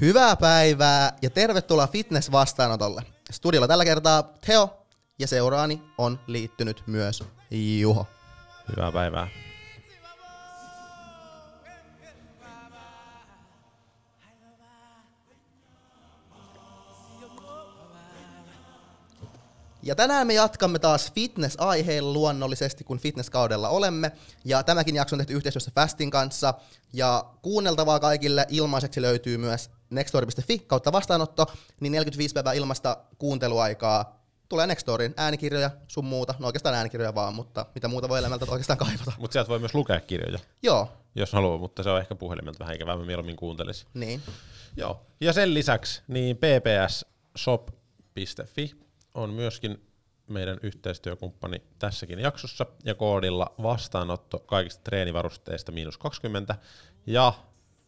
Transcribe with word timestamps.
Hyvää 0.00 0.36
päivää 0.36 1.12
ja 1.22 1.30
tervetuloa 1.30 1.86
fitness-vastaanotolle. 1.86 3.02
Studiolla 3.30 3.68
tällä 3.68 3.84
kertaa 3.84 4.22
Teo 4.46 4.86
ja 5.18 5.26
seuraani 5.26 5.82
on 5.98 6.20
liittynyt 6.26 6.82
myös 6.86 7.24
Juho. 7.80 8.06
Hyvää 8.76 8.92
päivää. 8.92 9.28
Ja 19.86 19.94
tänään 19.94 20.26
me 20.26 20.34
jatkamme 20.34 20.78
taas 20.78 21.12
fitness-aiheella 21.12 22.12
luonnollisesti, 22.12 22.84
kun 22.84 22.98
fitnesskaudella 22.98 23.68
olemme. 23.68 24.12
Ja 24.44 24.62
tämäkin 24.62 24.96
jakso 24.96 25.16
on 25.16 25.18
tehty 25.18 25.32
yhteistyössä 25.32 25.70
Fastin 25.74 26.10
kanssa. 26.10 26.54
Ja 26.92 27.24
kuunneltavaa 27.42 28.00
kaikille 28.00 28.46
ilmaiseksi 28.48 29.02
löytyy 29.02 29.38
myös 29.38 29.70
nextori.fi 29.90 30.58
kautta 30.58 30.92
vastaanotto, 30.92 31.46
niin 31.80 31.92
45 31.92 32.32
päivää 32.34 32.52
ilmasta 32.52 32.96
kuunteluaikaa 33.18 34.20
tulee 34.48 34.66
Nextorin 34.66 35.14
äänikirjoja, 35.16 35.70
sun 35.88 36.04
muuta. 36.04 36.34
No 36.38 36.46
oikeastaan 36.46 36.74
äänikirjoja 36.74 37.14
vaan, 37.14 37.34
mutta 37.34 37.66
mitä 37.74 37.88
muuta 37.88 38.08
voi 38.08 38.18
elämältä 38.18 38.46
oikeastaan 38.48 38.78
kaivata. 38.78 39.12
Mutta 39.18 39.32
sieltä 39.32 39.48
voi 39.48 39.58
myös 39.58 39.74
lukea 39.74 40.00
kirjoja, 40.00 40.38
Joo, 40.62 40.88
jos 41.14 41.32
haluaa, 41.32 41.58
mutta 41.58 41.82
se 41.82 41.90
on 41.90 42.00
ehkä 42.00 42.14
puhelimelta 42.14 42.58
vähän 42.58 42.74
ikävää, 42.74 42.96
mä 42.96 43.04
mieluummin 43.04 43.36
kuuntelisi. 43.36 43.86
niin. 43.94 44.22
Joo. 44.76 45.00
Ja 45.20 45.32
sen 45.32 45.54
lisäksi 45.54 46.02
niin 46.08 46.36
ppsshop.fi 46.36 47.66
on 49.16 49.30
myöskin 49.30 49.82
meidän 50.28 50.58
yhteistyökumppani 50.62 51.62
tässäkin 51.78 52.18
jaksossa, 52.18 52.66
ja 52.84 52.94
koodilla 52.94 53.54
vastaanotto 53.62 54.38
kaikista 54.38 54.82
treenivarusteista 54.84 55.72
miinus 55.72 55.98
20. 55.98 56.56
Ja 57.06 57.32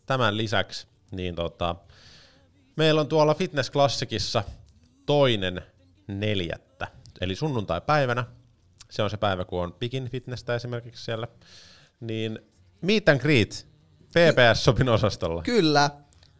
tämän 0.07 0.37
lisäksi 0.37 0.87
niin 1.11 1.35
tota, 1.35 1.77
meillä 2.77 3.01
on 3.01 3.09
tuolla 3.09 3.35
Fitness 3.35 3.70
Classicissa 3.70 4.45
toinen 5.07 5.62
neljättä, 6.07 6.89
eli 7.20 7.35
sunnuntai-päivänä, 7.37 8.25
se 8.91 9.03
on 9.03 9.11
se 9.11 9.17
päivä, 9.17 9.45
kun 9.45 9.63
on 9.63 9.73
Pikin 9.73 10.11
Fitnessä 10.11 10.55
esimerkiksi 10.55 11.05
siellä, 11.05 11.29
niin 12.01 12.39
meet 12.81 13.09
and 13.09 13.20
greet 13.20 13.67
PPS-sopin 14.09 14.89
osastolla. 14.89 15.42
Kyllä. 15.42 15.91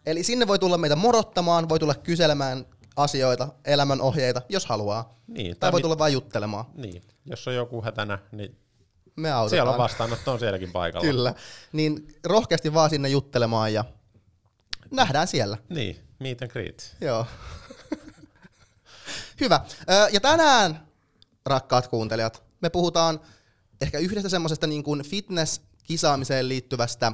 Eli 0.07 0.23
sinne 0.23 0.47
voi 0.47 0.59
tulla 0.59 0.79
meitä 0.79 0.97
morottamaan, 0.97 1.69
voi 1.69 1.79
tulla 1.79 1.95
kyselemään 1.95 2.67
asioita, 2.99 3.49
elämänohjeita, 3.65 4.43
jos 4.49 4.67
haluaa. 4.67 5.15
Niin, 5.27 5.57
Tai 5.61 5.73
voi 5.73 5.79
mi- 5.79 5.83
tulla 5.83 5.99
vain 5.99 6.13
juttelemaan. 6.13 6.65
Niin, 6.75 7.03
jos 7.25 7.49
on 7.49 7.55
joku 7.55 7.83
hätänä, 7.83 8.19
niin 8.33 8.59
Me 9.17 9.31
autetaan. 9.31 9.51
siellä 9.51 9.71
on 9.73 9.79
vastaanotto 9.79 10.33
on 10.33 10.39
sielläkin 10.39 10.73
paikalla. 10.73 11.07
Kyllä. 11.07 11.35
Niin 11.73 12.09
rohkeasti 12.25 12.75
vaan 12.75 12.91
sinne 12.91 13.09
juttelemaan 13.09 13.73
ja 13.73 13.85
nähdään 14.91 15.27
siellä. 15.29 15.59
Niin, 15.69 16.01
meet 16.19 16.43
and 16.43 16.51
greet. 16.51 16.97
Joo. 17.01 17.27
Hyvä. 19.41 19.61
Ja 20.13 20.21
tänään, 20.21 20.89
rakkaat 21.47 21.89
kuuntelijat, 21.89 22.43
me 22.61 22.71
puhutaan 22.71 23.21
ehkä 23.81 23.99
yhdestä 23.99 24.29
semmoisesta 24.29 24.67
niin 24.67 24.83
kuin 24.83 25.03
fitness-kisaamiseen 25.05 26.49
liittyvästä 26.49 27.13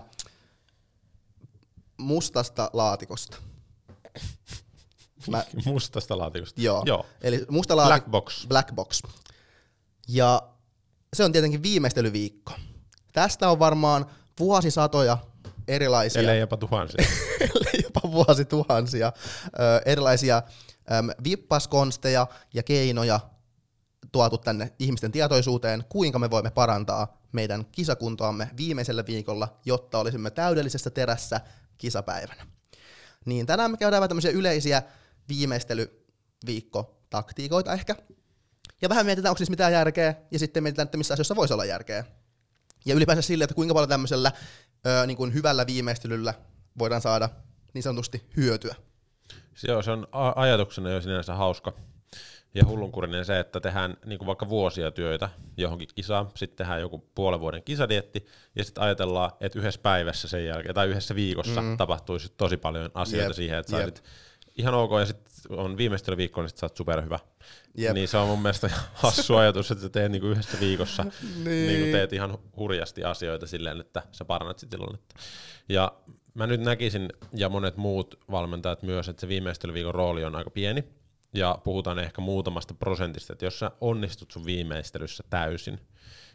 mustasta 1.96 2.70
laatikosta. 2.72 3.36
Mä, 5.30 5.44
Mustasta 5.64 6.18
laatikosta. 6.18 6.60
joo. 6.60 6.82
Joo. 6.86 7.06
Eli 7.20 7.46
musta 7.48 7.76
laatikko. 7.76 8.10
Black 8.10 8.24
box. 8.24 8.46
Black 8.46 8.74
box. 8.74 9.02
Ja 10.08 10.42
se 11.14 11.24
on 11.24 11.32
tietenkin 11.32 11.62
viimeistelyviikko. 11.62 12.52
Tästä 13.12 13.50
on 13.50 13.58
varmaan 13.58 14.06
vuosisatoja 14.38 15.18
erilaisia, 15.68 16.20
Ellei 16.22 16.40
jopa 16.40 16.56
tuhansia. 16.56 17.06
ellei 17.40 17.82
jopa 17.82 18.00
vuosituhansia, 18.12 19.12
ö, 19.46 19.82
erilaisia 19.84 20.42
äm, 20.92 21.08
vippaskonsteja 21.24 22.26
ja 22.54 22.62
keinoja 22.62 23.20
tuotu 24.12 24.38
tänne 24.38 24.72
ihmisten 24.78 25.12
tietoisuuteen, 25.12 25.84
kuinka 25.88 26.18
me 26.18 26.30
voimme 26.30 26.50
parantaa 26.50 27.18
meidän 27.32 27.66
kisakuntoamme 27.72 28.50
viimeisellä 28.56 29.06
viikolla, 29.06 29.56
jotta 29.64 29.98
olisimme 29.98 30.30
täydellisessä 30.30 30.90
terässä 30.90 31.40
kisapäivänä. 31.78 32.46
Niin 33.24 33.46
tänään 33.46 33.70
me 33.70 33.76
käydään 33.76 34.00
vähän 34.00 34.08
tämmöisiä 34.08 34.30
yleisiä 34.30 34.82
viimeistelyviikko-taktiikoita 35.28 37.72
ehkä, 37.72 37.96
ja 38.82 38.88
vähän 38.88 39.06
mietitään, 39.06 39.30
onko 39.30 39.38
siis 39.38 39.50
mitään 39.50 39.72
järkeä, 39.72 40.14
ja 40.30 40.38
sitten 40.38 40.62
mietitään, 40.62 40.86
että 40.86 40.98
missä 40.98 41.14
asioissa 41.14 41.36
voisi 41.36 41.54
olla 41.54 41.64
järkeä. 41.64 42.04
Ja 42.86 42.94
ylipäänsä 42.94 43.22
sille, 43.22 43.44
että 43.44 43.54
kuinka 43.54 43.74
paljon 43.74 43.88
tämmöisellä 43.88 44.32
ö, 44.86 45.06
niin 45.06 45.16
kuin 45.16 45.34
hyvällä 45.34 45.66
viimeistelyllä 45.66 46.34
voidaan 46.78 47.00
saada 47.00 47.28
niin 47.74 47.82
sanotusti 47.82 48.28
hyötyä. 48.36 48.74
Se 49.54 49.72
on, 49.72 49.84
se 49.84 49.90
on 49.90 50.08
ajatuksena 50.36 50.90
jo 50.90 51.00
sinänsä 51.00 51.34
hauska 51.34 51.72
ja 52.54 52.66
hullunkurinen 52.66 53.24
se, 53.24 53.40
että 53.40 53.60
tehdään 53.60 53.96
niin 54.04 54.18
kuin 54.18 54.26
vaikka 54.26 54.48
vuosia 54.48 54.90
työtä 54.90 55.28
johonkin 55.56 55.88
kisaan, 55.94 56.30
sitten 56.34 56.56
tehdään 56.56 56.80
joku 56.80 57.10
puolen 57.14 57.40
vuoden 57.40 57.62
kisadietti, 57.62 58.26
ja 58.56 58.64
sitten 58.64 58.84
ajatellaan, 58.84 59.30
että 59.40 59.58
yhdessä 59.58 59.80
päivässä 59.80 60.28
sen 60.28 60.46
jälkeen, 60.46 60.74
tai 60.74 60.88
yhdessä 60.88 61.14
viikossa 61.14 61.62
mm. 61.62 61.76
tapahtuisi 61.76 62.32
tosi 62.36 62.56
paljon 62.56 62.90
asioita 62.94 63.28
Jep, 63.28 63.36
siihen, 63.36 63.58
että 63.58 63.80
jep. 63.80 63.96
Ihan 64.58 64.74
ok, 64.74 64.90
ja 65.00 65.06
sitten 65.06 65.32
on 65.50 65.76
viimeistelyviikko, 65.76 66.40
niin 66.42 66.48
sitten 66.48 66.60
sä 66.60 66.66
oot 66.66 66.76
superhyvä. 66.76 67.18
Jep. 67.74 67.94
Niin 67.94 68.08
se 68.08 68.16
on 68.16 68.28
mun 68.28 68.42
mielestä 68.42 68.70
hassu 68.94 69.36
ajatus, 69.36 69.70
että 69.70 69.82
sä 69.82 69.88
teet 69.88 70.12
niinku 70.12 70.26
yhdessä 70.26 70.60
viikossa, 70.60 71.02
Niin. 71.02 71.44
niin. 71.44 71.66
niinku 71.68 71.92
teet 71.92 72.12
ihan 72.12 72.38
hurjasti 72.56 73.04
asioita 73.04 73.46
silleen, 73.46 73.80
että 73.80 74.02
sä 74.12 74.24
parannat 74.24 74.58
sitä 74.58 74.76
tilannetta. 74.76 75.14
Ja 75.68 75.92
mä 76.34 76.46
nyt 76.46 76.60
näkisin, 76.60 77.08
ja 77.34 77.48
monet 77.48 77.76
muut 77.76 78.20
valmentajat 78.30 78.82
myös, 78.82 79.08
että 79.08 79.20
se 79.20 79.28
viimeistelyviikon 79.28 79.94
rooli 79.94 80.24
on 80.24 80.36
aika 80.36 80.50
pieni, 80.50 80.84
ja 81.34 81.58
puhutaan 81.64 81.98
ehkä 81.98 82.20
muutamasta 82.20 82.74
prosentista, 82.74 83.32
että 83.32 83.44
jos 83.44 83.58
sä 83.58 83.70
onnistut 83.80 84.30
sun 84.30 84.44
viimeistelyssä 84.44 85.24
täysin, 85.30 85.80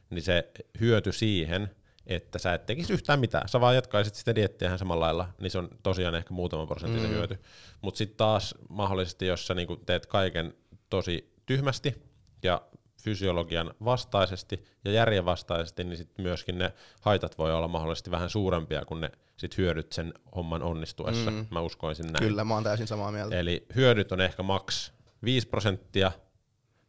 niin 0.09 0.22
se 0.22 0.51
hyöty 0.80 1.12
siihen, 1.12 1.69
että 2.09 2.40
sä 2.40 2.53
et 2.53 2.66
tekisi 2.66 2.94
yhtään 2.94 3.20
mitään, 3.20 3.50
sä 3.50 3.62
vaan 3.62 3.75
jatkaisit 3.75 4.16
sitä 4.16 4.36
diettiä 4.36 4.78
samalla 4.78 5.06
lailla, 5.06 5.30
niin 5.40 5.52
se 5.52 5.58
on 5.58 5.70
tosiaan 5.84 6.16
ehkä 6.16 6.34
muutama 6.34 6.66
prosentti 6.66 7.00
se 7.00 7.08
Mm. 7.08 7.14
hyöty. 7.14 7.40
Mutta 7.81 7.97
sitten 7.97 8.18
taas 8.18 8.56
mahdollisesti, 8.70 9.28
jos 9.28 9.47
sä 9.47 9.53
niinku 9.53 9.75
teet 9.75 10.06
kaiken 10.06 10.53
tosi 10.90 11.34
tyhmästi 11.46 12.03
ja 12.44 12.62
fysiologian 13.03 13.74
vastaisesti 13.86 14.66
ja 14.86 14.92
järjen 14.92 15.25
vastaisesti, 15.25 15.84
niin 15.84 15.98
sitten 15.98 16.24
myöskin 16.24 16.58
ne 16.58 16.74
haitat 17.02 17.38
voi 17.38 17.53
olla 17.53 17.68
mahdollisesti 17.68 18.12
vähän 18.12 18.30
suurempia 18.30 18.86
kuin 18.86 19.02
ne 19.02 19.12
sit 19.38 19.58
hyödyt 19.58 19.92
sen 19.92 20.14
homman 20.36 20.64
onnistuessa. 20.64 21.31
Mm. 21.31 21.46
Mä 21.52 21.62
uskoisin 21.62 22.06
näin. 22.06 22.24
Kyllä, 22.28 22.44
mä 22.44 22.53
oon 22.53 22.64
täysin 22.64 22.88
samaa 22.88 23.12
mieltä. 23.12 23.40
Eli 23.40 23.66
hyödyt 23.75 24.12
on 24.12 24.22
ehkä 24.22 24.44
maks 24.44 24.94
5 25.24 25.48
prosenttia, 25.48 26.12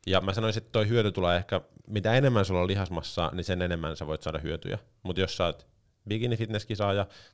ja 0.06 0.20
mä 0.20 0.32
sanoisin, 0.34 0.62
että 0.62 0.72
toi 0.72 0.88
hyöty 0.88 1.12
tulee 1.12 1.36
ehkä, 1.36 1.60
mitä 1.90 2.14
enemmän 2.14 2.44
sulla 2.44 2.60
on 2.60 2.66
lihasmassaa, 2.66 3.34
niin 3.34 3.44
sen 3.44 3.62
enemmän 3.62 3.96
sä 3.96 4.06
voit 4.06 4.22
saada 4.22 4.38
hyötyjä. 4.38 4.78
Mutta 5.02 5.20
jos 5.20 5.36
sä 5.36 5.44
oot 5.44 5.66
bikini 6.08 6.36
fitness 6.36 6.66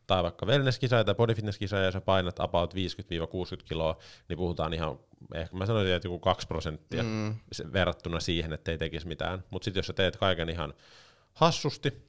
tai 0.07 0.23
vaikka 0.23 0.47
wellness 0.47 0.79
tai 0.79 1.15
body 1.15 1.35
fitness 1.35 1.61
ja 1.61 1.91
sä 1.93 2.01
painat 2.01 2.41
about 2.41 2.75
50-60 2.75 2.77
kiloa, 3.65 3.99
niin 4.29 4.37
puhutaan 4.37 4.73
ihan, 4.75 4.99
ehkä 5.35 5.57
mä 5.57 5.67
sanoisin, 5.67 5.95
että 5.95 6.09
joku 6.09 6.19
2 6.19 6.47
prosenttia 6.47 7.03
Mm. 7.03 7.35
verrattuna 7.73 8.21
siihen, 8.21 8.53
että 8.53 8.71
ei 8.71 8.79
tekisi 8.79 9.07
mitään. 9.09 9.45
Mutta 9.51 9.65
sitten 9.65 9.79
jos 9.79 9.87
sä 9.87 9.93
teet 9.93 10.17
kaiken 10.17 10.49
ihan 10.49 10.75
hassusti, 11.33 12.07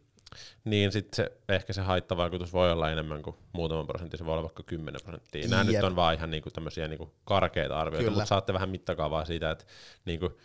niin 0.66 0.91
sitten 0.91 1.16
se, 1.16 1.31
ehkä 1.50 1.74
se 1.74 1.81
haittavaikutus 1.81 2.53
voi 2.53 2.72
olla 2.72 2.91
enemmän 2.91 3.22
kuin 3.22 3.36
muutaman 3.53 3.88
prosentin, 3.88 4.18
se 4.18 4.25
voi 4.25 4.34
olla 4.34 4.44
vaikka 4.44 4.63
10 4.63 5.02
prosenttia. 5.03 5.47
Nämä 5.47 5.62
Jep. 5.62 5.72
nyt 5.72 5.84
on 5.84 5.96
vaan 5.96 6.13
ihan 6.16 6.31
niinku 6.31 6.50
tämmöisiä 6.52 6.88
niinku 6.88 7.13
karkeita 7.24 7.80
arvioita, 7.80 8.12
mutta 8.12 8.25
saatte 8.25 8.53
vähän 8.53 8.69
mittakaavaa 8.69 9.25
siitä, 9.25 9.52
että 9.52 9.66
niinku, 10.06 10.38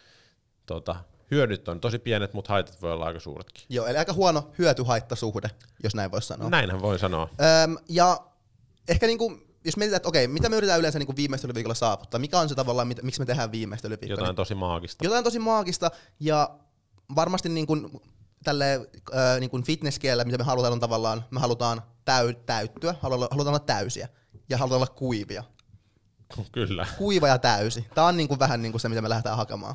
tota, 0.66 0.96
hyödyt 1.32 1.68
on 1.68 1.80
tosi 1.80 1.98
pienet, 1.98 2.34
mutta 2.34 2.52
haitat 2.52 2.82
voi 2.82 2.92
olla 2.92 3.06
aika 3.06 3.20
suuretkin. 3.20 3.64
Joo, 3.68 3.86
eli 3.86 3.98
aika 3.98 4.12
huono 4.12 4.50
hyöty-haittasuhde, 4.58 5.50
jos 5.82 5.94
näin 5.94 6.10
voisi 6.10 6.28
sanoa. 6.28 6.50
Näinhän 6.50 6.82
voi 6.82 6.98
sanoa. 6.98 7.28
Öm, 7.64 7.76
ja 7.88 8.20
ehkä 8.88 9.06
niinku, 9.06 9.38
jos 9.64 9.76
mietitään, 9.76 9.96
että 9.96 10.08
okei, 10.08 10.28
mitä 10.28 10.48
me 10.48 10.56
yritetään 10.56 10.80
yleensä 10.80 10.98
niinku 10.98 11.16
viimeistelyviikolla 11.16 11.74
saavuttaa, 11.74 12.20
mikä 12.20 12.38
on 12.38 12.48
se 12.48 12.54
tavallaan, 12.54 12.88
mitä, 12.88 13.02
miksi 13.02 13.20
me 13.20 13.26
tehdään 13.26 13.52
viimeistelyviikko, 13.52 14.20
Jotain 14.20 14.36
tosi 14.36 14.54
maagista. 14.54 15.04
jotain 15.04 15.24
tosi 15.24 15.38
maagista, 15.38 15.90
ja 16.20 16.50
varmasti 17.14 17.48
niinku, 17.48 18.02
tälle 18.44 18.74
äh, 19.14 19.40
niinku 19.40 19.62
fitnesskielellä, 19.62 20.24
mitä 20.24 20.38
me 20.38 20.44
halutaan 20.44 20.72
on 20.72 20.80
tavallaan, 20.80 21.24
me 21.30 21.40
halutaan 21.40 21.82
täy, 22.04 22.34
täyttyä, 22.34 22.94
halutaan, 23.00 23.28
halutaan 23.30 23.54
olla 23.54 23.64
täysiä, 23.66 24.08
ja 24.48 24.58
halutaan 24.58 24.76
olla 24.76 24.92
kuivia. 24.94 25.44
Kyllä. 26.52 26.86
Kuiva 26.98 27.28
ja 27.28 27.38
täysi. 27.38 27.86
Tämä 27.94 28.06
on 28.06 28.16
niinku 28.16 28.38
vähän 28.38 28.62
niinku 28.62 28.78
se, 28.78 28.88
mitä 28.88 29.02
me 29.02 29.08
lähdetään 29.08 29.36
hakemaan. 29.36 29.74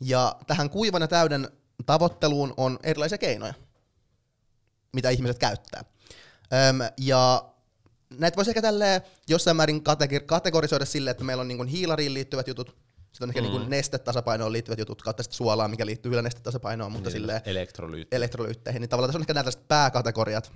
Ja 0.00 0.36
tähän 0.46 0.70
kuivan 0.70 1.02
ja 1.02 1.08
täyden 1.08 1.48
tavoitteluun 1.86 2.54
on 2.56 2.78
erilaisia 2.82 3.18
keinoja, 3.18 3.54
mitä 4.92 5.10
ihmiset 5.10 5.38
käyttää. 5.38 5.84
Öm, 6.68 6.78
ja 6.98 7.44
näitä 8.18 8.36
voisi 8.36 8.50
ehkä 8.50 8.62
tälleen 8.62 9.00
jossain 9.28 9.56
määrin 9.56 9.82
kategor- 9.84 10.24
kategorisoida 10.26 10.84
sille, 10.84 11.10
että 11.10 11.24
meillä 11.24 11.40
on 11.40 11.48
niinku 11.48 11.64
hiilariin 11.64 12.14
liittyvät 12.14 12.48
jutut, 12.48 12.68
sitten 13.12 13.22
on 13.24 13.30
ehkä 13.30 13.40
mm. 13.40 13.46
niinku 13.48 13.68
nestetasapainoon 13.68 14.52
liittyvät 14.52 14.78
jutut, 14.78 15.02
kautta 15.02 15.22
sitten 15.22 15.36
suolaa, 15.36 15.68
mikä 15.68 15.86
liittyy 15.86 16.10
kyllä 16.10 16.22
nestetasapainoon, 16.22 16.92
mutta 16.92 17.08
Niin, 17.08 17.12
silleen 17.20 17.40
Elektrolyytti. 17.44 18.16
elektrolyytteihin, 18.16 18.80
niin 18.80 18.88
tavallaan 18.88 19.08
tässä 19.08 19.18
on 19.18 19.22
ehkä 19.22 19.34
nämä 19.34 19.42
tällaiset 19.42 19.68
pääkategoriat. 19.68 20.52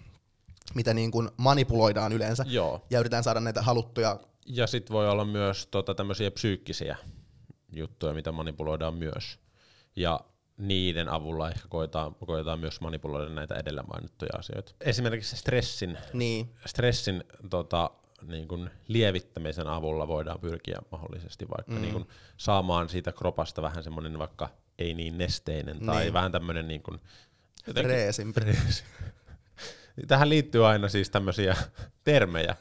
mitä 0.75 0.95
niin 0.95 1.11
kuin 1.11 1.31
manipuloidaan 1.37 2.13
yleensä, 2.13 2.45
Joo. 2.49 2.87
ja 2.91 3.01
yritetään 3.01 3.25
saada 3.25 3.41
näitä 3.41 3.63
haluttuja, 3.63 4.21
Ja 4.47 4.67
sitten 4.67 4.95
voi 4.95 5.09
olla 5.09 5.25
myös 5.25 5.67
tota, 5.67 5.95
tämmöisiä 5.95 6.31
psyykkisiä 6.31 6.97
juttuja, 7.73 8.15
mitä 8.15 8.33
manipuloidaan 8.33 8.95
myös. 8.95 9.39
Ja 9.97 10.21
niiden 10.57 11.09
avulla 11.09 11.51
ehkä 11.51 11.69
koetaan, 11.69 12.15
koetaan 12.15 12.61
myös 12.61 12.81
manipuloida 12.81 13.31
näitä 13.31 13.55
edellä 13.55 13.83
mainittuja 13.83 14.39
asioita. 14.39 14.73
Esimerkiksi 14.81 15.37
stressin, 15.37 15.99
niin, 16.13 16.55
stressin 16.67 17.25
tota, 17.51 17.91
niin 18.27 18.49
kun 18.49 18.71
lievittämisen 18.89 19.67
avulla 19.67 20.09
voidaan 20.09 20.41
pyrkiä 20.41 20.79
mahdollisesti 20.91 21.49
vaikka 21.49 21.73
mm. 21.73 21.81
niin 21.81 21.93
kun 21.93 22.07
saamaan 22.37 22.89
siitä 22.89 23.13
kropasta 23.13 23.63
vähän 23.63 23.83
semmoinen 23.85 24.19
vaikka 24.19 24.49
ei 24.79 24.95
niin 24.95 25.19
nesteinen 25.19 25.81
tai 25.87 26.03
Niin. 26.03 26.13
vähän 26.13 26.33
tämmöinen 26.33 26.69
niin 26.69 26.83
kun, 26.83 27.01
freesimpi. 27.75 28.41
Freesi. 28.41 28.85
Tähän 30.09 30.29
liittyy 30.29 30.67
aina 30.67 30.89
siis 30.89 31.11
tämmöisiä 31.11 31.57
termejä, 32.05 32.57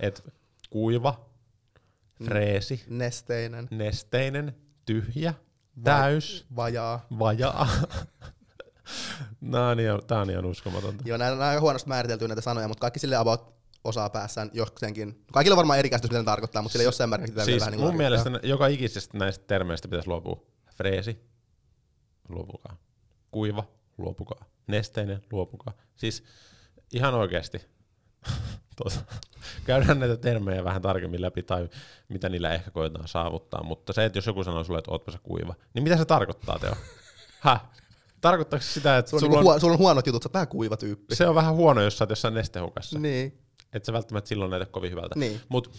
että 0.00 0.22
kuiva, 0.70 1.31
freesi, 2.24 2.84
nesteinen, 2.88 3.68
nesteinen, 3.70 4.56
tyhjä, 4.86 5.34
täys, 5.84 6.46
vajaa. 6.56 7.06
vajaa. 7.18 7.68
Nää 9.40 9.68
on 9.68 9.80
ihan, 9.80 10.02
tää 10.06 10.20
on 10.20 10.30
ihan 10.30 10.44
uskomatonta. 10.44 11.02
Joo, 11.06 11.18
nämä 11.18 11.32
on 11.32 11.42
aika 11.42 11.60
huonosti 11.60 11.88
määriteltyä 11.88 12.28
näitä 12.28 12.40
sanoja, 12.40 12.68
mutta 12.68 12.80
kaikki 12.80 13.00
sille 13.00 13.16
about 13.16 13.54
osaa 13.84 14.10
päässään 14.10 14.50
jokseenkin. 14.52 15.24
Kaikilla 15.32 15.54
on 15.54 15.56
varmaan 15.56 15.78
eri 15.78 15.90
käsitys, 15.90 16.10
mitä 16.10 16.18
ne 16.20 16.24
tarkoittaa, 16.24 16.62
mutta 16.62 16.72
sille 16.72 16.84
jossain 16.84 17.10
määrin 17.10 17.26
pitää 17.26 17.44
Siis 17.44 17.60
vähän 17.60 17.72
niin 17.72 17.80
mun 17.80 17.96
mielestä 17.96 18.30
nä- 18.30 18.40
joka 18.42 18.66
ikisestä 18.66 19.18
näistä 19.18 19.44
termeistä 19.46 19.88
pitäisi 19.88 20.08
luopua. 20.08 20.42
Freesi, 20.76 21.20
luopukaa. 22.28 22.76
Kuiva, 23.30 23.64
luopukaa. 23.98 24.44
Nesteinen, 24.66 25.22
luopukaa. 25.32 25.74
Siis 25.96 26.24
ihan 26.92 27.14
oikeasti. 27.14 27.60
Tuota, 28.76 29.00
käydään 29.66 30.00
näitä 30.00 30.16
termejä 30.16 30.64
vähän 30.64 30.82
tarkemmin 30.82 31.22
läpi 31.22 31.42
tai 31.42 31.68
mitä 32.08 32.28
niillä 32.28 32.54
ehkä 32.54 32.70
koetaan 32.70 33.08
saavuttaa, 33.08 33.62
mutta 33.62 33.92
se, 33.92 34.04
että 34.04 34.18
jos 34.18 34.26
joku 34.26 34.44
sanoo 34.44 34.64
sulle, 34.64 34.78
että 34.78 34.90
ootpa 34.90 35.12
sä 35.12 35.18
kuiva, 35.22 35.54
niin 35.74 35.82
mitä 35.82 35.96
se 35.96 36.04
tarkoittaa 36.04 36.58
Teo? 36.58 36.74
Häh? 37.40 37.60
Tarkoittaako 38.20 38.64
sitä, 38.64 38.98
että 38.98 39.10
Sulla 39.10 39.20
on, 39.20 39.20
sulla 39.20 39.36
niinku 39.38 39.50
on, 39.50 39.60
sulla 39.60 39.72
on 39.72 39.78
huonot 39.78 40.06
jutut, 40.06 40.22
sä 40.22 40.26
oot 40.28 40.34
vähän 40.34 40.48
kuiva 40.48 40.76
tyyppi. 40.76 41.14
se 41.14 41.28
on 41.28 41.34
vähän 41.34 41.54
huono, 41.54 41.82
jos 41.82 41.98
sä 41.98 42.04
oot 42.04 42.10
jossain 42.10 42.34
nestehukassa. 42.34 42.98
Niin. 42.98 43.38
Et 43.72 43.84
sä 43.84 43.92
välttämättä 43.92 44.28
silloin 44.28 44.50
näytä 44.50 44.66
kovin 44.66 44.90
hyvältä. 44.90 45.18
Niin. 45.18 45.40
Mut 45.48 45.72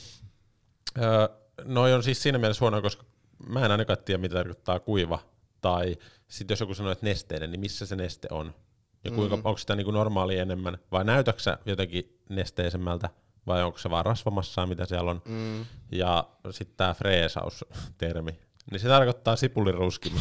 öö, 0.98 1.28
noi 1.66 1.94
on 1.94 2.04
siis 2.04 2.24
siinä 2.24 2.38
mielessä 2.38 2.62
huono, 2.62 2.82
koska 2.82 3.04
mä 3.48 3.66
en 3.66 3.72
ainakaan 3.72 3.98
tiedä, 4.06 4.22
mitä 4.22 4.36
tarkoittaa 4.36 4.80
kuiva. 4.80 5.20
Tai 5.62 5.98
sitten 6.28 6.54
jos 6.54 6.60
joku 6.60 6.74
sanoo, 6.74 6.92
että 6.92 7.06
nesteinen, 7.06 7.52
niin 7.52 7.60
missä 7.60 7.86
se 7.86 7.96
neste 7.96 8.28
on? 8.32 8.54
Ja 9.04 9.12
kuinka, 9.12 9.36
mm. 9.36 9.42
onko 9.46 9.58
sitä 9.58 9.76
niinku 9.76 9.92
normaali 9.92 10.38
enemmän? 10.38 10.78
Vai 10.92 11.04
näytätkö 11.04 11.42
sä 11.42 11.58
jotenkin 11.66 12.20
nesteisemmältä? 12.30 13.10
Vai 13.48 13.64
onko 13.64 13.78
se 13.78 13.90
vaan 13.90 14.06
rasvamassaa, 14.06 14.68
mitä 14.68 14.86
siellä 14.86 15.12
on? 15.12 15.22
Mm. 15.26 15.66
Ja 15.92 16.28
sitten 16.52 16.78
tämä 16.78 16.94
freesaus-termi. 16.94 18.40
Niin 18.72 18.80
se 18.80 18.88
tarkoittaa 18.88 19.36
sipulin 19.36 19.76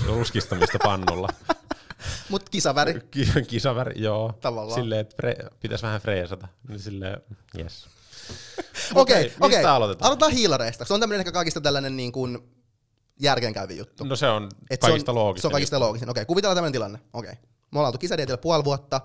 ruskistamista 0.06 0.78
pannulla. 0.82 1.28
Mut 2.28 2.48
kisaväri. 2.48 3.00
Ki- 3.10 3.26
Kisaväri, 3.48 4.02
joo. 4.02 4.32
Tavallaan. 4.40 4.80
Silleen, 4.80 5.00
että 5.00 5.16
fre- 5.22 5.50
pitäisi 5.60 5.82
vähän 5.82 6.00
freesata. 6.00 6.48
Niin 6.68 6.80
silleen, 6.80 7.22
yes. 7.58 7.86
Okei, 8.94 9.32
okei. 9.40 9.64
aloitetaan? 9.64 10.06
Aloitetaan 10.06 10.32
hiilareista. 10.32 10.84
Se 10.84 10.94
on 10.94 11.00
tämmöinen 11.00 11.20
ehkä 11.20 11.32
kaikista 11.32 11.60
tällainen 11.60 11.96
niin 11.96 12.12
kuin 12.12 12.38
järkeenkäyvin 13.20 13.76
juttu. 13.76 14.04
No 14.04 14.16
se 14.16 14.28
on 14.28 14.48
Et 14.70 14.80
kaikista 14.80 15.06
se 15.06 15.10
on, 15.10 15.14
loogisin. 15.14 15.42
Se 15.42 15.46
on 15.46 15.52
kaikista 15.52 15.80
loogisin. 15.80 16.10
Okei, 16.10 16.24
kuvitellaan 16.24 16.56
tämmöinen 16.56 16.72
tilanne. 16.72 16.98
Okei. 17.12 17.34
Me 17.72 17.78
ollaan 17.78 17.88
oltu 17.88 17.98
kisadietillä 17.98 18.38
puoli 18.38 18.64
vuotta. 18.64 19.00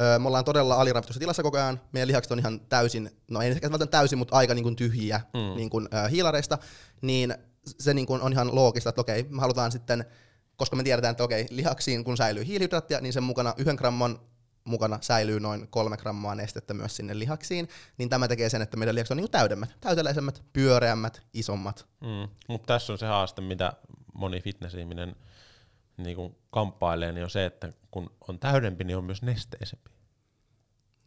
Öö, 0.00 0.18
me 0.18 0.26
ollaan 0.26 0.44
todella 0.44 0.74
aliravitussa 0.74 1.20
tilassa 1.20 1.42
koko 1.42 1.58
ajan. 1.58 1.80
Meidän 1.92 2.08
lihakset 2.08 2.32
on 2.32 2.38
ihan 2.38 2.60
täysin, 2.60 3.10
no 3.30 3.40
ei 3.40 3.50
välttämättä 3.50 3.86
täysin, 3.86 4.18
mutta 4.18 4.36
aika 4.36 4.54
niin 4.54 4.62
kuin 4.62 4.76
tyhjiä 4.76 5.20
mm. 5.34 5.56
niin 5.56 5.70
kuin, 5.70 5.88
öö, 5.94 6.08
hiilareista. 6.08 6.58
Niin 7.02 7.34
se 7.64 7.94
niin 7.94 8.06
kuin 8.06 8.22
on 8.22 8.32
ihan 8.32 8.54
loogista, 8.54 8.88
että 8.88 9.00
okei, 9.00 9.26
me 9.28 9.40
halutaan 9.40 9.72
sitten, 9.72 10.04
koska 10.56 10.76
me 10.76 10.82
tiedetään, 10.82 11.12
että 11.12 11.24
okei, 11.24 11.46
lihaksiin 11.50 12.04
kun 12.04 12.16
säilyy 12.16 12.46
hiilihydraattia, 12.46 13.00
niin 13.00 13.12
sen 13.12 13.22
mukana 13.22 13.54
yhden 13.56 13.74
gramman 13.74 14.18
mukana 14.64 14.98
säilyy 15.00 15.40
noin 15.40 15.68
kolme 15.68 15.96
grammaa 15.96 16.34
nestettä 16.34 16.74
myös 16.74 16.96
sinne 16.96 17.18
lihaksiin, 17.18 17.68
niin 17.98 18.08
tämä 18.08 18.28
tekee 18.28 18.48
sen, 18.48 18.62
että 18.62 18.76
meidän 18.76 18.94
lihakset 18.94 19.10
on 19.10 19.16
niin 19.16 19.30
täydemmät, 19.30 19.70
täyteläisemmät, 19.80 20.42
pyöreämmät, 20.52 21.22
isommat. 21.32 21.86
Mm. 22.00 22.28
Mutta 22.48 22.66
tässä 22.66 22.92
on 22.92 22.98
se 22.98 23.06
haaste, 23.06 23.42
mitä 23.42 23.72
moni 24.14 24.40
fitness-ihminen 24.40 25.16
niin 25.96 26.36
kamppailee, 26.52 27.12
niin 27.12 27.24
on 27.24 27.30
se, 27.30 27.46
että 27.46 27.72
kun 27.90 28.10
on 28.28 28.38
täydempi, 28.38 28.84
niin 28.84 28.96
on 28.96 29.04
myös 29.04 29.22
nesteisempi. 29.22 29.90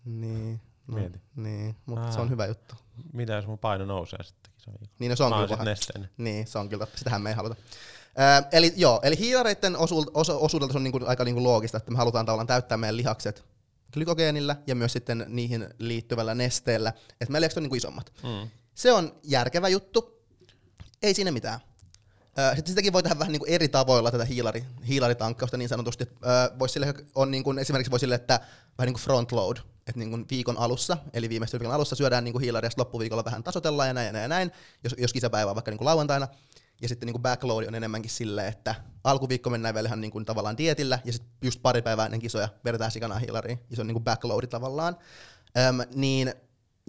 Niin, 0.06 0.62
no, 0.88 0.98
Mieti. 0.98 1.22
niin 1.36 1.76
mutta 1.86 2.12
se 2.12 2.20
on 2.20 2.30
hyvä 2.30 2.46
juttu. 2.46 2.76
Mitä 3.14 3.34
jos 3.34 3.48
mun 3.48 3.60
paino 3.60 3.86
nousee 3.86 4.24
sitten 4.24 4.54
kisaviikolla? 4.58 4.92
Niin 5.00 5.10
no, 5.10 5.16
se 5.16 5.24
on 5.24 5.32
Mä 5.32 5.48
kyllä 5.48 5.64
nesteinen. 5.64 6.10
Niin, 6.18 6.48
se 6.48 6.60
on 6.60 6.70
kyllä. 6.70 6.88
Sitähän 6.96 7.22
me 7.22 7.30
ei 7.30 7.36
haluta. 7.36 7.56
Ö, 7.56 8.48
eli 8.52 8.74
joo, 8.76 9.00
eli 9.04 9.20
hiilareiden 9.20 9.78
osu, 9.78 10.06
osu, 10.14 10.44
osuudelta 10.46 10.72
se 10.72 10.78
on 10.78 10.84
niinku, 10.84 11.00
aika 11.06 11.24
niinku 11.24 11.44
loogista, 11.44 11.78
että 11.78 11.92
me 11.92 11.98
halutaan 11.98 12.26
tavallaan 12.26 12.48
täyttää 12.48 12.78
meidän 12.78 12.98
lihakset 12.98 13.46
glykogeenillä 13.94 14.56
ja 14.68 14.76
myös 14.76 14.94
sitten 14.94 15.26
niihin 15.28 15.70
liittyvällä 15.80 16.36
nesteellä, 16.36 16.90
että 16.90 17.32
meidän 17.32 17.42
lihakset 17.42 17.58
on 17.58 17.64
niinku 17.64 17.76
isommat. 17.76 18.14
Mm. 18.24 18.50
Se 18.76 18.92
on 18.92 19.16
järkevä 19.24 19.68
juttu, 19.68 20.26
ei 21.04 21.14
siinä 21.14 21.32
mitään. 21.32 21.60
Sitten 22.56 22.72
sitäkin 22.72 22.94
voi 22.94 23.04
tehdä 23.04 23.20
vähän 23.20 23.32
niinku 23.32 23.46
eri 23.50 23.68
tavoilla 23.68 24.12
tätä 24.12 24.26
hiilari, 24.26 24.66
hiilaritankkausta 24.88 25.58
niin 25.58 25.70
sanotusti. 25.70 26.04
Ö, 26.04 26.60
Vois 26.60 26.74
sille, 26.74 26.94
on 27.16 27.32
niinku, 27.32 27.52
esimerkiksi 27.52 27.92
voi 27.92 28.00
sille, 28.00 28.16
että 28.16 28.40
vähän 28.78 28.88
niin 28.88 28.94
kuin 28.94 29.04
front 29.04 29.32
load, 29.32 29.58
että 29.88 30.00
niinku 30.00 30.20
viikon 30.32 30.58
alussa, 30.58 30.98
eli 31.14 31.30
viimeisten 31.30 31.60
viikon 31.60 31.76
alussa 31.76 31.96
syödään 31.96 32.24
niinku 32.24 32.40
hiilaria, 32.40 32.66
ja 32.66 32.70
sitten 32.70 32.82
loppuviikolla 32.82 33.26
vähän 33.26 33.44
tasotellaan 33.44 33.88
ja 33.88 33.94
näin 33.94 34.06
ja 34.06 34.12
näin, 34.14 34.22
ja 34.24 34.28
näin 34.28 34.52
jos, 34.84 34.96
jos 34.98 35.14
kisapäivä 35.14 35.52
on 35.52 35.56
vaikka 35.56 35.72
niinku 35.72 35.86
lauantaina. 35.86 36.28
Ja 36.82 36.88
sitten 36.88 37.08
niinku 37.08 37.20
backload 37.20 37.68
on 37.68 37.76
enemmänkin 37.76 38.12
silleen, 38.12 38.48
että 38.48 38.76
alkuviikko 39.04 39.50
mennään 39.50 39.76
vielä 39.76 39.88
ihan 39.88 40.02
niinku 40.02 40.24
tavallaan 40.24 40.58
dietillä, 40.58 41.00
ja 41.06 41.14
sitten 41.14 41.32
just 41.42 41.62
pari 41.62 41.82
päivää 41.82 42.06
ennen 42.06 42.20
kisoja 42.20 42.50
vedetään 42.66 42.92
sikanaa 42.92 43.20
hiilariin, 43.20 43.60
ja 43.70 43.76
se 43.76 43.82
on 43.82 43.88
niinku 43.88 44.00
backloadi 44.00 44.48
tavallaan. 44.48 44.98
Öm, 45.58 45.76
niin 45.96 46.34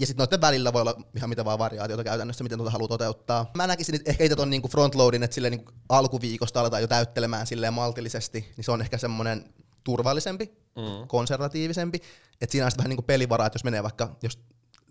ja 0.00 0.06
sitten 0.06 0.25
noiden 0.25 0.40
välillä 0.40 0.72
voi 0.72 0.81
olla 0.81 0.96
ihan 1.16 1.28
mitä 1.28 1.44
vaan 1.44 1.58
variaatiota 1.58 2.04
käytännössä, 2.04 2.44
miten 2.44 2.58
tuota 2.58 2.70
haluaa 2.70 2.88
toteuttaa. 2.88 3.50
Mä 3.54 3.66
näkisin 3.66 3.94
että 3.94 4.10
ehkä 4.10 4.25
itse 4.25 4.37
ton 4.37 4.50
niinku 4.50 4.69
frontloadin, 4.69 5.22
että 5.22 5.34
silleen 5.34 5.50
niinku 5.50 5.72
alkuviikosta 5.88 6.60
aletaan 6.60 6.82
jo 6.82 6.88
täyttelemään 6.88 7.46
silleen 7.46 7.75
maltillisesti, 7.75 8.52
niin 8.56 8.64
se 8.64 8.72
on 8.72 8.81
ehkä 8.81 8.98
semmoinen 8.98 9.54
turvallisempi, 9.84 10.52
Mm. 10.76 11.08
konservatiivisempi. 11.08 12.00
Että 12.40 12.52
siinä 12.52 12.64
on 12.64 12.70
sitten 12.70 12.82
vähän 12.82 12.88
niinku 12.88 13.02
pelivaraa, 13.02 13.46
että 13.46 13.54
jos 13.56 13.65
menee 13.65 13.82
vaikka, 13.82 14.17
jos 14.22 14.38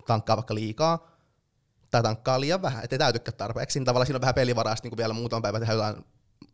tankkaa 0.07 0.37
vaikka 0.37 0.55
liikaa, 0.55 1.11
tai 1.91 2.03
tankkaa 2.03 2.39
liian 2.41 2.61
vähän, 2.61 2.83
ettei 2.83 2.99
täytykään 2.99 3.37
tarpeeksi, 3.37 3.79
niin 3.79 3.85
tavallaan 3.85 4.05
siinä 4.07 4.17
on 4.17 4.21
vähän 4.21 4.35
pelivaraa 4.35 4.75
niinku 4.83 4.97
vielä 4.97 5.13
muutaman 5.13 5.41
päivän 5.41 5.61
tehdä 5.61 5.73
jotain 5.73 6.05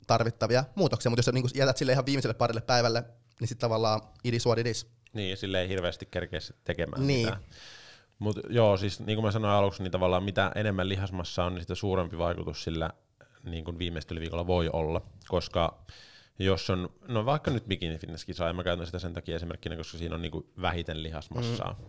tarvittavia 0.08 0.64
muutoksia, 0.76 1.10
mutta 1.10 1.20
jos 1.20 1.26
sä 1.26 1.32
niinku 1.32 1.50
jätät 1.56 1.78
sille 1.78 1.92
ihan 1.92 2.06
viimeiselle 2.06 2.34
parille 2.34 2.62
päivälle, 2.62 3.04
niin 3.40 3.48
sitten 3.48 3.62
tavallaan 3.62 4.02
it 4.24 4.34
is 4.34 4.46
what 4.46 4.60
it 4.60 4.68
is. 4.68 4.88
Niin, 5.14 5.38
sille 5.38 5.62
ei 5.62 5.70
hirveästi 5.70 6.06
kerkeä 6.06 6.40
tekemään 6.64 7.08
Niin. 7.08 7.28
mitään. 7.28 7.44
Mutta 8.22 8.42
joo, 8.50 8.78
siis 8.78 9.00
niin 9.00 9.16
kuin 9.16 9.26
mä 9.26 9.32
sanoin 9.32 9.54
aluksi, 9.54 9.84
niin 9.84 9.92
tavallaan 9.92 10.24
mitä 10.24 10.52
enemmän 10.56 10.90
lihasmassa 10.90 11.44
on, 11.44 11.54
niin 11.54 11.62
sitä 11.62 11.76
suurempi 11.76 12.18
vaikutus 12.18 12.64
sillä 12.64 12.90
niin 13.44 13.66
kuin 13.66 13.80
viimeistelyviikolla 13.80 14.48
voi 14.48 14.70
olla, 14.74 15.02
koska 15.28 15.78
jos 16.40 16.70
on, 16.70 16.90
no 17.08 17.26
vaikka 17.26 17.52
nyt 17.52 17.66
bikini 17.68 17.98
fitness 17.98 18.26
kisa, 18.26 18.48
ja 18.48 18.54
mä 18.54 18.64
käytän 18.64 18.86
sitä 18.86 19.00
sen 19.00 19.14
takia 19.14 19.36
esimerkkinä, 19.36 19.76
koska 19.76 19.98
siinä 19.98 20.16
on 20.16 20.22
niin 20.22 20.32
kuin 20.32 20.46
vähiten 20.62 21.04
lihasmassaa, 21.04 21.74
mm. 21.74 21.86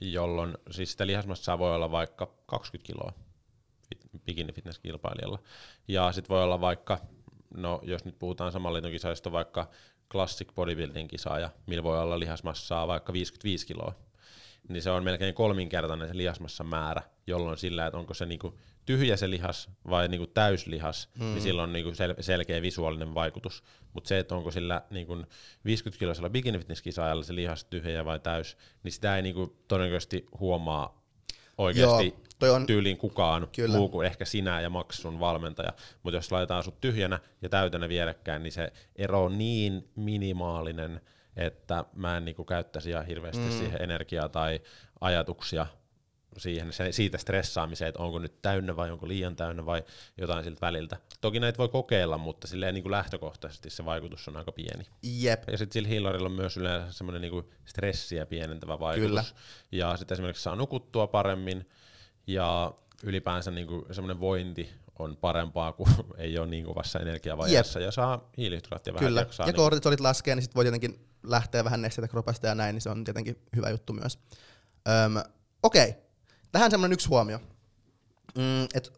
jolloin 0.00 0.58
siis 0.70 0.92
sitä 0.92 1.06
lihasmassaa 1.06 1.58
voi 1.58 1.74
olla 1.74 1.90
vaikka 1.90 2.34
20 2.46 2.86
kiloa 2.86 3.12
bikini 4.26 4.52
fitness 4.52 4.78
kilpailijalla. 4.78 5.38
Ja 5.88 6.12
sitten 6.12 6.28
voi 6.28 6.42
olla 6.42 6.60
vaikka, 6.60 6.98
no 7.54 7.80
jos 7.82 8.04
nyt 8.04 8.18
puhutaan 8.18 8.52
saman 8.52 8.72
liiton 8.72 8.90
kisaista, 8.90 9.32
vaikka 9.32 9.70
classic 10.12 10.54
bodybuilding 10.54 11.08
kisaaja, 11.08 11.50
millä 11.66 11.82
voi 11.82 12.00
olla 12.00 12.18
lihasmassaa 12.18 12.88
vaikka 12.88 13.12
55 13.12 13.66
kiloa 13.66 14.09
niin 14.68 14.82
se 14.82 14.90
on 14.90 15.04
melkein 15.04 15.34
kolminkertainen 15.34 16.08
se 16.08 16.16
lihasmassan 16.16 16.66
määrä, 16.66 17.02
jolloin 17.26 17.58
sillä, 17.58 17.86
että 17.86 17.98
onko 17.98 18.14
se 18.14 18.26
niinku 18.26 18.58
tyhjä 18.86 19.16
se 19.16 19.30
lihas 19.30 19.70
vai 19.90 20.08
niinku 20.08 20.26
täyslihas, 20.26 21.08
mm. 21.18 21.24
niin 21.24 21.40
sillä 21.40 21.62
on 21.62 21.72
niinku 21.72 21.90
sel- 21.90 22.22
selkeä 22.22 22.62
visuaalinen 22.62 23.14
vaikutus. 23.14 23.64
Mutta 23.92 24.08
se, 24.08 24.18
että 24.18 24.34
onko 24.34 24.50
sillä 24.50 24.82
niinku 24.90 25.14
50-kiloisella 25.68 26.30
bikini 26.30 26.58
fitness 26.58 26.82
se 27.22 27.34
lihas 27.34 27.64
tyhjä 27.64 28.04
vai 28.04 28.20
täys, 28.20 28.56
niin 28.82 28.92
sitä 28.92 29.16
ei 29.16 29.22
niinku 29.22 29.56
todennäköisesti 29.68 30.26
huomaa 30.40 31.00
oikeasti 31.58 32.06
Joo, 32.06 32.16
toi 32.38 32.50
on- 32.50 32.66
tyyliin 32.66 32.96
kukaan 32.96 33.48
Kyllä. 33.56 33.76
muu 33.76 33.88
kuin 33.88 34.06
ehkä 34.06 34.24
sinä 34.24 34.60
ja 34.60 34.70
Max 34.70 34.94
sun 35.00 35.20
valmentaja. 35.20 35.72
Mutta 36.02 36.16
jos 36.16 36.32
laitetaan 36.32 36.64
sut 36.64 36.80
tyhjänä 36.80 37.18
ja 37.42 37.48
täytänä 37.48 37.88
vierekkäin, 37.88 38.42
niin 38.42 38.52
se 38.52 38.72
ero 38.96 39.24
on 39.24 39.38
niin 39.38 39.88
minimaalinen, 39.96 41.00
että 41.36 41.84
mä 41.94 42.16
en 42.16 42.24
niinku 42.24 42.44
käyttäisi 42.44 42.90
ihan 42.90 43.06
hirveästi 43.06 43.42
mm. 43.42 43.50
siihen 43.50 43.82
energiaa 43.82 44.28
tai 44.28 44.60
ajatuksia 45.00 45.66
siihen, 46.38 46.72
se, 46.72 46.92
siitä 46.92 47.18
stressaamiseen, 47.18 47.88
että 47.88 48.02
onko 48.02 48.18
nyt 48.18 48.42
täynnä 48.42 48.76
vai 48.76 48.90
onko 48.90 49.08
liian 49.08 49.36
täynnä 49.36 49.66
vai 49.66 49.82
jotain 50.18 50.44
siltä 50.44 50.60
väliltä. 50.60 50.96
Toki 51.20 51.40
näitä 51.40 51.58
voi 51.58 51.68
kokeilla, 51.68 52.18
mutta 52.18 52.46
silleen 52.46 52.74
niin 52.74 52.82
kuin 52.82 52.90
lähtökohtaisesti 52.90 53.70
se 53.70 53.84
vaikutus 53.84 54.28
on 54.28 54.36
aika 54.36 54.52
pieni. 54.52 54.86
Jep. 55.02 55.42
Ja 55.50 55.58
sitten 55.58 55.72
sillä 55.72 55.88
hillarilla 55.88 56.28
on 56.28 56.34
myös 56.34 56.56
yleensä 56.56 56.92
semmoinen 56.92 57.22
niin 57.22 57.44
stressiä 57.64 58.26
pienentävä 58.26 58.78
vaikutus. 58.80 59.08
Kyllä. 59.08 59.24
Ja 59.72 59.96
sitten 59.96 60.14
esimerkiksi 60.14 60.42
saa 60.42 60.56
nukuttua 60.56 61.06
paremmin 61.06 61.68
ja 62.26 62.74
ylipäänsä 63.02 63.50
niin 63.50 63.66
kuin 63.66 63.84
semmoinen 63.90 64.20
vointi 64.20 64.70
on 65.00 65.16
parempaa, 65.16 65.72
kun 65.72 65.88
ei 66.18 66.38
ole 66.38 66.46
niin 66.46 66.64
kovassa 66.64 66.98
energiavajeessa 66.98 67.80
ja 67.80 67.90
saa 67.90 68.30
hiilihydraattia 68.36 68.94
vähän 68.94 69.08
Kyllä, 69.08 69.20
jaksaa. 69.20 69.46
ja 69.46 69.52
niin- 69.52 69.56
kortisolit 69.56 70.00
laskee, 70.00 70.34
niin 70.34 70.42
sitten 70.42 70.56
voi 70.56 70.64
tietenkin 70.64 71.06
lähteä 71.22 71.64
vähän 71.64 71.82
nesteitä 71.82 72.08
kropasta 72.08 72.46
ja 72.46 72.54
näin, 72.54 72.74
niin 72.74 72.82
se 72.82 72.90
on 72.90 73.04
tietenkin 73.04 73.36
hyvä 73.56 73.70
juttu 73.70 73.92
myös. 73.92 74.18
Öm, 74.88 75.32
Okei, 75.62 75.94
tähän 76.52 76.70
semmoinen 76.70 76.92
yksi 76.94 77.08
huomio. 77.08 77.38
Mm, 78.38 78.64
et 78.74 78.92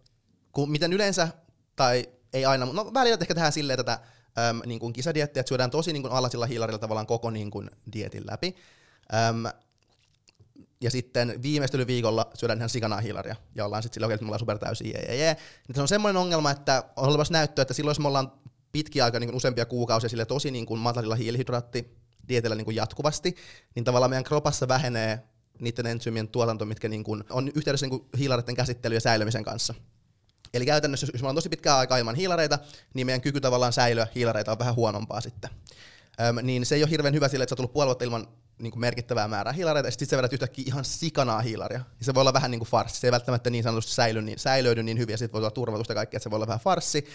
kun 0.52 0.70
miten 0.70 0.92
yleensä, 0.92 1.28
tai 1.76 2.06
ei 2.32 2.44
aina, 2.44 2.66
mutta 2.66 2.84
no 2.84 2.94
välillä 2.94 3.18
ehkä 3.20 3.34
tehdään 3.34 3.52
silleen 3.52 3.76
tätä 3.76 3.92
äm, 4.48 4.60
niin 4.66 4.80
kuin 4.80 4.92
kisadiettiä, 4.92 5.40
että 5.40 5.48
syödään 5.48 5.70
tosi 5.70 5.92
niin 5.92 6.02
kuin 6.02 6.12
alasilla 6.12 6.46
hiilarilla 6.46 6.78
tavallaan 6.78 7.06
koko 7.06 7.30
niin 7.30 7.50
kuin 7.50 7.70
dietin 7.92 8.22
läpi. 8.30 8.56
Äm, 9.14 9.44
ja 10.82 10.90
sitten 10.90 11.42
viimeistelyviikolla 11.42 12.30
syödään 12.34 12.58
ihan 12.58 12.68
sikanaa 12.68 13.00
hiilaria, 13.00 13.36
ja 13.54 13.66
ollaan 13.66 13.82
sitten 13.82 13.94
sillä 13.94 14.14
että 14.14 14.24
me 14.24 14.28
ollaan 14.28 14.38
supertäysiä, 14.38 14.98
jee, 14.98 15.16
jee. 15.16 15.36
Niin 15.68 15.74
se 15.74 15.82
on 15.82 15.88
semmoinen 15.88 16.20
ongelma, 16.20 16.50
että 16.50 16.84
on 16.96 17.08
olemassa 17.08 17.32
näyttöä, 17.32 17.62
että 17.62 17.74
silloin 17.74 17.90
jos 17.90 18.00
me 18.00 18.08
ollaan 18.08 18.32
pitkiä 18.72 19.04
aikaa, 19.04 19.20
niin 19.20 19.28
kuin 19.28 19.36
useampia 19.36 19.66
kuukausia 19.66 20.08
sille 20.08 20.24
tosi 20.24 20.50
niin 20.50 20.66
kuin 20.66 20.80
matalilla 20.80 21.14
hiilihydraatti 21.14 21.96
dietillä 22.28 22.56
niin 22.56 22.64
kuin 22.64 22.76
jatkuvasti, 22.76 23.36
niin 23.74 23.84
tavallaan 23.84 24.10
meidän 24.10 24.24
kropassa 24.24 24.68
vähenee 24.68 25.22
niiden 25.60 25.86
entsyymien 25.86 26.28
tuotanto, 26.28 26.64
mitkä 26.64 26.88
niin 26.88 27.04
kuin 27.04 27.24
on 27.30 27.50
yhteydessä 27.54 27.86
niin 27.86 28.00
kuin 28.00 28.08
hiilareiden 28.18 28.54
käsittely 28.54 28.94
ja 28.94 29.00
säilymisen 29.00 29.44
kanssa. 29.44 29.74
Eli 30.54 30.66
käytännössä, 30.66 31.06
jos 31.12 31.22
me 31.22 31.26
ollaan 31.26 31.34
tosi 31.34 31.48
pitkää 31.48 31.78
aikaa 31.78 31.98
ilman 31.98 32.14
hiilareita, 32.14 32.58
niin 32.94 33.06
meidän 33.06 33.20
kyky 33.20 33.40
tavallaan 33.40 33.72
säilyä 33.72 34.06
hiilareita 34.14 34.52
on 34.52 34.58
vähän 34.58 34.74
huonompaa 34.74 35.20
sitten. 35.20 35.50
Öm, 36.20 36.46
niin 36.46 36.66
se 36.66 36.74
ei 36.74 36.82
ole 36.82 36.90
hirveän 36.90 37.14
hyvä 37.14 37.28
sille, 37.28 37.42
että 37.42 37.50
sä 37.50 37.52
oot 37.54 37.56
tullut 37.56 37.72
puoli 37.72 37.86
vuotta 37.86 38.04
ilman 38.04 38.28
niin 38.58 38.70
kuin 38.70 38.80
merkittävää 38.80 39.28
määrää 39.28 39.52
hiilareita, 39.52 39.86
ja 39.86 39.90
sitten 39.90 40.08
sä 40.08 40.16
vedät 40.16 40.32
yhtäkkiä 40.32 40.64
ihan 40.66 40.84
sikanaa 40.84 41.40
hiilaria. 41.40 41.80
Ja 41.98 42.04
se 42.04 42.14
voi 42.14 42.20
olla 42.20 42.32
vähän 42.32 42.50
niin 42.50 42.58
kuin 42.58 42.68
farssi. 42.68 43.00
Se 43.00 43.06
ei 43.06 43.12
välttämättä 43.12 43.50
niin 43.50 43.64
sanotusti 43.64 43.94
säily, 43.94 44.22
niin, 44.22 44.38
säilöydy 44.38 44.82
niin 44.82 44.98
hyvin, 44.98 45.12
ja 45.12 45.18
sitten 45.18 45.32
voi 45.32 45.38
olla 45.38 45.50
turvatusta 45.50 45.94
kaikkea, 45.94 46.16
että 46.16 46.24
se 46.24 46.30
voi 46.30 46.36
olla 46.36 46.46
vähän 46.46 46.60
farssi. 46.60 47.06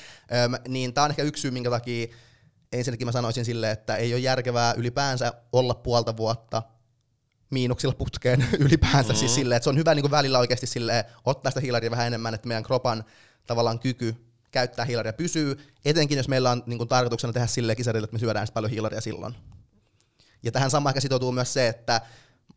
Öm, 0.45 0.53
niin 0.67 0.93
tämä 0.93 1.05
on 1.05 1.11
ehkä 1.11 1.23
yksi 1.23 1.41
syy, 1.41 1.51
minkä 1.51 1.69
takia 1.69 2.07
ensinnäkin 2.71 3.07
mä 3.07 3.11
sanoisin 3.11 3.45
silleen, 3.45 3.73
että 3.73 3.95
ei 3.95 4.13
ole 4.13 4.21
järkevää 4.21 4.73
ylipäänsä 4.73 5.33
olla 5.53 5.73
puolta 5.73 6.17
vuotta 6.17 6.63
miinuksilla 7.49 7.95
putkeen 7.95 8.45
ylipäänsä. 8.59 8.97
Mm-hmm. 9.01 9.15
Siis 9.15 9.35
silleen, 9.35 9.57
että 9.57 9.63
se 9.63 9.69
on 9.69 9.77
hyvä 9.77 9.95
niin 9.95 10.03
kuin 10.03 10.11
välillä 10.11 10.39
oikeasti 10.39 10.67
silleen, 10.67 11.05
ottaa 11.25 11.51
sitä 11.51 11.61
hiilaria 11.61 11.91
vähän 11.91 12.07
enemmän, 12.07 12.33
että 12.33 12.47
meidän 12.47 12.63
kropan 12.63 13.03
tavallaan 13.47 13.79
kyky 13.79 14.15
käyttää 14.51 14.85
hiilaria 14.85 15.13
pysyy, 15.13 15.57
etenkin 15.85 16.17
jos 16.17 16.27
meillä 16.27 16.51
on 16.51 16.63
niin 16.65 16.77
kuin, 16.77 16.87
tarkoituksena 16.87 17.33
tehdä 17.33 17.47
silleen 17.47 17.77
kisarille, 17.77 18.05
että 18.05 18.15
me 18.15 18.19
syödään 18.19 18.47
paljon 18.53 18.71
hiilaria 18.71 19.01
silloin. 19.01 19.35
Ja 20.43 20.51
tähän 20.51 20.71
samaan 20.71 20.91
ehkä 20.91 21.01
sitoutuu 21.01 21.31
myös 21.31 21.53
se, 21.53 21.67
että 21.67 22.01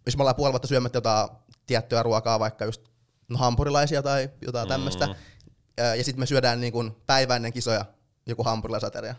jos 0.06 0.16
me 0.16 0.22
ollaan 0.22 0.36
puoli 0.36 0.52
vuotta 0.52 0.68
syömättä 0.68 0.96
jotain 0.96 1.28
tiettyä 1.66 2.02
ruokaa, 2.02 2.38
vaikka 2.38 2.64
just 2.64 2.82
no, 3.28 3.38
hampurilaisia 3.38 4.02
tai 4.02 4.30
jotain 4.42 4.66
Mm. 4.66 4.68
tämmöistä, 4.68 5.14
ja 5.96 6.04
sitten 6.04 6.20
me 6.20 6.26
syödään 6.26 6.60
niin 6.60 6.72
kuin 6.72 6.96
päivä 7.06 7.36
ennen 7.36 7.52
kisoja 7.52 7.84
joku 8.26 8.44
hampurilaisateria. 8.44 9.14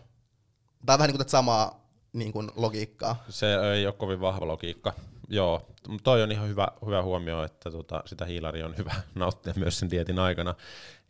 Tämä 0.85 0.93
on 0.93 0.99
vähän 0.99 1.07
niin 1.07 1.13
kuin 1.13 1.19
tätä 1.25 1.31
samaa 1.31 1.81
niin 2.13 2.33
kuin 2.33 2.51
logiikkaa. 2.55 3.23
Se 3.29 3.55
ei 3.73 3.85
ole 3.85 3.93
kovin 3.93 4.21
vahva 4.21 4.47
logiikka. 4.47 4.93
Joo, 5.29 5.67
mutta 5.87 6.03
toi 6.03 6.23
on 6.23 6.31
ihan 6.31 6.47
hyvä, 6.47 6.67
hyvä 6.85 7.03
huomio, 7.03 7.43
että 7.43 7.71
tota, 7.71 8.03
sitä 8.05 8.25
hiilaria 8.25 8.65
on 8.65 8.77
hyvä 8.77 8.93
nauttia 9.15 9.53
myös 9.55 9.79
sen 9.79 9.89
dietin 9.91 10.19
aikana. 10.19 10.55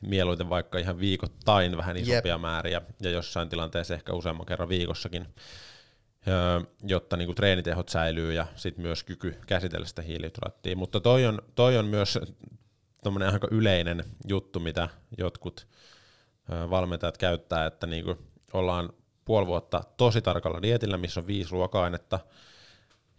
Mieluiten 0.01 0.50
vaikka 0.50 0.77
ihan 0.79 1.00
viikoittain 1.00 1.77
vähän 1.77 1.98
isompia 1.98 2.34
Jep. 2.34 2.41
määriä 2.41 2.81
ja 3.01 3.10
jossain 3.10 3.50
tilanteessa 3.50 3.93
ehkä 3.93 4.13
useamman 4.13 4.46
kerran 4.46 4.70
viikossakin, 4.70 5.27
jotta 6.84 7.18
niinku 7.18 7.34
treenitehot 7.34 7.90
säilyy 7.90 8.34
ja 8.34 8.48
sit 8.56 8.78
myös 8.78 9.04
kyky 9.04 9.36
käsitellä 9.48 9.86
sitä 9.86 10.01
hiilihydraattia. 10.01 10.75
Mutta 10.75 11.00
toi 11.00 11.25
on, 11.25 11.42
toi 11.56 11.78
on 11.78 11.86
myös 11.86 12.20
tommonen 13.04 13.34
aika 13.34 13.48
yleinen 13.51 14.04
juttu, 14.28 14.60
mitä 14.60 14.90
jotkut 15.18 15.68
valmentajat 16.70 17.18
käyttää, 17.18 17.66
että 17.66 17.88
niinku 17.88 18.18
ollaan 18.54 18.90
puoli 19.25 19.48
vuotta 19.48 19.84
tosi 19.98 20.22
tarkalla 20.22 20.62
dietillä, 20.62 20.98
missä 20.98 21.20
on 21.20 21.28
viisi 21.28 21.51
ruoka-ainetta, 21.51 22.20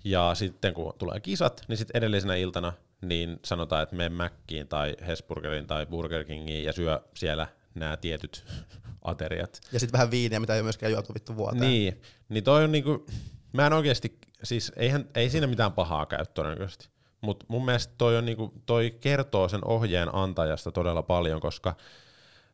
ja 0.04 0.30
sitten 0.34 0.74
kun 0.74 0.94
tulee 0.98 1.20
kisat, 1.20 1.64
niin 1.68 1.76
sitten 1.76 1.96
edellisenä 1.98 2.34
iltana 2.34 2.72
niin 3.00 3.40
sanotaan, 3.44 3.82
että 3.82 3.96
mene 3.96 4.08
Mäkkiin 4.08 4.68
tai 4.68 4.96
Hesburgerin 5.06 5.66
tai 5.66 5.86
Burger 5.86 6.24
Kingiin 6.24 6.64
ja 6.64 6.72
syö 6.72 7.00
siellä 7.14 7.46
nämä 7.74 7.96
tietyt 7.96 8.44
ateriat. 9.04 9.60
Ja 9.72 9.80
sitten 9.80 9.92
vähän 9.92 10.10
viiniä, 10.10 10.40
mitä 10.40 10.54
ei 10.54 10.60
ole 10.60 10.64
myöskään 10.64 10.92
juotu 10.92 11.14
vittu 11.14 11.36
vuoteen. 11.36 11.60
Niin, 11.60 12.00
niin 12.28 12.44
toi 12.44 12.64
on 12.64 12.72
niinku, 12.72 13.06
mä 13.52 13.66
en 13.66 13.72
oikeesti, 13.72 14.18
siis 14.42 14.72
eihän, 14.76 15.08
ei 15.14 15.30
siinä 15.30 15.46
mitään 15.46 15.72
pahaa 15.72 16.06
käy 16.06 16.24
todennäköisesti. 16.34 16.88
Mutta 17.20 17.46
mun 17.48 17.64
mielestä 17.64 17.94
toi, 17.98 18.16
on 18.16 18.26
niinku, 18.26 18.52
toi 18.66 18.96
kertoo 19.00 19.48
sen 19.48 19.64
ohjeen 19.64 20.14
antajasta 20.14 20.72
todella 20.72 21.02
paljon, 21.02 21.40
koska 21.40 21.76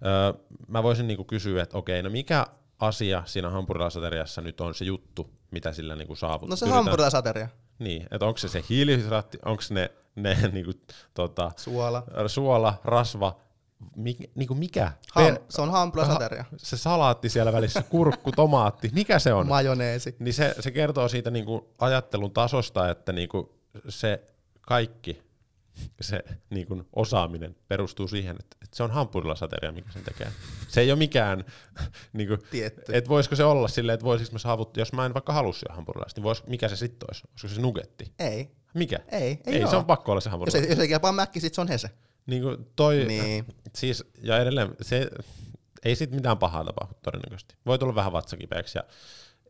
öö, 0.07 0.41
mä 0.69 0.83
voisin 0.83 1.07
niinku 1.07 1.25
kysyä, 1.25 1.63
että 1.63 1.79
okei, 1.79 2.03
no 2.03 2.11
mikä 2.11 2.47
asia 2.79 3.23
siinä 3.27 3.51
hampurilaisateriassa 3.51 4.41
nyt 4.41 4.61
on 4.61 4.75
se 4.75 4.85
juttu, 4.85 5.31
mitä 5.51 5.73
sillä 5.73 5.97
niinku 5.97 6.17
saavuttaa? 6.17 6.49
No 6.51 6.57
se 6.57 6.69
hampurilaisateria. 6.69 7.49
Niin, 7.79 8.03
että 8.11 8.27
onko 8.27 8.39
se 8.39 8.49
se 8.49 8.65
hiilihydraatti, 8.69 9.39
onko 9.45 9.63
ne, 9.71 9.91
ne 10.17 10.37
niinku, 10.53 10.73
tota, 11.15 11.51
Suola. 11.57 12.03
suola, 12.27 12.75
rasva, 12.85 13.41
mi, 13.97 14.17
niinku 14.35 14.55
mikä? 14.55 14.93
Ham, 15.15 15.25
Per- 15.25 15.39
se 15.49 15.63
on 15.63 15.71
hampurilaisateria. 15.71 16.45
se 16.57 16.77
salaatti 16.77 17.29
siellä 17.29 17.53
välissä, 17.53 17.83
kurkku, 17.83 18.33
tomaatti, 18.33 18.91
mikä 18.95 19.19
se 19.19 19.33
on? 19.33 19.49
Majoneesi. 19.49 20.17
Niin 20.19 20.35
se, 20.35 20.55
se 20.61 20.71
kertoo 20.71 21.09
siitä 21.09 21.31
niinku 21.31 21.75
ajattelun 21.79 22.31
tasosta, 22.33 22.91
että 22.91 23.13
niinku 23.13 23.59
se 23.89 24.23
kaikki 24.61 25.23
se 26.01 26.23
niinku 26.51 26.83
osaaminen 26.97 27.57
perustuu 27.69 28.09
siihen, 28.09 28.37
että, 28.41 28.57
että 28.65 28.77
se 28.77 28.83
on 28.83 28.91
hampurilasateria, 28.91 29.73
mikä 29.73 29.93
sen 29.93 30.03
tekee. 30.05 30.33
Se 30.69 30.81
ei 30.81 30.91
ole 30.93 30.99
mikään, 30.99 31.45
niinku, 32.13 32.37
Tietty. 32.51 32.83
että 32.93 33.09
voisiko 33.11 33.37
se 33.37 33.45
olla 33.45 33.69
silleen, 33.69 33.95
että 33.95 34.05
voisiko 34.07 34.33
mä 34.33 34.39
saavuttaa, 34.39 34.81
jos 34.81 34.93
mä 34.93 35.07
en 35.07 35.15
vaikka 35.15 35.33
halua 35.33 35.53
syödä 35.53 35.75
hampurilaista, 35.75 36.19
niin 36.19 36.25
vois, 36.25 36.47
mikä 36.47 36.69
se 36.69 36.77
sitten 36.77 37.07
olisi? 37.11 37.23
Olisiko 37.33 37.49
se 37.55 37.61
nugetti? 37.61 38.13
Ei. 38.19 38.51
Mikä? 38.75 38.99
Ei, 39.09 39.39
ei, 39.47 39.57
ei 39.63 39.69
se 39.69 39.77
on 39.77 39.85
pakko 39.85 40.13
olla 40.13 40.21
se 40.21 40.29
Jos 40.29 40.31
hampurilaista. 40.33 40.67
ei, 40.67 40.73
jos 40.73 40.79
ei 40.79 40.89
kelpaa 40.89 41.13
mäkki, 41.13 41.41
sit 41.41 41.55
se 41.55 41.61
on 41.61 41.69
hese. 41.69 41.91
Niin 42.29 42.43
kuin 42.43 42.67
toi, 42.77 43.05
Niin. 43.05 43.47
siis, 43.75 44.05
ja 44.23 44.39
edelleen, 44.39 44.77
se, 44.81 45.11
ei 45.85 45.97
siitä 45.97 46.15
mitään 46.15 46.39
pahaa 46.39 46.65
tapahdu 46.65 46.95
todennäköisesti. 47.03 47.55
Voi 47.67 47.79
tulla 47.79 47.95
vähän 47.95 48.13
vatsakipeäksi 48.13 48.79
ja 48.79 48.85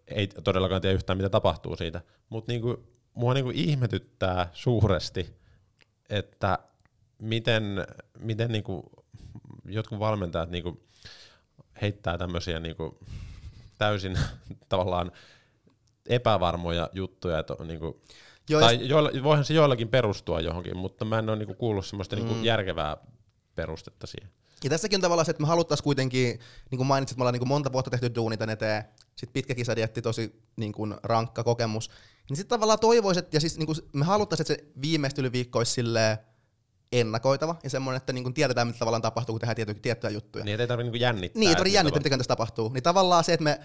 ei 0.06 0.26
todellakaan 0.26 0.80
tiedä 0.80 0.94
yhtään, 0.94 1.16
mitä 1.16 1.28
tapahtuu 1.30 1.76
siitä. 1.76 2.00
Mutta 2.28 2.52
niinku, 2.52 2.84
mua 3.14 3.34
niinku 3.34 3.50
ihmetyttää 3.54 4.50
suuresti, 4.52 5.36
että 6.10 6.58
miten, 7.22 7.86
miten 8.18 8.52
niinku 8.52 8.90
jotkut 9.64 9.98
valmentajat 9.98 10.50
niinku 10.50 10.86
heittää 11.82 12.18
tämmöisiä 12.18 12.60
niinku 12.60 12.98
täysin 13.78 14.18
tavallaan 14.68 15.12
epävarmoja 16.08 16.90
juttuja, 16.92 17.38
että 17.38 17.54
niinku, 17.64 18.02
Joo, 18.48 18.60
tai 18.60 18.88
joilla, 18.88 19.10
voihan 19.22 19.44
se 19.44 19.54
joillakin 19.54 19.88
perustua 19.88 20.40
johonkin, 20.40 20.76
mutta 20.76 21.04
mä 21.04 21.18
en 21.18 21.28
ole 21.28 21.38
niinku 21.38 21.54
kuullut 21.54 21.86
semmoista 21.86 22.16
mm. 22.16 22.24
niinku 22.24 22.44
järkevää 22.44 22.96
perustetta 23.54 24.06
siihen. 24.06 24.30
Ja 24.64 24.70
tässäkin 24.70 24.96
on 24.96 25.00
tavallaan 25.00 25.26
se, 25.26 25.30
että 25.30 25.42
me 25.42 25.46
haluttaisiin 25.46 25.84
kuitenkin, 25.84 26.40
niin 26.70 26.76
kuin 26.76 26.86
mainitsit, 26.86 27.18
me 27.18 27.22
ollaan 27.22 27.32
niin 27.32 27.40
kuin 27.40 27.48
monta 27.48 27.72
vuotta 27.72 27.90
tehty 27.90 28.14
duuni 28.14 28.36
tän 28.36 28.50
eteen, 28.50 28.84
sitten 29.06 29.32
pitkä 29.32 29.54
kisadietti, 29.54 30.02
tosi 30.02 30.42
niin 30.56 30.72
kuin 30.72 30.94
rankka 31.02 31.44
kokemus, 31.44 31.90
niin 32.28 32.36
sitten 32.36 32.56
tavallaan 32.56 32.78
toivoisin, 32.78 33.24
että 33.24 33.36
ja 33.36 33.40
siis 33.40 33.58
niin 33.58 33.66
kuin 33.66 33.78
me 33.92 34.04
haluttaisiin, 34.04 34.52
että 34.52 34.64
se 34.64 34.70
viimeistelyviikko 34.82 35.58
olisi 35.58 35.72
silleen 35.72 36.18
ennakoitava 36.92 37.56
ja 37.62 37.70
semmoinen, 37.70 37.96
että 37.96 38.12
niin 38.12 38.24
kuin 38.24 38.34
tiedetään, 38.34 38.66
mitä 38.66 38.78
tavallaan 38.78 39.02
tapahtuu, 39.02 39.32
kun 39.32 39.40
tehdään 39.40 39.56
tiety, 39.56 39.74
tiettyjä 39.74 40.10
juttuja. 40.10 40.44
Niin, 40.44 40.60
ei 40.60 40.66
tarvitse 40.66 40.84
niinku 40.84 41.02
jännittää. 41.02 41.40
Niin, 41.40 41.48
ei 41.48 41.54
tarvitse 41.54 41.76
jännittää, 41.76 42.02
mitä 42.02 42.16
tässä 42.16 42.28
tapahtuu. 42.28 42.68
Niin 42.68 42.82
tavallaan 42.82 43.24
se, 43.24 43.32
että 43.32 43.44
me 43.44 43.60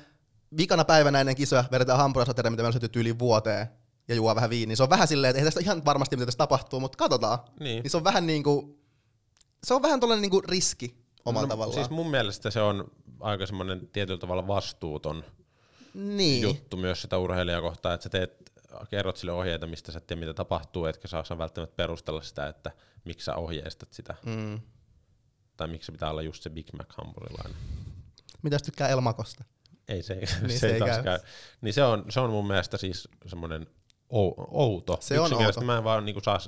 vikana 0.57 0.85
päivänä 0.85 1.19
ennen 1.19 1.35
kisoja 1.35 1.63
vedetään 1.71 1.97
hampurilasateria, 1.97 2.51
mitä 2.51 2.63
me 2.63 2.67
on 2.67 2.73
syöty 2.73 2.99
yli 2.99 3.19
vuoteen, 3.19 3.67
ja 4.07 4.15
juo 4.15 4.35
vähän 4.35 4.49
viiniä. 4.49 4.75
Se 4.75 4.83
on 4.83 4.89
vähän 4.89 5.07
silleen, 5.07 5.29
että 5.29 5.39
ei 5.39 5.45
tästä 5.45 5.59
ihan 5.59 5.85
varmasti, 5.85 6.15
mitä 6.15 6.25
tässä 6.25 6.37
tapahtuu, 6.37 6.79
mutta 6.79 6.97
katsotaan. 6.97 7.39
Niin. 7.59 7.83
Niin 7.83 7.91
se 7.91 7.97
on 7.97 8.03
vähän 8.03 8.27
niin 8.27 8.43
kuin, 8.43 8.77
se 9.63 9.73
on 9.73 9.81
vähän 9.81 9.99
tollainen 9.99 10.21
niin 10.21 10.31
kuin 10.31 10.43
riski 10.43 10.97
omalla 11.25 11.47
no, 11.47 11.49
tavallaan. 11.49 11.75
Siis 11.75 11.89
mun 11.89 12.09
mielestä 12.11 12.51
se 12.51 12.61
on 12.61 12.91
aika 13.19 13.45
semmoinen 13.45 13.87
tietyllä 13.87 14.19
tavalla 14.19 14.47
vastuuton 14.47 15.23
niin. 15.93 16.41
juttu 16.41 16.77
myös 16.77 17.01
sitä 17.01 17.17
urheilijaa 17.17 17.61
kohtaan, 17.61 17.95
että 17.95 18.03
sä 18.03 18.09
teet, 18.09 18.51
kerrot 18.89 19.17
sille 19.17 19.31
ohjeita, 19.31 19.67
mistä 19.67 19.91
sä 19.91 19.97
et 19.97 20.07
tiedä, 20.07 20.19
mitä 20.19 20.33
tapahtuu, 20.33 20.85
etkä 20.85 21.07
saa 21.07 21.23
sen 21.23 21.37
välttämättä 21.37 21.75
perustella 21.75 22.21
sitä, 22.21 22.47
että 22.47 22.71
miksi 23.05 23.25
sä 23.25 23.35
ohjeistat 23.35 23.93
sitä, 23.93 24.15
Mm. 24.25 24.61
tai 25.57 25.67
miksi 25.67 25.85
se 25.85 25.91
pitää 25.91 26.09
olla 26.09 26.21
just 26.21 26.43
se 26.43 26.49
Big 26.49 26.67
Mac 26.77 26.87
hampurilainen. 26.97 27.55
Mitä 28.41 28.57
tykkää 28.59 28.87
Elmakosta? 28.89 29.43
Ei 29.87 30.03
se, 30.03 30.15
Niin 30.15 30.27
se, 30.51 30.57
se 30.57 30.73
ei 30.73 30.79
taas 30.79 30.91
käy. 30.91 31.03
käy. 31.03 31.19
Niin 31.61 31.73
se 31.73 31.83
on, 31.83 32.05
se 32.09 32.19
on 32.19 32.29
mun 32.29 32.47
mielestä 32.47 32.77
siis 32.77 33.07
semmoinen 33.25 33.67
outo. 34.51 34.97
Se 35.01 35.19
on 35.19 35.33
outo. 35.33 35.61
Mä 35.61 35.77
en 35.77 35.83
vaan 35.83 36.05
niinku 36.05 36.21
saa, 36.21 36.39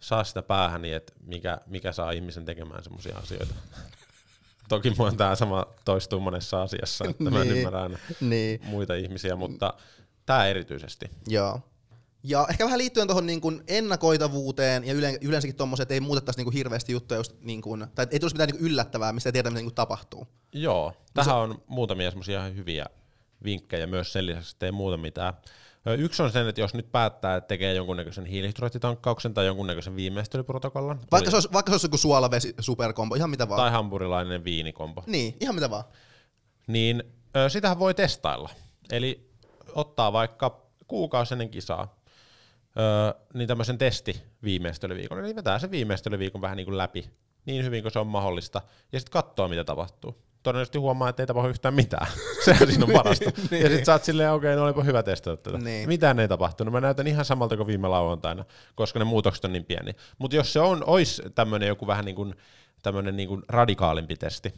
saa 0.00 0.24
sitä 0.24 0.42
päähän, 0.42 0.82
niin 0.82 0.96
että 0.96 1.12
mikä, 1.26 1.60
mikä 1.66 1.92
saa 1.92 2.10
ihmisen 2.10 2.44
tekemään 2.44 2.84
semmoisia 2.84 3.16
asioita. 3.18 3.54
Toki 4.68 4.90
mua 4.98 5.12
tämä 5.12 5.34
sama 5.34 5.66
toistuu 5.84 6.20
monessa 6.20 6.62
asiassa, 6.62 7.04
että 7.08 7.24
mä 7.30 7.44
Niin. 7.44 7.56
ymmärrä 7.56 7.82
aina 7.82 7.98
Niin, 8.20 8.60
muita 8.64 8.94
ihmisiä, 8.94 9.36
mutta 9.36 9.74
tämä 10.26 10.46
erityisesti. 10.46 11.10
joo. 11.26 11.60
Ja 12.22 12.46
ehkä 12.50 12.64
vähän 12.64 12.78
liittyen 12.78 13.06
tuohon 13.06 13.26
niin 13.26 13.40
kuin 13.40 13.62
ennakoitavuuteen 13.68 14.84
ja 14.84 14.92
yle- 14.92 15.18
yleensäkin 15.20 15.56
tuommoiseen, 15.56 15.82
että 15.84 15.94
ei 15.94 16.00
muutettaisi 16.00 16.38
niin 16.38 16.44
kuin 16.44 16.54
hirveästi 16.54 16.92
juttuja, 16.92 17.18
just 17.18 17.32
niin 17.40 17.62
kuin, 17.62 17.86
tai 17.94 18.06
ei 18.10 18.20
tulisi 18.20 18.34
mitään 18.34 18.48
niin 18.48 18.58
kuin 18.58 18.66
yllättävää, 18.70 19.12
mistä 19.12 19.28
ei 19.28 19.32
tiedä, 19.32 19.50
mitä 19.50 19.58
niin 19.58 19.66
kuin 19.66 19.74
tapahtuu. 19.74 20.26
Joo, 20.52 20.92
tähän 21.14 21.36
on 21.36 21.62
muutamia 21.66 22.10
semmoisia 22.10 22.42
hyviä 22.42 22.86
vinkkejä 23.44 23.86
myös 23.86 24.12
sen 24.12 24.26
lisäksi, 24.26 24.54
että 24.54 24.66
ei 24.66 24.72
muuta 24.72 24.96
mitään. 24.96 25.34
Yksi 25.98 26.22
on 26.22 26.32
sen, 26.32 26.48
että 26.48 26.60
jos 26.60 26.74
nyt 26.74 26.92
päättää, 26.92 27.36
että 27.36 27.48
tekee 27.48 27.74
jonkunnäköisen 27.74 28.26
hiilihydraattitankkauksen 28.26 29.34
tai 29.34 29.46
jonkunnäköisen 29.46 29.96
viimeistelyprotokollan, 29.96 31.00
Vaikka 31.12 31.30
se 31.30 31.36
olisi, 31.36 31.52
vaikka 31.52 31.70
se 31.70 31.74
olisi 31.74 31.86
joku 31.86 31.96
suolavesi 31.96 32.54
superkombo, 32.60 33.14
ihan 33.14 33.30
mitä 33.30 33.48
vaan. 33.48 33.60
tai 33.60 33.70
hampurilainen 33.70 34.44
viinikombo, 34.44 35.02
Niin, 35.06 35.36
ihan 35.40 35.54
mitä 35.54 35.70
vaan. 35.70 35.84
niin 36.66 37.02
sitähän 37.48 37.78
voi 37.78 37.94
testailla. 37.94 38.48
Eli 38.92 39.30
ottaa 39.74 40.12
vaikka 40.12 40.62
kuukausi 40.86 41.34
ennen 41.34 41.48
kisaa, 41.50 42.00
niin 43.34 43.48
tämmöisen 43.48 43.78
testi 43.78 44.22
viimeistelyviikon, 44.42 45.24
eli 45.24 45.36
vetää 45.36 45.58
se 45.58 45.70
viimeistelyviikon 45.70 46.40
vähän 46.40 46.56
niin 46.56 46.64
kuin 46.64 46.78
läpi, 46.78 47.10
niin 47.44 47.64
hyvin 47.64 47.82
kuin 47.82 47.92
se 47.92 47.98
on 47.98 48.06
mahdollista, 48.06 48.62
ja 48.92 49.00
sitten 49.00 49.12
katsoo, 49.12 49.48
mitä 49.48 49.64
tapahtuu. 49.64 50.22
Todennäköisesti 50.42 50.78
huomaa, 50.78 51.08
että 51.08 51.22
ei 51.22 51.26
tapahdu 51.26 51.48
yhtään 51.48 51.74
mitään. 51.74 52.06
Sehän 52.44 52.68
siinä 52.68 52.84
on 52.84 52.92
parasta. 52.92 53.24
Ja 53.50 53.68
sitten 53.68 53.86
sä 53.86 53.92
oot 53.92 54.04
silleen, 54.04 54.32
okei, 54.32 54.56
no 54.56 54.64
olipa 54.64 54.82
hyvä 54.82 55.02
testata 55.02 55.42
tätä. 55.42 55.58
Niin. 55.58 55.88
Mitään 55.88 56.20
ei 56.20 56.28
tapahtunut. 56.28 56.72
Mä 56.72 56.80
näytän 56.80 57.06
ihan 57.06 57.24
samalta 57.24 57.56
kuin 57.56 57.66
viime 57.66 57.88
lauantaina, 57.88 58.44
koska 58.74 58.98
ne 58.98 59.04
muutokset 59.04 59.44
on 59.44 59.52
niin 59.52 59.64
pieni. 59.64 59.92
Mutta 60.18 60.36
jos 60.36 60.52
se 60.52 60.60
on, 60.60 60.84
olisi 60.86 61.22
tämmöinen 61.34 61.68
joku 61.68 61.86
vähän 61.86 62.04
niin 62.04 62.16
kuin, 62.16 62.34
tämmöinen 62.82 63.16
niin 63.16 63.28
kuin 63.28 63.42
radikaalimpi 63.48 64.16
testi, 64.16 64.54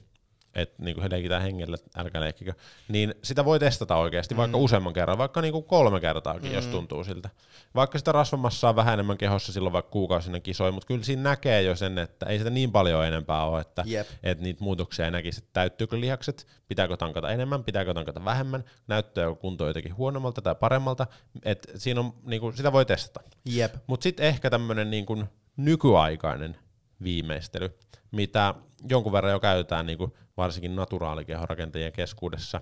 että 0.55 0.83
niin 0.83 0.97
kuin 0.97 1.11
leikitään 1.11 1.43
hengellä, 1.43 1.77
älkää 1.97 2.21
leikkikö, 2.21 2.55
niin 2.89 3.15
sitä 3.25 3.45
voi 3.45 3.59
testata 3.59 3.97
oikeasti 3.97 4.37
vaikka 4.37 4.59
useamman 4.59 4.93
kerran, 4.93 5.19
vaikka 5.19 5.41
niin 5.41 5.53
kuin 5.53 5.65
kolme 5.65 6.01
kertaakin, 6.01 6.49
mm. 6.51 6.55
jos 6.55 6.67
tuntuu 6.67 7.05
siltä. 7.05 7.31
Vaikka 7.75 7.99
sitä 7.99 8.13
rasvamassaa 8.13 8.69
on 8.69 8.77
vähän 8.77 8.95
enemmän 8.95 9.19
kehossa 9.19 9.53
silloin 9.53 9.73
vaikka 9.73 9.91
kuukausina 9.91 10.41
kisoi, 10.41 10.73
mutta 10.73 10.87
kyllä 10.87 11.05
siinä 11.05 11.23
näkee 11.23 11.63
jo 11.63 11.77
sen, 11.77 11.99
että 11.99 12.27
ei 12.27 12.39
sitä 12.39 12.51
niin 12.51 12.73
paljon 12.73 13.07
enempää 13.07 13.45
ole, 13.45 13.61
että, 13.61 13.83
Jep. 13.87 14.07
että 14.23 14.45
niitä 14.45 14.65
muutoksia 14.65 15.05
ei 15.05 15.11
näkisi, 15.11 15.39
että 15.39 15.51
täyttyykö 15.53 16.01
lihakset, 16.01 16.47
pitääkö 16.69 16.97
tankata 16.97 17.31
enemmän, 17.31 17.65
pitääkö 17.65 17.95
tankata 17.95 18.25
vähemmän, 18.25 18.65
näyttääkö 18.87 19.35
kunto 19.35 19.67
jotenkin 19.67 19.97
huonommalta 19.97 20.43
tai 20.43 20.55
paremmalta, 20.55 21.07
että 21.45 21.79
siinä 21.79 22.01
on, 22.01 22.13
niin 22.23 22.41
kuin, 22.41 22.57
sitä 22.57 22.73
voi 22.73 22.85
testata. 22.85 23.21
Jep. 23.45 23.75
Mutta 23.87 24.05
sitten 24.05 24.27
ehkä 24.27 24.51
tämmöinen 24.51 24.91
niin 24.91 25.07
kuin 25.07 25.25
nykyaikainen 25.57 26.57
viimeistely, 27.03 27.79
mitä 28.13 28.55
jonkun 28.89 29.13
verran 29.13 29.33
jo 29.33 29.41
käytetään 29.41 29.87
niin 29.87 29.99
kuin 29.99 30.13
varsinkin 30.37 30.77
naturaalikehorakentajien 30.77 31.93
keskuudessa, 31.93 32.61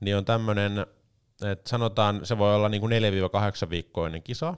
niin 0.00 0.16
on 0.16 0.24
tämmöinen, 0.24 0.86
että 1.50 1.70
sanotaan 1.70 2.26
se 2.26 2.38
voi 2.38 2.54
olla 2.54 2.68
niin 2.68 2.80
kuin 2.80 2.92
4-8 3.66 3.70
viikkoa 3.70 4.06
ennen 4.06 4.22
kisaa, 4.22 4.56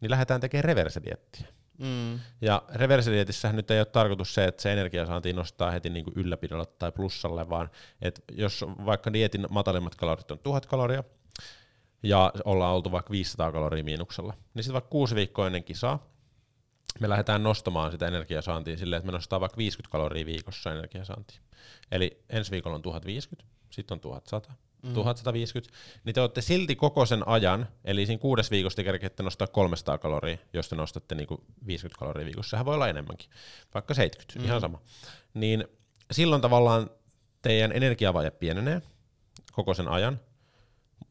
niin 0.00 0.10
lähdetään 0.10 0.40
tekemään 0.40 0.64
reversediettiä. 0.64 1.46
Mm. 1.78 2.20
Ja 2.40 2.62
reversedietissähän 2.74 3.56
nyt 3.56 3.70
ei 3.70 3.80
ole 3.80 3.86
tarkoitus 3.86 4.34
se, 4.34 4.44
että 4.44 4.62
se 4.62 4.72
energiasaanti 4.72 5.32
nostaa 5.32 5.70
heti 5.70 5.90
niin 5.90 6.04
kuin 6.04 6.14
ylläpidolla 6.16 6.64
tai 6.64 6.92
plussalle, 6.92 7.48
vaan 7.48 7.70
että 8.02 8.20
jos 8.32 8.64
vaikka 8.86 9.12
dietin 9.12 9.46
matalimmat 9.50 9.94
kalorit 9.94 10.30
on 10.30 10.38
1000 10.38 10.66
kaloria, 10.66 11.04
ja 12.02 12.32
ollaan 12.44 12.74
oltu 12.74 12.92
vaikka 12.92 13.10
500 13.10 13.52
kaloria 13.52 13.84
miinuksella, 13.84 14.34
niin 14.54 14.62
sitten 14.62 14.72
vaikka 14.72 14.90
kuusi 14.90 15.14
viikkoa 15.14 15.46
ennen 15.46 15.64
kisaa, 15.64 16.06
me 17.00 17.08
lähdetään 17.08 17.42
nostamaan 17.42 17.92
sitä 17.92 18.06
energiasaantia 18.06 18.76
silleen, 18.76 18.98
että 18.98 19.06
me 19.06 19.12
nostaa 19.12 19.40
vaikka 19.40 19.56
50 19.56 19.92
kaloria 19.92 20.26
viikossa 20.26 20.72
energiasaantia. 20.72 21.40
Eli 21.90 22.22
ensi 22.28 22.50
viikolla 22.50 22.76
on 22.76 22.82
1050, 22.82 23.50
sitten 23.70 23.94
on 23.94 24.00
1100, 24.00 24.52
mm. 24.82 24.94
1150, 24.94 25.78
niin 26.04 26.14
te 26.14 26.20
olette 26.20 26.40
silti 26.40 26.76
koko 26.76 27.06
sen 27.06 27.28
ajan, 27.28 27.68
eli 27.84 28.06
siinä 28.06 28.20
kuudes 28.20 28.50
viikossa 28.50 28.76
te 28.76 28.84
kerkeette 28.84 29.22
nostaa 29.22 29.46
300 29.46 29.98
kaloria, 29.98 30.38
jos 30.52 30.68
te 30.68 30.76
nostatte 30.76 31.14
niinku 31.14 31.44
50 31.66 31.98
kaloria 31.98 32.24
viikossa. 32.24 32.50
Sehän 32.50 32.66
voi 32.66 32.74
olla 32.74 32.88
enemmänkin, 32.88 33.30
vaikka 33.74 33.94
70, 33.94 34.38
mm. 34.38 34.44
ihan 34.44 34.60
sama. 34.60 34.80
Niin 35.34 35.64
silloin 36.10 36.42
tavallaan 36.42 36.90
teidän 37.42 37.72
energiavaje 37.72 38.30
pienenee 38.30 38.82
koko 39.52 39.74
sen 39.74 39.88
ajan. 39.88 40.20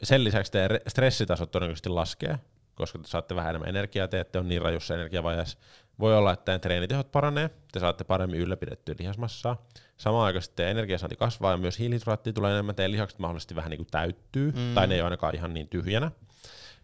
Sen 0.03 0.23
lisäksi 0.23 0.51
teidän 0.51 0.71
re- 0.71 0.81
stressitasot 0.87 1.51
todennäköisesti 1.51 1.89
laskee, 1.89 2.39
koska 2.79 2.99
te 2.99 3.07
saatte 3.07 3.35
vähän 3.35 3.49
enemmän 3.49 3.69
energiaa, 3.69 4.07
te 4.07 4.19
ette 4.19 4.39
ole 4.39 4.47
niin 4.47 4.61
rajussa 4.61 4.93
energiavajeessa. 4.93 5.57
Voi 5.99 6.17
olla, 6.17 6.33
että 6.33 6.45
teidän 6.45 6.61
treenitehot 6.61 7.11
paranee, 7.11 7.49
te 7.71 7.79
saatte 7.79 8.03
paremmin 8.03 8.39
ylläpidettyä 8.39 8.95
lihasmassaa. 8.99 9.67
Samaan 9.97 10.25
aikaan 10.25 10.43
teidän 10.55 10.71
energiasaanti 10.71 11.15
kasvaa 11.15 11.51
ja 11.51 11.57
myös 11.57 11.79
hiilihydraattia 11.79 12.33
tulee 12.33 12.51
enemmän, 12.51 12.75
teidän 12.75 12.91
lihakset 12.91 13.19
mahdollisesti 13.19 13.55
vähän 13.55 13.69
niin 13.69 13.77
kuin 13.77 13.87
täyttyy, 13.91 14.51
mm. 14.51 14.73
tai 14.75 14.87
ne 14.87 14.95
ei 14.95 15.01
ole 15.01 15.05
ainakaan 15.05 15.35
ihan 15.35 15.53
niin 15.53 15.67
tyhjänä. 15.67 16.11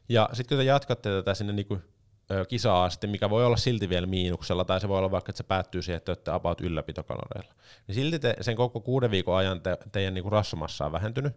Ja 0.09 0.29
sitten 0.33 0.57
kun 0.57 0.63
te 0.63 0.69
jatkatte 0.69 1.09
tätä 1.09 1.33
sinne 1.33 1.53
niin 1.53 1.65
kuin, 1.65 1.83
kisaa 2.47 2.83
asti, 2.83 3.07
mikä 3.07 3.29
voi 3.29 3.45
olla 3.45 3.57
silti 3.57 3.89
vielä 3.89 4.07
miinuksella, 4.07 4.65
tai 4.65 4.81
se 4.81 4.87
voi 4.87 4.97
olla 4.97 5.11
vaikka, 5.11 5.29
että 5.29 5.37
se 5.37 5.43
päättyy 5.43 5.81
siihen, 5.81 5.97
että 5.97 6.05
te 6.05 6.11
olette 6.11 6.31
about 6.31 6.61
ylläpitokaloreilla, 6.61 7.53
niin 7.87 7.95
silti 7.95 8.19
te, 8.19 8.35
sen 8.41 8.55
koko 8.55 8.79
kuuden 8.79 9.11
viikon 9.11 9.37
ajan 9.37 9.61
te, 9.61 9.77
teidän 9.91 10.13
niin 10.13 10.23
kuin 10.23 10.31
rasvamassa 10.31 10.85
on 10.85 10.91
vähentynyt, 10.91 11.33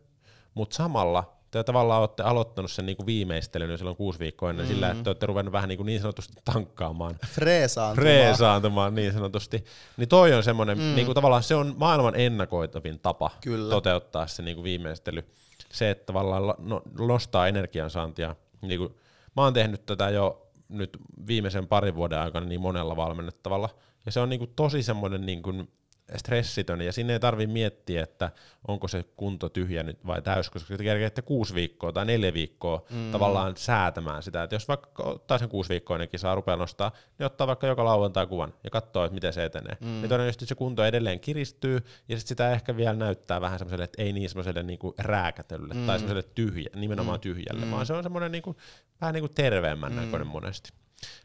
mutta 0.54 0.76
samalla 0.76 1.37
te 1.50 1.64
tavallaan 1.64 2.00
olette 2.00 2.22
aloittanut 2.22 2.70
sen 2.70 2.86
niin 2.86 2.96
kuin 2.96 3.06
viimeistelyn 3.06 3.70
jo 3.70 3.76
silloin 3.76 3.96
kuusi 3.96 4.18
viikkoa 4.18 4.50
ennen 4.50 4.66
mm. 4.66 4.72
sillä, 4.72 4.90
että 4.90 5.02
te 5.02 5.10
olette 5.10 5.26
ruvennut 5.26 5.52
vähän 5.52 5.68
niin, 5.68 5.76
kuin 5.76 5.86
niin 5.86 6.00
sanotusti 6.00 6.34
tankkaamaan 6.44 7.14
Freesaantumaan. 7.26 7.94
freesaantumaan 7.94 8.94
niin 8.94 9.12
sanotusti, 9.12 9.64
niin 9.96 10.08
toi 10.08 10.34
on 10.34 10.42
semmoinen, 10.42 10.78
mm. 10.78 10.84
niin 10.84 11.06
kuin 11.06 11.14
tavallaan 11.14 11.42
se 11.42 11.54
on 11.54 11.74
maailman 11.76 12.16
ennakoitavin 12.16 13.00
tapa 13.00 13.30
Kyllä. 13.40 13.70
toteuttaa 13.70 14.26
se 14.26 14.42
niin 14.42 14.56
kuin 14.56 14.64
viimeistely. 14.64 15.24
Se, 15.72 15.90
että 15.90 16.06
tavallaan 16.06 16.54
no, 16.58 16.82
nostaa 16.98 17.48
energiansaantia. 17.48 18.36
Niin 18.62 18.78
kuin, 18.78 18.94
mä 19.36 19.42
oon 19.42 19.54
tehnyt 19.54 19.86
tätä 19.86 20.10
jo 20.10 20.48
nyt 20.68 20.98
viimeisen 21.26 21.68
parin 21.68 21.94
vuoden 21.94 22.18
aikana 22.18 22.46
niin 22.46 22.60
monella 22.60 22.96
valmennettavalla, 22.96 23.68
ja 24.06 24.12
se 24.12 24.20
on 24.20 24.28
niin 24.28 24.38
kuin 24.38 24.52
tosi 24.56 24.82
semmoinen 24.82 25.26
niin 25.26 25.42
kuin 25.42 25.68
stressitön, 26.16 26.80
ja 26.80 26.92
sinne 26.92 27.12
ei 27.12 27.20
tarvi 27.20 27.46
miettiä, 27.46 28.02
että 28.02 28.30
onko 28.68 28.88
se 28.88 29.04
kunto 29.16 29.48
tyhjä 29.48 29.82
nyt 29.82 30.06
vai 30.06 30.22
täys, 30.22 30.50
koska 30.50 30.76
te 30.76 30.84
kerkeette 30.84 31.22
kuusi 31.22 31.54
viikkoa 31.54 31.92
tai 31.92 32.04
neljä 32.04 32.34
viikkoa 32.34 32.82
mm. 32.90 33.12
tavallaan 33.12 33.56
säätämään 33.56 34.22
sitä, 34.22 34.42
että 34.42 34.56
jos 34.56 34.68
vaikka 34.68 35.02
ottaa 35.02 35.38
sen 35.38 35.48
kuusi 35.48 35.68
viikkoa 35.68 35.96
ennenkin 35.96 36.20
saa 36.20 36.34
rupeaa 36.34 36.56
nostaa, 36.56 36.92
niin 37.18 37.26
ottaa 37.26 37.46
vaikka 37.46 37.66
joka 37.66 37.84
lauantai 37.84 38.26
kuvan 38.26 38.54
ja 38.64 38.70
katsoo, 38.70 39.04
että 39.04 39.14
miten 39.14 39.32
se 39.32 39.44
etenee. 39.44 39.76
Mm. 39.80 39.86
Niin 39.86 40.08
todennäköisesti 40.08 40.46
se 40.46 40.54
kunto 40.54 40.84
edelleen 40.84 41.20
kiristyy, 41.20 41.76
ja 42.08 42.16
sitten 42.16 42.28
sitä 42.28 42.52
ehkä 42.52 42.76
vielä 42.76 42.94
näyttää 42.94 43.40
vähän 43.40 43.58
semmoiselle, 43.58 43.84
että 43.84 44.02
ei 44.02 44.12
niin 44.12 44.28
semmoiselle 44.28 44.62
niinku 44.62 44.94
rääkätölle 44.98 45.74
mm. 45.74 45.86
tai 45.86 45.98
semmoiselle 45.98 46.30
tyhjä, 46.34 46.70
nimenomaan 46.74 47.18
mm. 47.18 47.22
tyhjälle, 47.22 47.64
mm. 47.64 47.70
vaan 47.70 47.86
se 47.86 47.92
on 47.92 48.02
semmoinen 48.02 48.32
niinku, 48.32 48.56
vähän 49.00 49.14
niinku 49.14 49.28
terveemmän 49.28 49.92
mm. 49.92 49.96
näköinen 49.96 50.26
monesti. 50.26 50.70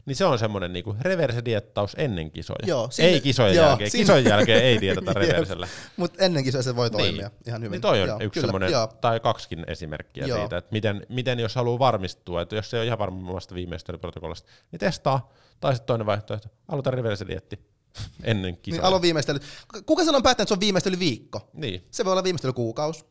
Niin 0.06 0.16
se 0.16 0.24
on 0.24 0.38
semmoinen 0.38 0.72
niinku 0.72 0.96
reverse-diettaus 1.02 1.94
ennen 1.96 2.30
kisoja. 2.30 2.58
Joo, 2.66 2.90
sinne- 2.90 3.10
ei 3.10 3.20
kisojen 3.20 3.56
joo, 3.56 3.66
jälkeen. 3.66 3.90
sinne- 3.90 4.02
Kisojen 4.02 4.24
jälkeen 4.24 4.62
ei 4.64 4.80
dietata 4.80 5.12
reversellä. 5.12 5.68
Mutta 5.96 6.24
ennenkin 6.24 6.52
se- 6.52 6.62
se 6.62 6.76
voi 6.76 6.90
toimia 6.90 7.30
ihan 7.46 7.60
hyvin. 7.62 7.70
Niin 7.72 7.80
toi 7.82 8.02
on 8.02 8.08
Joo, 8.08 8.18
yksi 8.20 8.40
kyllä, 8.40 8.46
semmoinen, 8.46 8.72
joo. 8.72 8.86
tai 9.00 9.20
kaksikin 9.20 9.64
esimerkkiä 9.68 10.26
Joo. 10.26 10.38
siitä, 10.38 10.56
että 10.56 10.72
miten, 10.72 11.06
miten 11.08 11.38
jos 11.40 11.54
haluaa 11.54 11.78
varmistua, 11.78 12.42
että 12.42 12.56
jos 12.56 12.70
se 12.70 12.78
on 12.80 12.84
ihan 12.86 12.98
varma 12.98 13.30
omasta 13.30 13.54
viimeistelyprotokollasta, 13.54 14.50
niin 14.72 14.80
testaa. 14.80 15.32
Tai 15.60 15.72
sitten 15.74 15.86
toinen 15.86 16.06
vaihtoehto, 16.06 16.48
aloita 16.68 16.90
reverse-dietti 16.90 17.58
ennen 18.24 18.56
kisoja. 18.56 18.80
Niin 18.82 18.86
alo 18.88 19.02
viimeistely. 19.02 19.38
Kuka 19.86 20.04
sanoo 20.04 20.22
päättänyt, 20.22 20.44
että 20.46 20.48
se 20.48 20.54
on 20.54 20.60
viimeistelyviikko? 20.60 21.50
niin, 21.52 21.86
Se 21.90 22.04
voi 22.04 22.12
olla 22.12 22.24
viimeistelykuukausi. 22.24 23.04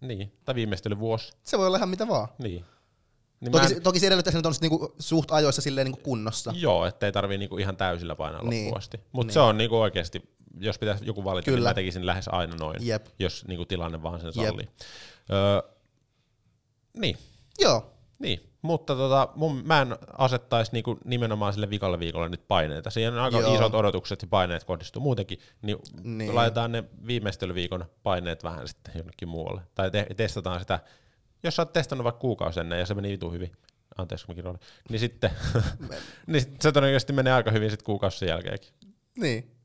niin, 0.00 0.32
tai 0.44 0.54
viimeistelyvuosi. 0.54 1.32
Se 1.42 1.58
voi 1.58 1.66
olla 1.66 1.76
ihan 1.76 1.88
mitä 1.88 2.08
vaan. 2.08 2.28
Niin. 2.38 2.64
Niin 3.42 3.52
Toki, 3.52 3.62
mä 3.64 3.68
se, 3.68 3.80
toki 3.80 4.00
se 4.00 4.06
edellyttää, 4.06 4.32
että 4.36 4.48
on 4.48 4.54
niinku 4.60 4.94
suht 4.98 5.30
ajoissa 5.30 5.62
silleen 5.62 5.84
niinku 5.84 6.00
kunnossa. 6.02 6.52
Joo, 6.56 6.86
ettei 6.86 7.12
tarvii 7.12 7.38
niinku 7.38 7.58
ihan 7.58 7.76
täysillä 7.76 8.16
painaa 8.16 8.42
Niin. 8.42 8.64
loppuun 8.64 8.78
asti. 8.78 9.00
Mutta 9.12 9.26
Niin. 9.26 9.34
se 9.34 9.40
on 9.40 9.58
niinku 9.58 9.80
oikeasti, 9.80 10.22
jos 10.60 10.78
pitäisi 10.78 11.06
joku 11.06 11.24
valita, 11.24 11.50
niin 11.50 11.56
Kyllä. 11.56 11.68
mä 11.70 11.74
tekisin 11.74 12.06
lähes 12.06 12.28
aina 12.28 12.56
noin, 12.56 12.76
Jep. 12.86 13.06
jos 13.18 13.44
niinku 13.48 13.64
tilanne 13.64 14.02
vaan 14.02 14.20
sen 14.20 14.32
Jep. 14.36 14.46
sallii. 14.46 14.68
Öö, 15.32 15.62
niin, 16.96 17.16
Joo. 17.60 17.92
niin. 18.18 18.48
Mutta 18.62 18.96
tota, 18.96 19.28
mun, 19.34 19.62
mä 19.64 19.82
en 19.82 19.96
asettaisi 20.18 20.72
niinku 20.72 20.98
nimenomaan 21.04 21.52
sille 21.52 21.70
vikalle 21.70 21.98
viikolle 21.98 22.28
nyt 22.28 22.48
paineita. 22.48 22.90
Siihen 22.90 23.12
on 23.12 23.18
aika 23.18 23.40
Joo. 23.40 23.54
isot 23.54 23.74
odotukset 23.74 24.22
ja 24.22 24.28
paineet 24.28 24.64
kohdistuu 24.64 25.02
muutenkin, 25.02 25.38
niin, 25.62 25.78
Niin. 26.02 26.18
niin. 26.18 26.34
laitetaan 26.34 26.72
ne 26.72 26.84
viimeistelyviikon 27.06 27.84
paineet 28.02 28.44
vähän 28.44 28.68
sitten 28.68 28.94
jonnekin 28.96 29.28
muualle. 29.28 29.60
Tai 29.74 29.90
te, 29.90 30.06
testataan 30.16 30.60
sitä, 30.60 30.80
jos 31.42 31.56
sä 31.56 31.62
oot 31.62 31.72
testannut 31.72 32.04
vaikka 32.04 32.20
kuukausi 32.20 32.60
ennen 32.60 32.78
ja 32.78 32.86
se 32.86 32.94
meni 32.94 33.08
vitu 33.08 33.30
hyvin, 33.30 33.52
anteeksi 33.98 34.26
kun 34.26 34.32
mä 34.32 34.36
kiroilin, 34.36 34.60
niin 34.88 35.00
sitten 35.00 35.30
niin 36.26 36.42
sit 36.42 36.62
se 36.62 36.72
todennäköisesti 36.72 37.12
menee 37.12 37.32
aika 37.32 37.50
hyvin 37.50 37.70
sitten 37.70 37.86
kuukausi 37.86 38.18
sen 38.18 38.28
jälkeenkin. 38.28 38.70
Niin. 39.18 39.56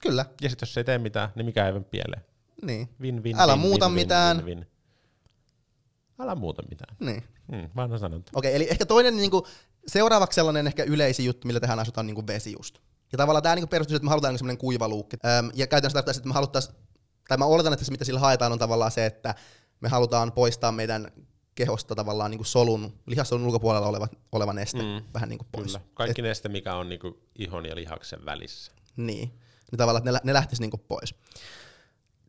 Kyllä. 0.00 0.24
Ja 0.40 0.48
sitten 0.48 0.66
jos 0.66 0.74
se 0.74 0.80
ei 0.80 0.84
tee 0.84 0.98
mitään, 0.98 1.28
niin 1.34 1.46
mikä 1.46 1.66
ei 1.66 1.72
mene 1.72 1.84
pieleen. 1.84 2.22
Niin. 2.62 2.88
Win, 3.00 3.24
win, 3.24 3.40
Älä 3.40 3.52
win, 3.52 3.60
muuta 3.60 3.86
win, 3.86 3.94
mitään. 3.94 4.36
Win, 4.36 4.58
win. 4.58 4.66
älä 6.18 6.34
muuta 6.34 6.62
mitään. 6.70 6.96
Niin. 7.00 7.24
Hmm, 7.52 7.70
vanha 7.76 7.98
sanonta. 7.98 8.32
Okei, 8.34 8.56
eli 8.56 8.68
ehkä 8.70 8.86
toinen 8.86 9.16
niin 9.16 9.30
kuin, 9.30 9.42
seuraavaksi 9.86 10.34
sellainen 10.34 10.66
ehkä 10.66 10.84
yleisin 10.84 11.26
juttu, 11.26 11.46
millä 11.46 11.60
tehdään 11.60 11.78
asutaan 11.78 12.06
niin 12.06 12.14
kuin 12.14 12.26
vesi 12.26 12.52
just. 12.52 12.78
Ja 13.12 13.18
tavallaan 13.18 13.42
tämä 13.42 13.54
niin 13.54 13.68
perustuu 13.68 13.90
siihen, 13.90 13.96
että 13.96 14.04
me 14.04 14.10
halutaan 14.10 14.32
niin 14.32 14.38
semmoinen 14.38 14.58
kuiva 14.58 14.88
luukki. 14.88 15.16
Öm, 15.24 15.50
ja 15.54 15.66
käytännössä 15.66 15.94
tarkoittaa, 15.94 16.20
että 16.20 16.28
me 16.28 16.34
haluttaisiin, 16.34 16.74
tai 17.28 17.38
mä 17.38 17.44
oletan, 17.44 17.72
että 17.72 17.84
se 17.84 17.90
mitä 17.90 18.04
sillä 18.04 18.20
haetaan 18.20 18.52
on 18.52 18.58
tavallaan 18.58 18.90
se, 18.90 19.06
että 19.06 19.34
me 19.80 19.88
halutaan 19.88 20.32
poistaa 20.32 20.72
meidän 20.72 21.12
kehosta 21.54 21.94
tavallaan 21.94 22.30
niin 22.30 22.38
kuin 22.38 22.46
solun, 22.46 22.92
lihassolun 23.06 23.46
ulkopuolella 23.46 23.88
oleva, 23.88 24.08
oleva 24.32 24.52
neste 24.52 24.82
Mm, 24.82 25.02
vähän 25.14 25.28
niin 25.28 25.38
kuin 25.38 25.48
pois. 25.52 25.66
Kyllä. 25.66 25.80
Kaikki 25.94 26.22
neste, 26.22 26.48
mikä 26.48 26.74
on 26.74 26.88
niinku 26.88 27.20
ihon 27.38 27.66
ja 27.66 27.76
lihaksen 27.76 28.24
välissä. 28.24 28.72
Niin. 28.96 29.28
Niin 29.70 29.78
tavallaan, 29.78 30.08
että 30.08 30.12
ne, 30.12 30.18
ne 30.24 30.32
lähtisi 30.32 30.62
niin 30.62 30.70
kuin 30.70 30.82
pois. 30.88 31.14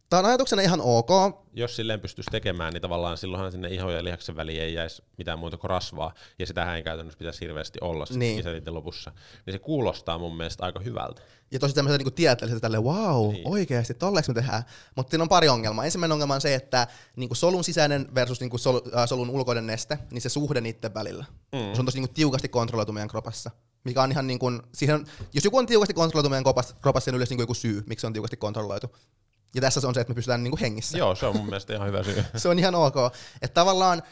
Tämä 0.10 0.20
on 0.20 0.26
ajatuksena 0.26 0.62
ihan 0.62 0.82
ok. 0.82 1.10
Jos 1.54 1.76
silleen 1.76 2.00
pystyisi 2.00 2.32
tekemään, 2.32 2.74
niin 2.74 2.82
tavallaan 2.82 3.18
silloinhan 3.18 3.52
sinne 3.52 3.68
ihon 3.70 3.94
ja 3.94 4.04
lihaksen 4.04 4.36
väliin 4.36 4.62
ei 4.62 4.74
jäisi 4.74 5.04
mitään 5.18 5.40
muuta 5.40 5.58
kuin 5.58 5.70
rasvaa, 5.70 6.14
ja 6.40 6.46
sitähän 6.48 6.76
ei 6.76 6.84
käytännössä 6.84 7.18
pitäisi 7.18 7.42
hirveästi 7.42 7.80
olla 7.82 8.06
Niin. 8.10 8.38
kisälinten 8.38 8.74
lopussa. 8.74 9.12
Niin 9.46 9.54
se 9.54 9.60
kuulostaa 9.60 10.18
mun 10.18 10.38
mielestä 10.38 10.66
aika 10.66 10.80
hyvältä. 10.80 11.22
Ja 11.52 11.60
tosi 11.60 11.76
tämmöiset 11.76 12.04
niin 12.04 12.14
tieteelliset, 12.14 12.62
tälleen 12.62 12.84
wow, 12.84 13.32
Niin. 13.32 13.48
oikeasti, 13.48 13.94
tolleksi 13.94 14.32
me 14.32 14.42
tehdään. 14.42 14.64
Mutta 14.96 15.10
siinä 15.12 15.24
on 15.24 15.30
pari 15.30 15.50
ongelmaa. 15.50 15.86
Ensimmäinen 15.86 16.14
ongelma 16.14 16.34
on 16.36 16.42
se, 16.42 16.56
että 16.56 16.88
niin 17.16 17.30
kuin 17.30 17.38
solun 17.38 17.64
sisäinen 17.64 18.08
versus 18.16 18.40
niin 18.40 18.50
kuin 18.50 18.60
sol, 18.60 18.82
äh, 18.98 19.08
solun 19.08 19.30
ulkoinen 19.30 19.68
neste, 19.68 20.00
niin 20.12 20.22
se 20.22 20.30
suhde 20.30 20.62
niiden 20.62 20.94
välillä. 20.94 21.26
Mm. 21.52 21.74
Se 21.74 21.80
on 21.80 21.86
tosi 21.86 21.98
niin 21.98 22.08
kuin 22.08 22.16
tiukasti 22.16 22.50
kontrolloitu 22.50 22.92
meidän 22.94 23.10
kropassa. 23.10 23.52
Mikä 23.84 24.04
on 24.04 24.12
ihan 24.12 24.28
niin 24.28 24.40
kuin, 24.40 24.62
siihen, 24.74 25.06
jos 25.34 25.46
joku 25.46 25.58
on 25.58 25.66
tiukasti 25.66 25.94
kontrolloitu 25.94 26.30
meidän 26.30 26.44
kropassa, 26.44 26.76
kropassa 26.82 27.12
niin 27.12 27.16
on 27.16 27.18
yleensä 27.18 27.32
niin 27.32 27.38
kuin 27.38 27.44
joku 27.44 27.54
syy, 27.54 27.84
miksi 27.88 28.02
se 28.02 28.08
on 28.08 28.14
tiukasti 28.14 28.38
kontrolloitu. 28.38 28.88
Ja 29.56 29.62
tässä 29.62 29.82
se 29.82 29.88
on 29.88 29.94
se, 29.94 30.02
että 30.02 30.12
me 30.12 30.16
pysytään 30.16 30.44
niin 30.44 30.52
kuin 30.52 30.60
hengissä. 30.60 30.98
Joo, 30.98 31.16
se 31.16 31.26
on 31.26 31.36
mun 31.36 31.46
mielestä 31.46 31.74
ihan 31.74 31.88
hyvä 31.88 32.04
syy. 32.04 32.24
se 32.36 32.50
on 32.50 32.60
ihan 32.60 32.76
ok. 32.76 32.96
Että 33.42 33.54
tavallaan 33.54 34.04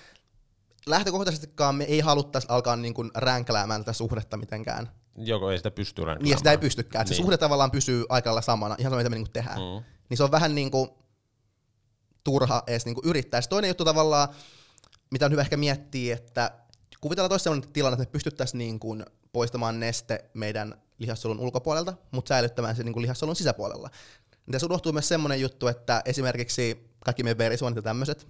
lähtökohtaisestikaan 0.86 1.76
me 1.76 1.84
ei 1.84 2.00
haluttaisi 2.00 2.48
alkaa 2.50 2.76
niin 2.76 2.94
kuin 2.94 3.12
ränkläämään 3.16 3.82
tätä 3.82 3.94
suhdetta 3.94 4.38
mitenkään. 4.38 4.90
Joko 5.18 5.52
ei 5.52 5.58
sitä 5.58 5.72
pysty 5.72 6.02
ränkläämään. 6.02 6.24
Niin, 6.24 6.38
sitä 6.38 6.52
ei 6.52 6.58
pystykään. 6.58 7.06
Niin. 7.06 7.16
se 7.16 7.22
suhde 7.22 7.38
tavallaan 7.38 7.72
pysyy 7.72 8.06
aika 8.10 8.30
lailla 8.30 8.42
samana, 8.42 8.76
ihan 8.80 8.92
sama 8.92 8.98
mitä 8.98 9.10
me 9.10 9.16
niinku 9.16 9.32
tehdään. 9.32 9.58
Mm. 9.58 9.84
Niin 10.10 10.18
se 10.18 10.24
on 10.24 10.32
vähän 10.32 10.56
niinku 10.56 10.98
turha 12.24 12.64
edes 12.68 12.86
niinku 12.86 13.02
yrittää. 13.06 13.42
Sitten 13.42 13.56
toinen 13.56 13.70
juttu 13.70 13.86
tavallaan, 13.86 14.28
mitä 15.12 15.26
on 15.26 15.32
hyvä 15.32 15.42
ehkä 15.42 15.58
miettiä, 15.58 16.16
että 16.16 16.52
kuvitellaan 17.02 17.30
toisi 17.30 17.44
sellainen 17.44 17.74
tilanne, 17.74 17.94
että 17.94 18.08
me 18.10 18.12
pystyttäisiin 18.12 18.58
niinku 18.58 18.98
poistamaan 19.34 19.80
neste 19.80 20.30
meidän 20.34 20.82
lihassolun 20.98 21.40
ulkopuolelta, 21.40 21.94
mutta 22.12 22.30
säilyttämään 22.30 22.76
se 22.76 22.84
niinku 22.84 23.02
lihassolun 23.02 23.36
sisäpuolella. 23.36 23.90
Niin 24.46 24.52
Tässä 24.52 24.66
unohtuu 24.66 24.94
myös 24.94 25.08
semmoinen 25.08 25.42
juttu, 25.42 25.68
että 25.68 26.02
esimerkiksi 26.06 26.90
kaikki 27.06 27.24
meidän 27.24 27.38
verisuonet 27.38 27.76
ja 27.76 27.82
tämmöiset, 27.82 28.28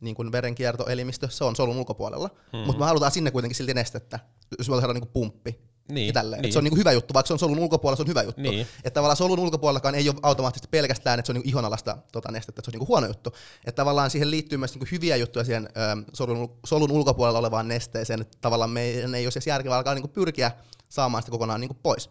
niin 0.00 0.14
kuin 0.14 0.32
verenkiertoelimistö, 0.32 1.28
se 1.30 1.44
on 1.44 1.56
solun 1.56 1.76
ulkopuolella, 1.76 2.30
mm. 2.52 2.58
mutta 2.58 2.78
me 2.78 2.84
halutaan 2.84 3.12
sinne 3.12 3.30
kuitenkin 3.30 3.56
silti 3.56 3.74
nestettä, 3.74 4.18
jos 4.58 4.68
me 4.70 4.76
saada 4.76 4.92
niinku 4.92 5.10
pumppi. 5.12 5.68
Niin, 5.92 6.06
ja 6.06 6.12
tälleen. 6.12 6.42
niin. 6.42 6.48
Et 6.48 6.52
se 6.52 6.58
on 6.58 6.64
niinku 6.64 6.76
hyvä 6.76 6.92
juttu, 6.92 7.14
vaikka 7.14 7.26
se 7.26 7.32
on 7.32 7.38
solun 7.38 7.58
ulkopuolella, 7.58 7.96
se 7.96 8.02
on 8.02 8.08
hyvä 8.08 8.22
juttu. 8.22 8.40
Niin. 8.40 8.60
Että 8.60 8.90
tavallaan 8.90 9.16
solun 9.16 9.38
ulkopuolellakaan 9.38 9.94
ei 9.94 10.08
ole 10.08 10.16
automaattisesti 10.22 10.68
pelkästään, 10.70 11.18
että 11.18 11.26
se 11.26 11.32
on 11.32 11.34
niinku 11.34 11.48
ihonalasta 11.48 11.98
tota 12.12 12.32
nestettä, 12.32 12.60
että 12.60 12.70
se 12.70 12.70
on 12.70 12.72
niinku 12.72 12.88
huono 12.88 13.06
juttu. 13.06 13.32
Että 13.64 13.76
tavallaan 13.76 14.10
siihen 14.10 14.30
liittyy 14.30 14.58
myös 14.58 14.74
niinku 14.74 14.86
hyviä 14.92 15.16
juttuja 15.16 15.44
siihen 15.44 15.68
ö, 15.76 16.12
solun, 16.12 16.58
solun 16.66 16.92
ulkopuolella 16.92 17.38
olevaan 17.38 17.68
nesteeseen, 17.68 18.20
että 18.20 18.38
tavallaan 18.40 18.70
meidän 18.70 19.14
ei 19.14 19.26
olisi 19.26 19.38
edes 19.38 19.46
järkevää 19.46 19.76
alkaa 19.76 19.94
niinku 19.94 20.08
pyrkiä 20.08 20.50
saamaan 20.88 21.22
sitä 21.22 21.30
kokonaan 21.30 21.60
niinku 21.60 21.76
pois. 21.82 22.10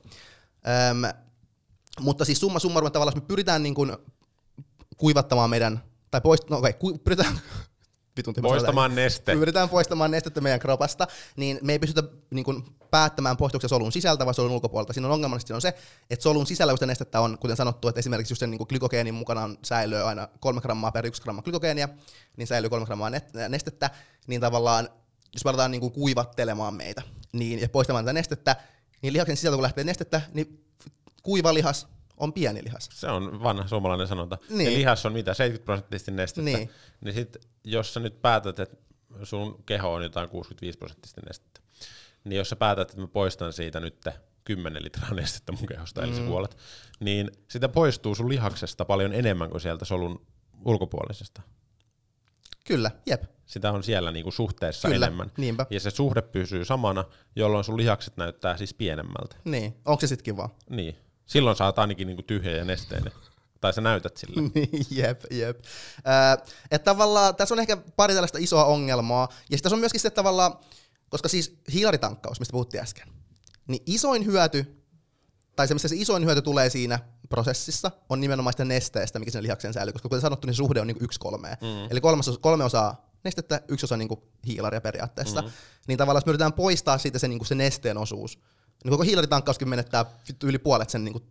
Öm, 0.89 1.26
mutta 1.99 2.25
siis 2.25 2.39
summa 2.39 2.59
summarum, 2.59 2.91
tavallaan 2.91 3.17
me 3.17 3.21
pyritään 3.27 3.63
niinku 3.63 3.87
kuivattamaan 4.97 5.49
meidän, 5.49 5.83
tai 6.11 6.21
poist, 6.21 6.49
no 6.49 6.57
okay, 6.57 6.73
ku, 6.73 6.97
pyritään, 6.97 7.39
vitun 8.17 8.33
Poistamaan 8.41 8.95
neste. 8.95 9.35
pyritään 9.35 9.69
poistamaan 9.69 10.11
nestettä 10.11 10.41
meidän 10.41 10.59
kropasta, 10.59 11.07
niin 11.35 11.59
me 11.61 11.71
ei 11.71 11.79
pystytä 11.79 12.03
niin 12.31 12.45
kuin, 12.45 12.63
päättämään 12.91 13.37
poistuuko 13.37 13.61
se 13.61 13.67
solun 13.67 13.91
sisältä 13.91 14.25
vai 14.25 14.33
solun 14.33 14.51
ulkopuolelta. 14.51 14.93
Siinä 14.93 15.07
on 15.07 15.13
ongelmallisesti 15.13 15.53
on 15.53 15.61
se, 15.61 15.73
että 16.09 16.23
solun 16.23 16.47
sisällä, 16.47 16.71
kun 16.71 16.77
sitä 16.77 16.85
nestettä 16.85 17.21
on, 17.21 17.37
kuten 17.37 17.55
sanottu, 17.57 17.87
että 17.87 17.99
esimerkiksi 17.99 18.31
just 18.31 18.39
sen 18.39 18.51
niin 18.51 18.57
kuin 18.57 18.67
glykogeenin 18.67 19.13
mukana 19.13 19.43
on, 19.43 19.57
säilyy 19.63 20.01
aina 20.01 20.27
kolme 20.39 20.61
grammaa 20.61 20.91
per 20.91 21.05
yksi 21.05 21.21
gramma 21.21 21.41
glykogeenia, 21.41 21.89
niin 22.37 22.47
säilyy 22.47 22.69
kolme 22.69 22.85
grammaa 22.85 23.09
net- 23.09 23.49
nestettä, 23.49 23.89
niin 24.27 24.41
tavallaan, 24.41 24.89
jos 25.33 25.45
me 25.45 25.49
aletaan 25.49 25.71
niin 25.71 25.81
kuin 25.81 25.93
kuivattelemaan 25.93 26.73
meitä 26.73 27.01
niin, 27.33 27.59
ja 27.59 27.69
poistamaan 27.69 28.05
tätä 28.05 28.13
nestettä, 28.13 28.55
niin 29.01 29.13
lihaksen 29.13 29.37
sisältä 29.37 29.55
kun 29.55 29.63
lähtee 29.63 29.83
nestettä, 29.83 30.21
niin 30.33 30.63
kuiva 31.27 31.53
lihas 31.53 31.87
on 32.17 32.33
pieni 32.33 32.63
lihas. 32.63 32.89
Se 32.93 33.07
on 33.07 33.43
vanha 33.43 33.67
suomalainen 33.67 34.07
sanonta. 34.07 34.37
Niin. 34.49 34.71
Ja 34.73 34.77
lihas 34.77 35.05
on 35.05 35.13
mitä, 35.13 35.33
70 35.33 35.65
prosenttisesti 35.65 36.11
nestettä. 36.11 36.51
Niin. 36.57 36.69
Niin, 37.01 37.13
sit, 37.13 37.37
jos 37.63 37.93
sä 37.93 37.99
nyt 37.99 38.21
päätät, 38.21 38.59
että 38.59 38.77
sun 39.23 39.63
keho 39.65 39.93
on 39.93 40.03
jotain 40.03 40.29
65 40.29 40.77
prosenttisesti 40.77 41.21
nestettä, 41.21 41.59
niin 42.23 42.37
jos 42.37 42.49
sä 42.49 42.55
päätät, 42.55 42.89
että 42.89 43.01
mä 43.01 43.07
poistan 43.07 43.53
siitä 43.53 43.79
nyt 43.79 44.05
10 44.43 44.83
litraa 44.83 45.13
nestettä 45.13 45.51
mun 45.51 45.65
kehosta, 45.67 46.03
eli 46.03 46.11
Mm. 46.11 46.17
sä 46.17 46.23
kuolet, 46.23 46.57
niin 46.99 47.31
sitä 47.47 47.69
poistuu 47.69 48.15
sun 48.15 48.29
lihaksesta 48.29 48.85
paljon 48.85 49.13
enemmän 49.13 49.49
kuin 49.49 49.61
sieltä 49.61 49.85
solun 49.85 50.25
ulkopuolisesta. 50.65 51.41
Kyllä, 52.67 52.91
jep. 53.05 53.23
Sitä 53.45 53.71
on 53.71 53.83
siellä 53.83 54.11
niinku 54.11 54.31
suhteessa 54.31 54.87
Kyllä, 54.89 55.05
enemmän. 55.05 55.31
niinpä. 55.37 55.65
Ja 55.69 55.79
se 55.79 55.89
suhde 55.91 56.21
pysyy 56.21 56.65
samana, 56.65 57.03
jolloin 57.35 57.63
sun 57.63 57.77
lihakset 57.77 58.17
näyttää 58.17 58.57
siis 58.57 58.73
pienemmältä. 58.73 59.35
Niin, 59.43 59.75
onko 59.85 60.01
se 60.01 60.07
sitten 60.07 60.23
kiva? 60.25 60.49
Niin. 60.69 60.95
Silloin 61.27 61.57
sä 61.57 61.65
oot 61.65 61.79
ainakin 61.79 62.07
niinku 62.07 62.23
tyhjä 62.23 62.57
ja 62.57 62.65
nesteinen. 62.65 63.11
Tai 63.61 63.73
sä 63.73 63.81
näytät 63.81 64.17
sille. 64.17 64.41
Niin, 64.55 64.85
jep, 64.89 65.21
jep. 65.31 65.59
Äh, 65.97 66.53
että 66.71 66.85
tavallaan 66.85 67.35
tässä 67.35 67.55
on 67.55 67.59
ehkä 67.59 67.77
pari 67.95 68.13
tällaista 68.13 68.37
isoa 68.37 68.65
ongelmaa. 68.65 69.29
Ja 69.49 69.57
sitten 69.57 69.73
on 69.73 69.79
myöskin 69.79 70.01
se 70.01 70.09
tavallaan, 70.09 70.53
koska 71.09 71.29
siis 71.29 71.57
hiilaritankkaus, 71.73 72.39
mistä 72.39 72.51
puhuttiin 72.51 72.83
äsken, 72.83 73.07
niin 73.67 73.83
isoin 73.85 74.25
hyöty, 74.25 74.83
tai 75.55 75.67
se 75.67 75.73
missä 75.73 75.87
se 75.87 75.95
isoin 75.95 76.25
hyöty 76.25 76.41
tulee 76.41 76.69
siinä 76.69 76.99
prosessissa, 77.29 77.91
on 78.09 78.19
nimenomaan 78.19 78.53
sitä 78.53 78.65
nesteestä, 78.65 79.19
mikä 79.19 79.31
sen 79.31 79.43
lihaksen 79.43 79.73
säilyy, 79.73 79.93
koska 79.93 80.09
kuten 80.09 80.21
sanottu, 80.21 80.47
niin 80.47 80.55
suhde 80.55 80.81
on 80.81 80.87
niin 80.87 80.97
yksi 81.03 81.19
kolmeen. 81.19 81.57
Mm. 81.61 81.87
Eli 81.91 82.01
kolme, 82.01 82.21
kolme 82.41 82.63
osaa 82.63 83.07
nestettä, 83.23 83.61
yksi 83.67 83.85
osa 83.85 83.97
niin 83.97 84.09
hiilaria 84.47 84.81
periaatteessa. 84.81 85.41
Mm. 85.41 85.49
Niin 85.87 85.97
tavallaan 85.97 86.17
jos 86.17 86.25
me 86.25 86.29
yritetään 86.29 86.53
poistaa 86.53 86.97
siitä 86.97 87.19
se, 87.19 87.27
niin 87.27 87.45
se 87.45 87.55
nesteen 87.55 87.97
osuus, 87.97 88.39
niin 88.83 88.91
koko 88.91 89.03
hiilaritankkauskin 89.03 89.69
menettää 89.69 90.05
yli 90.43 90.57
puolet 90.59 90.89
sen 90.89 91.05
niin 91.05 91.21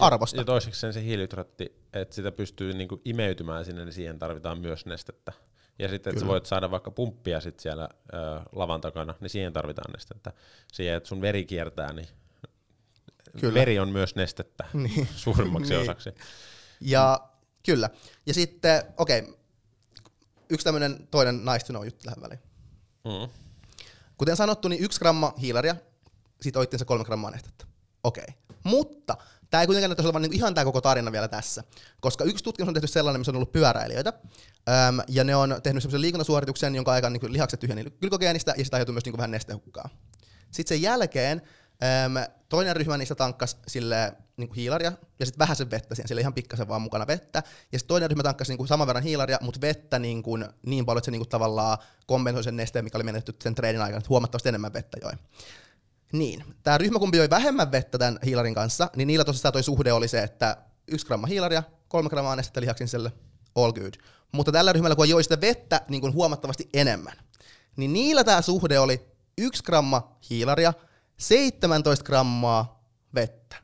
arvosta. 0.00 0.36
Ja, 0.36 0.40
ja 0.40 0.44
toiseksi 0.44 0.80
sen 0.80 0.92
se 0.92 1.02
hiilihydraatti, 1.02 1.72
että 1.92 2.14
sitä 2.14 2.32
pystyy 2.32 2.72
niinku 2.72 3.00
imeytymään 3.04 3.64
sinne, 3.64 3.84
niin 3.84 3.92
siihen 3.92 4.18
tarvitaan 4.18 4.58
myös 4.60 4.86
nestettä. 4.86 5.32
Ja 5.78 5.88
sitten, 5.88 6.10
että 6.10 6.20
sä 6.20 6.26
voit 6.26 6.46
saada 6.46 6.70
vaikka 6.70 6.90
pumppia 6.90 7.40
sit 7.40 7.60
siellä 7.60 7.88
ö, 8.14 8.16
lavan 8.52 8.80
takana, 8.80 9.14
niin 9.20 9.30
siihen 9.30 9.52
tarvitaan 9.52 9.92
nestettä. 9.92 10.32
Siihen, 10.72 10.96
että 10.96 11.08
sun 11.08 11.20
veri 11.20 11.44
kiertää, 11.44 11.92
niin 11.92 12.08
Kyllä. 13.40 13.54
Veri 13.54 13.78
on 13.78 13.88
myös 13.88 14.14
nestettä 14.14 14.64
Niin. 14.72 15.08
suurimmaksi 15.16 15.72
Niin. 15.72 15.82
osaksi. 15.82 16.10
Ja 16.80 17.20
kyllä. 17.66 17.90
Ja 18.26 18.34
sitten, 18.34 18.82
okei, 18.96 19.18
okay, 19.20 19.34
yksi 20.50 20.64
tämmöinen 20.64 21.08
toinen 21.10 21.40
to 21.66 21.72
know 21.72 21.84
juttu 21.84 22.04
tähän 22.04 22.22
väliin. 22.22 22.40
Mm. 23.04 23.32
Kuten 24.18 24.36
sanottu, 24.36 24.68
niin 24.68 24.84
yksi 24.84 24.98
gramma 24.98 25.34
hiilaria, 25.40 25.76
siitä 26.40 26.58
oittiin 26.58 26.78
se 26.78 26.84
kolme 26.84 27.04
grammaa 27.04 27.30
nestettä. 27.30 27.64
Okei. 28.04 28.24
Okay. 28.24 28.56
Mutta 28.64 29.16
tämä 29.50 29.60
ei 29.60 29.66
kuitenkaan 29.66 29.90
näyttäisi 29.90 30.06
olevan 30.06 30.22
niinku 30.22 30.36
ihan 30.36 30.54
tämä 30.54 30.64
koko 30.64 30.80
tarina 30.80 31.12
vielä 31.12 31.28
tässä, 31.28 31.64
koska 32.00 32.24
yksi 32.24 32.44
tutkimus 32.44 32.68
on 32.68 32.74
tehty 32.74 32.86
sellainen, 32.86 33.20
missä 33.20 33.32
on 33.32 33.36
ollut 33.36 33.52
pyöräilijöitä, 33.52 34.12
Öm, 34.68 35.00
ja 35.08 35.24
ne 35.24 35.36
on 35.36 35.60
tehnyt 35.62 35.82
sellaisen 35.82 36.00
liikuntasuorituksen, 36.00 36.74
jonka 36.74 36.92
aikana 36.92 37.18
niin 37.22 37.32
lihakset 37.32 37.60
tyhjeni 37.60 37.84
glykogeenista, 38.00 38.54
ja 38.56 38.64
sitä 38.64 38.76
aiheutuu 38.76 38.92
myös 38.92 39.04
niin 39.04 39.16
vähän 39.16 39.30
nestehukkaa. 39.30 39.88
Sitten 40.50 40.76
sen 40.76 40.82
jälkeen 40.82 41.42
öm, 42.04 42.32
toinen 42.48 42.76
ryhmä 42.76 42.98
niistä 42.98 43.14
tankkas 43.14 43.56
sille 43.68 44.12
niin 44.36 44.54
hiilaria, 44.54 44.92
ja 45.20 45.26
sitten 45.26 45.38
vähän 45.38 45.56
sen 45.56 45.70
vettä 45.70 45.94
siihen, 45.94 46.08
sille 46.08 46.20
ihan 46.20 46.34
pikkasen 46.34 46.68
vaan 46.68 46.82
mukana 46.82 47.06
vettä, 47.06 47.42
ja 47.72 47.78
sitten 47.78 47.88
toinen 47.88 48.10
ryhmä 48.10 48.22
tankkasi 48.22 48.56
niin 48.56 48.68
saman 48.68 48.86
verran 48.86 49.02
hiilaria, 49.02 49.38
mutta 49.40 49.60
vettä 49.60 49.98
niin, 49.98 50.22
kuin, 50.22 50.48
niin 50.66 50.86
paljon, 50.86 50.98
että 50.98 51.04
se 51.04 51.10
niin 51.10 51.20
kuin 51.20 51.28
tavallaan 51.28 51.78
kompensoi 52.06 52.44
sen 52.44 52.56
nesteen, 52.56 52.84
mikä 52.84 52.98
oli 52.98 53.04
menetty 53.04 53.36
sen 53.42 53.54
treenin 53.54 53.82
aikana, 53.82 53.98
että 53.98 54.08
huomattavasti 54.08 54.48
enemmän 54.48 54.72
vettä 54.72 54.98
joi. 55.02 55.12
Niin, 56.12 56.44
tämä 56.62 56.78
ryhmä, 56.78 56.98
kumpi 56.98 57.16
joi 57.16 57.30
vähemmän 57.30 57.72
vettä 57.72 57.98
tämän 57.98 58.18
hiilarin 58.24 58.54
kanssa, 58.54 58.90
niin 58.96 59.06
niillä 59.06 59.24
tosissaan 59.24 59.52
toi 59.52 59.62
suhde 59.62 59.92
oli 59.92 60.08
se, 60.08 60.22
että 60.22 60.56
yksi 60.88 61.06
gramma 61.06 61.26
hiilaria, 61.26 61.62
kolme 61.88 62.08
grammaa 62.08 62.36
nestettä 62.36 62.60
lihaksen 62.60 62.88
sisälle, 62.88 63.12
all 63.54 63.72
good. 63.72 63.94
Mutta 64.32 64.52
tällä 64.52 64.72
ryhmällä, 64.72 64.96
kun 64.96 65.08
joi 65.08 65.22
sitä 65.22 65.40
vettä 65.40 65.80
niin 65.88 66.00
kuin 66.00 66.12
huomattavasti 66.12 66.68
enemmän, 66.74 67.16
niin 67.76 67.92
niillä 67.92 68.24
tämä 68.24 68.42
suhde 68.42 68.78
oli 68.78 69.00
yksi 69.38 69.62
gramma 69.62 70.16
hiilaria, 70.30 70.72
17 71.16 72.04
grammaa 72.04 72.84
vettä. 73.14 73.56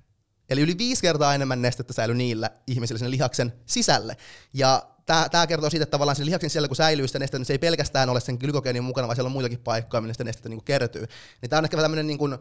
Eli 0.48 0.60
yli 0.60 0.78
viisi 0.78 1.02
kertaa 1.02 1.34
enemmän 1.34 1.62
nestettä 1.62 1.92
säilyi 1.92 2.16
niillä 2.16 2.50
ihmisillä 2.66 2.98
sen 2.98 3.10
lihaksen 3.10 3.52
sisälle. 3.66 4.16
Ja 4.52 4.82
tämä 5.06 5.46
kertoo 5.46 5.70
siitä, 5.70 5.82
että 5.82 5.90
tavallaan 5.90 6.16
sen 6.16 6.26
lihaksen 6.26 6.50
sisällä, 6.50 6.68
kun 6.68 6.76
säilyy 6.76 7.06
sitä 7.06 7.18
nestettä, 7.18 7.38
niin 7.38 7.46
se 7.46 7.52
ei 7.52 7.58
pelkästään 7.58 8.08
ole 8.10 8.20
sen 8.20 8.36
glykogeenin 8.40 8.84
mukana, 8.84 9.06
vaan 9.08 9.16
siellä 9.16 9.28
on 9.28 9.32
muitakin 9.32 9.58
paikkoja, 9.58 10.00
minne 10.00 10.14
sitä 10.14 10.24
nestettä 10.24 10.48
niin 10.48 10.64
kertyy. 10.64 11.06
Niin 11.42 11.50
tämä 11.50 11.58
on 11.58 11.64
ehkä 11.64 11.76
tämmöinen 11.76 12.06
niin 12.06 12.18
kuin 12.18 12.38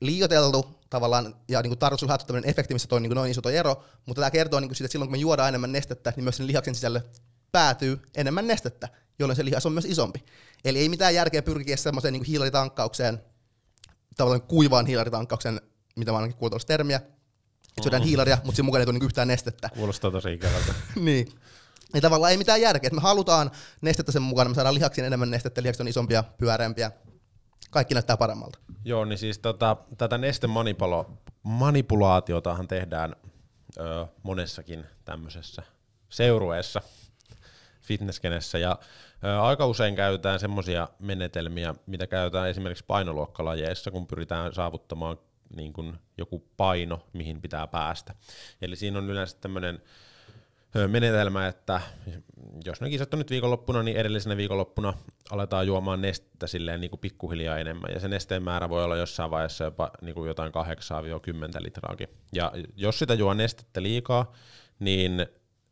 liioiteltu 0.00 0.78
tavallaan, 0.90 1.34
ja 1.48 1.62
niin 1.62 1.70
kuin 1.70 1.78
tarkoitus 1.78 2.08
haettu 2.08 2.26
tämmöinen 2.26 2.50
efekti, 2.50 2.74
missä 2.74 2.88
toi 2.88 3.00
niin 3.00 3.10
kuin 3.10 3.16
noin 3.16 3.30
iso 3.30 3.40
toi 3.42 3.56
ero, 3.56 3.84
mutta 4.06 4.20
tämä 4.20 4.30
kertoo 4.30 4.60
niin 4.60 4.68
kuin 4.68 4.76
siitä, 4.76 4.86
että 4.86 4.92
silloin 4.92 5.08
kun 5.08 5.12
me 5.18 5.20
juodaan 5.20 5.48
enemmän 5.48 5.72
nestettä, 5.72 6.12
niin 6.16 6.24
myös 6.24 6.36
sen 6.36 6.46
lihaksen 6.46 6.74
sisälle 6.74 7.02
päätyy 7.52 8.00
enemmän 8.14 8.46
nestettä. 8.46 8.88
jolloin 9.18 9.36
se 9.36 9.44
lihas 9.44 9.66
on 9.66 9.72
myös 9.72 9.84
isompi. 9.84 10.24
Eli 10.64 10.78
ei 10.78 10.88
mitään 10.88 11.14
järkeä 11.14 11.42
pyrkiä 11.42 11.76
semmoiseen 11.76 12.12
niin 12.12 12.24
hiilaritankkaukseen, 12.24 13.22
tavallaan 14.16 14.42
kuivaan 14.42 14.86
hiilaritankkaukseen, 14.86 15.60
mitä 15.96 16.12
mä 16.12 16.18
ainakin 16.18 16.36
kuullut 16.38 16.66
termiä, 16.66 16.96
että 16.96 17.82
syödään 17.82 18.02
Mm. 18.02 18.06
hiilaria, 18.06 18.38
mutta 18.44 18.56
siinä 18.56 18.64
mukana 18.66 18.80
ei 18.80 18.86
tule 18.86 18.98
niin 18.98 19.06
yhtään 19.06 19.28
nestettä. 19.28 19.68
Kuulostaa 19.68 20.10
tosi 20.10 20.32
ikävältä. 20.32 20.74
niin. 20.96 21.28
Ei 21.94 22.00
tavallaan 22.00 22.32
ei 22.32 22.38
mitään 22.38 22.60
järkeä, 22.60 22.88
että 22.88 22.94
me 22.94 23.00
halutaan 23.00 23.50
nestettä 23.80 24.12
sen 24.12 24.22
mukana, 24.22 24.48
me 24.48 24.54
saadaan 24.54 24.74
lihaksiin 24.74 25.04
enemmän 25.04 25.30
nestettä, 25.30 25.62
lihakset 25.62 25.80
on 25.80 25.88
isompia, 25.88 26.24
pyöreämpiä, 26.38 26.90
kaikki 27.70 27.94
näyttää 27.94 28.16
paremmalta. 28.16 28.58
Joo, 28.84 29.04
niin 29.04 29.18
siis 29.18 29.38
tota, 29.38 29.76
tätä 29.98 30.18
nestemanipulaatiotahan 30.18 32.68
tehdään 32.68 33.16
ö, 33.78 34.06
monessakin 34.22 34.86
tämmöisessä 35.04 35.62
seurueessa, 36.08 36.82
fitnesskenessä, 37.82 38.58
ja 38.58 38.78
ö, 39.24 39.40
aika 39.40 39.66
usein 39.66 39.96
käytetään 39.96 40.40
semmoisia 40.40 40.88
menetelmiä, 40.98 41.74
mitä 41.86 42.06
käytetään 42.06 42.48
esimerkiksi 42.48 42.84
painoluokkalajeissa, 42.86 43.90
kun 43.90 44.06
pyritään 44.06 44.54
saavuttamaan 44.54 45.18
niin 45.56 45.72
kuin 45.72 45.98
joku 46.18 46.44
paino, 46.56 47.06
mihin 47.12 47.40
pitää 47.40 47.66
päästä. 47.66 48.14
Eli 48.62 48.76
siinä 48.76 48.98
on 48.98 49.10
yleensä 49.10 49.36
tämmöinen 49.40 49.82
menetelmä, 50.88 51.48
että 51.48 51.80
jos 52.64 52.80
ne 52.80 52.90
kisat 52.90 53.14
on 53.14 53.18
nyt 53.18 53.30
viikonloppuna, 53.30 53.82
niin 53.82 53.96
edellisenä 53.96 54.36
viikonloppuna 54.36 54.94
aletaan 55.30 55.66
juomaan 55.66 56.00
nestettä 56.00 56.46
silleen 56.46 56.80
niin 56.80 56.90
kuin 56.90 57.00
pikkuhiljaa 57.00 57.58
enemmän. 57.58 57.90
Ja 57.94 58.00
se 58.00 58.08
nesteen 58.08 58.42
määrä 58.42 58.68
voi 58.68 58.84
olla 58.84 58.96
jossain 58.96 59.30
vaiheessa 59.30 59.64
jopa 59.64 59.90
niin 60.02 60.14
kuin 60.14 60.28
jotain 60.28 60.52
8-10 60.52 60.54
litraakin. 61.62 62.08
Ja 62.32 62.52
jos 62.76 62.98
sitä 62.98 63.14
juo 63.14 63.34
nestettä 63.34 63.82
liikaa, 63.82 64.32
niin 64.78 65.26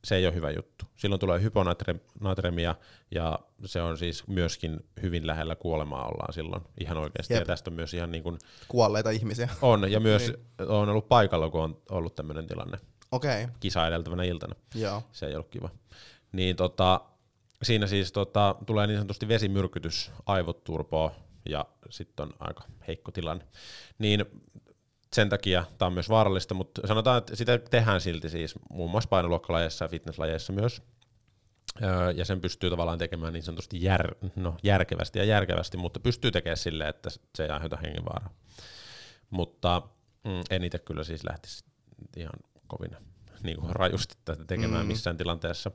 se 0.05 0.17
ei 0.17 0.27
ole 0.27 0.35
hyvä 0.35 0.51
juttu. 0.51 0.85
Silloin 0.97 1.21
tulee 1.21 1.41
hyponatremia 1.43 2.75
ja 3.11 3.39
se 3.65 3.83
on 3.83 3.99
siis 3.99 4.27
myöskin 4.27 4.81
hyvin 5.03 5.27
lähellä 5.27 5.57
kuolemaa 5.57 6.09
ollaan 6.09 6.33
silloin 6.33 6.63
ihan 6.81 6.97
oikeasti. 6.97 7.35
Jep. 7.35 7.41
Ja 7.41 7.47
tästä 7.47 7.71
on 7.71 7.75
myös 7.75 7.95
ihan 7.95 8.11
niin 8.13 8.23
kuin, 8.23 8.39
Kuolleita 8.69 9.11
ihmisiä. 9.11 9.49
on 9.63 9.93
ja 9.93 10.01
myös 10.01 10.29
Niin. 10.29 10.69
on 10.71 10.89
ollut 10.89 11.09
paikalla, 11.09 11.51
kun 11.51 11.61
on 11.63 11.83
ollut 11.91 12.15
tämmöinen 12.15 12.47
tilanne 12.47 12.79
okay. 13.13 13.49
kisa 13.61 13.87
edeltävänä 13.87 14.23
iltana 14.23 14.55
joo. 14.75 15.03
se 15.13 15.27
ei 15.27 15.35
ollut 15.35 15.51
kiva. 15.51 15.71
Niin 16.33 16.57
tota, 16.57 17.01
siinä 17.63 17.87
siis 17.87 18.13
tota, 18.13 18.55
tulee 18.67 18.87
niin 18.87 18.99
sanotusti 18.99 19.29
vesimyrkytys, 19.29 20.11
aivot 20.27 20.65
turpoo 20.65 21.13
ja 21.49 21.67
sitten 21.91 22.27
on 22.27 22.35
aika 22.39 22.65
heikko 22.89 23.13
tilanne. 23.13 23.47
Niin 23.99 24.25
sen 25.13 25.29
takia 25.29 25.65
tämä 25.79 25.87
on 25.87 25.93
myös 25.93 26.09
vaarallista, 26.09 26.55
mutta 26.55 26.87
sanotaan, 26.87 27.19
että 27.19 27.37
sitä 27.37 27.59
tehdään 27.59 28.01
silti 28.01 28.29
siis 28.29 28.55
muun 28.71 28.91
muassa 28.91 29.09
painoluokkalajeissa 29.09 29.85
ja 29.85 29.89
fitnesslajeissa 29.89 30.53
myös. 30.53 30.83
Öö, 31.83 32.11
ja 32.11 32.25
sen 32.25 32.41
pystyy 32.41 32.71
tavallaan 32.71 32.99
tekemään 32.99 33.33
niin 33.33 33.43
sanotusti 33.43 33.83
jär, 33.83 34.15
no, 34.37 34.57
järkevästi 34.63 35.19
ja 35.19 35.25
järkevästi, 35.25 35.77
mutta 35.77 36.01
pystyy 36.01 36.31
tekemään 36.31 36.57
silleen, 36.57 36.91
että 36.91 37.11
se 37.11 37.45
ei 37.45 37.51
aiheuta 37.51 37.77
hengenvaaraa. 37.77 38.35
Mutta 39.31 39.83
mm, 40.25 40.43
en 40.51 40.65
itse 40.65 40.79
kyllä 40.79 41.05
siis 41.05 41.25
lähtisi 41.25 41.65
ihan 42.17 42.33
kovin 42.67 42.97
niin 43.43 43.61
kuin 43.61 43.77
rajusti 43.77 44.15
tätä 44.25 44.45
tekemään 44.45 44.83
Mm. 44.85 44.89
missään 44.89 45.17
tilanteessa. 45.17 45.71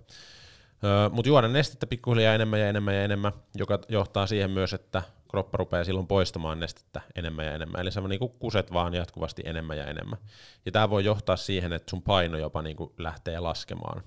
Öö, 0.83 1.09
Mutta 1.09 1.29
juoda 1.29 1.47
nestettä 1.47 1.87
pikkuhiljaa 1.87 2.35
enemmän 2.35 2.59
ja 2.59 2.69
enemmän 2.69 2.95
ja 2.95 3.03
enemmän, 3.03 3.31
joka 3.55 3.79
johtaa 3.89 4.27
siihen 4.27 4.51
myös, 4.51 4.73
että 4.73 5.01
kroppa 5.29 5.57
rupeaa 5.57 5.83
silloin 5.83 6.07
poistamaan 6.07 6.59
nestettä 6.59 7.01
enemmän 7.15 7.45
ja 7.45 7.53
enemmän. 7.53 7.81
Eli 7.81 7.91
sä 7.91 8.01
niin 8.01 8.19
kuset 8.39 8.73
vaan 8.73 8.93
jatkuvasti 8.93 9.41
enemmän 9.45 9.77
ja 9.77 9.85
enemmän. 9.85 10.19
Ja 10.65 10.71
tämä 10.71 10.89
voi 10.89 11.05
johtaa 11.05 11.37
siihen, 11.37 11.73
että 11.73 11.89
sun 11.89 12.01
paino 12.01 12.37
jopa 12.37 12.61
niin 12.61 12.75
kuin 12.75 12.93
lähtee 12.97 13.39
laskemaan, 13.39 14.03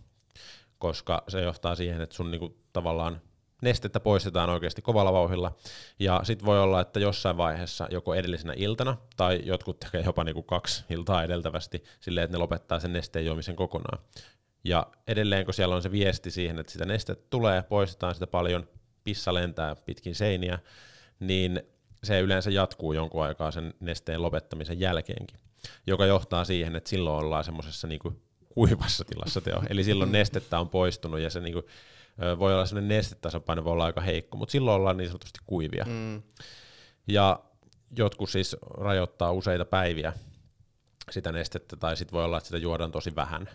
koska 0.79 1.25
se 1.29 1.43
johtaa 1.43 1.75
siihen, 1.75 2.01
että 2.01 2.17
sun 2.17 2.31
niin 2.31 2.39
kuin 2.39 2.57
tavallaan 2.73 3.21
nestettä 3.65 4.01
poistetaan 4.01 4.51
oikeasti 4.51 4.83
kovalla 4.83 5.13
vauhilla. 5.13 5.57
Ja 5.99 6.21
sitten 6.25 6.47
voi 6.47 6.61
olla, 6.61 6.81
että 6.81 7.01
jossain 7.01 7.37
vaiheessa 7.37 7.89
joko 7.91 8.15
edellisenä 8.15 8.53
iltana, 8.57 8.97
tai 9.17 9.41
jotkut 9.45 9.81
tekee 9.81 10.03
jopa 10.05 10.25
niinku 10.25 10.43
kaksi 10.43 10.85
iltaa 10.91 11.25
edeltävästi, 11.25 11.85
silleen, 12.01 12.25
että 12.25 12.37
ne 12.37 12.39
lopettaa 12.39 12.81
sen 12.81 12.93
nesteen 12.93 13.27
juomisen 13.27 13.57
kokonaan. 13.57 13.99
Ja 14.65 14.87
edelleen, 15.07 15.45
kun 15.45 15.55
siellä 15.55 15.75
on 15.75 15.83
se 15.83 15.91
viesti 15.91 16.31
siihen, 16.31 16.59
että 16.59 16.73
sitä 16.73 16.85
nestettä 16.85 17.27
tulee, 17.31 17.63
poistetaan 17.63 18.15
sitä 18.15 18.27
paljon, 18.27 18.69
pissa 19.05 19.35
lentää 19.35 19.77
pitkin 19.77 20.15
seiniä, 20.15 20.59
niin 21.21 21.63
se 22.05 22.21
yleensä 22.21 22.51
jatkuu 22.51 22.93
jonkun 22.93 23.25
aikaa 23.25 23.51
sen 23.51 23.75
nesteen 23.81 24.23
lopettamisen 24.23 24.81
jälkeenkin, 24.81 25.39
joka 25.87 26.07
johtaa 26.07 26.45
siihen, 26.45 26.77
että 26.77 26.91
silloin 26.91 27.25
ollaan 27.25 27.45
semmoisessa 27.45 27.87
niinku 27.87 28.23
kuivassa 28.49 29.05
tilassa 29.05 29.41
teo. 29.41 29.63
Eli 29.69 29.85
silloin 29.85 30.13
nestettä 30.13 30.61
on 30.61 30.69
poistunut 30.69 31.21
ja 31.21 31.31
se 31.31 31.41
niinku, 31.41 31.63
voi 32.39 32.55
olla 32.55 32.67
semmoinen 32.67 32.97
nestetasapaino 32.97 33.65
voi 33.65 33.73
olla 33.73 33.85
aika 33.85 34.01
heikko, 34.01 34.37
mutta 34.37 34.53
silloin 34.53 34.77
ollaan 34.77 34.97
niin 34.97 35.09
sanotusti 35.09 35.39
kuivia. 35.47 35.85
Mm. 35.89 36.23
Ja 37.09 37.41
jotkut 37.99 38.31
siis 38.31 38.57
rajoittaa 38.79 39.33
useita 39.33 39.65
päiviä 39.65 40.13
sitä 41.11 41.33
nestettä, 41.33 41.77
tai 41.77 41.97
sitten 41.97 42.13
voi 42.13 42.25
olla, 42.25 42.37
että 42.37 42.47
sitä 42.47 42.59
juodaan 42.59 42.93
tosi 42.93 43.17
vähän. 43.17 43.49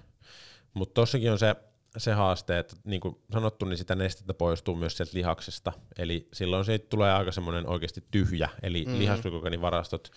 Mutta 0.73 0.93
tossakin 0.93 1.31
on 1.31 1.39
se, 1.39 1.55
se 1.97 2.13
haaste, 2.13 2.59
että 2.59 2.75
niin 2.83 3.01
kuin 3.01 3.17
sanottu, 3.33 3.65
niin 3.65 3.77
sitä 3.77 3.95
nestettä 3.95 4.33
poistuu 4.33 4.75
myös 4.75 4.97
sieltä 4.97 5.11
lihaksesta. 5.17 5.73
Eli 5.97 6.27
silloin 6.33 6.65
siitä 6.65 6.85
tulee 6.89 7.13
aika 7.13 7.31
semmoinen 7.31 7.67
oikeasti 7.69 8.03
tyhjä, 8.11 8.49
eli 8.61 8.81
Mhm. 8.85 8.91
mm. 8.93 8.99
lihasglykogeenivarastot 8.99 10.11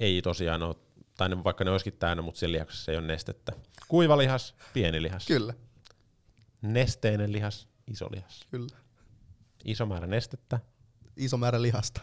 ei 0.00 0.22
tosiaan 0.22 0.62
ole, 0.62 0.76
tai 1.16 1.28
ne, 1.28 1.44
vaikka 1.44 1.64
ne 1.64 1.70
olisikin 1.70 1.98
täynnä, 1.98 2.22
mutta 2.22 2.38
siellä 2.38 2.52
lihaksessa 2.54 2.92
ei 2.92 2.98
ole 2.98 3.06
nestettä. 3.06 3.52
Kuiva 3.88 4.18
lihas, 4.18 4.54
pieni 4.72 5.02
lihas. 5.02 5.26
Kyllä, 5.26 5.54
Nesteinen 6.62 7.32
lihas, 7.32 7.68
iso 7.86 8.08
lihas. 8.10 8.46
kyllä. 8.50 8.76
Iso 9.64 9.86
määrä 9.86 10.06
nestettä, 10.06 10.60
Iso 11.16 11.36
määrä 11.36 11.62
lihasta. 11.62 12.00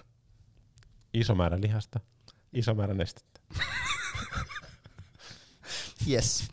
iso 1.13 1.35
määrä 1.35 1.61
lihasta, 1.61 1.99
iso 2.53 2.73
määrä 2.75 2.93
nestettä. 2.93 3.39
Yes. 6.09 6.47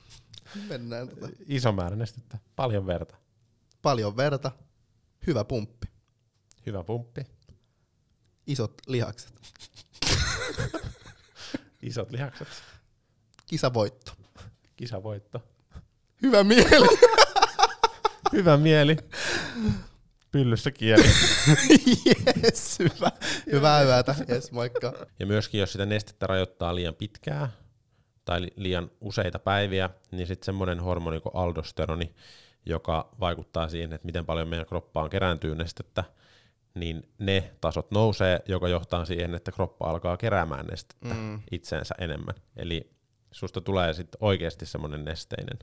Mennään 0.69 1.09
tota. 1.09 1.29
Iso 1.47 1.73
määrä 1.73 1.97
nestettä, 1.97 2.39
paljon 2.57 2.87
verta, 2.87 3.17
Paljon 3.83 4.17
verta, 4.17 4.51
hyvä 5.27 5.45
pumppi, 5.45 5.87
hyvä 6.67 6.85
pumppi, 6.85 7.23
isot 8.47 8.75
lihakset, 8.87 9.33
isot 11.83 12.11
lihakset, 12.11 12.49
kisavoitto, 13.47 14.13
kisavoitto, 14.77 15.43
hyvä 16.23 16.45
mieli. 16.45 16.87
hyvä 18.37 18.57
mieli, 18.57 18.97
pyllyssä 20.33 20.71
kieli. 20.71 21.03
yes, 22.45 22.79
hyvä. 22.79 23.11
Hyvää 23.53 23.83
yötä. 23.83 24.15
Yes, 24.31 24.53
moikka. 24.53 24.93
Ja 25.19 25.27
myöskin 25.27 25.61
jos 25.61 25.73
sitä 25.73 25.87
nestettä 25.87 26.27
rajoittaa 26.27 26.75
liian 26.75 26.95
pitkään 26.95 27.49
tai 28.25 28.43
li- 28.43 28.53
liian 28.57 28.91
useita 29.01 29.39
päiviä, 29.39 29.91
niin 30.11 30.27
sitten 30.27 30.45
semmoinen 30.47 30.81
hormoni 30.81 31.21
kuin 31.21 31.35
aldosteroni, 31.37 32.15
joka 32.67 33.11
vaikuttaa 33.21 33.69
siihen, 33.69 33.93
että 33.93 34.07
miten 34.07 34.27
paljon 34.27 34.49
meidän 34.49 34.67
kroppaan 34.67 35.11
kerääntyy 35.11 35.55
nestettä, 35.55 36.05
niin 36.75 37.09
ne 37.19 37.51
tasot 37.61 37.91
nousee, 37.91 38.41
joka 38.49 38.69
johtaa 38.69 39.05
siihen, 39.05 39.35
että 39.35 39.53
kroppa 39.53 39.91
alkaa 39.91 40.17
keräämään 40.17 40.67
nestettä 40.67 41.15
Mm. 41.15 41.41
itseensä 41.51 41.95
enemmän. 41.99 42.35
Eli 42.57 42.91
susta 43.31 43.61
tulee 43.61 43.93
sitten 43.93 44.19
oikeasti 44.21 44.67
semmoinen 44.67 45.05
nesteinen. 45.05 45.59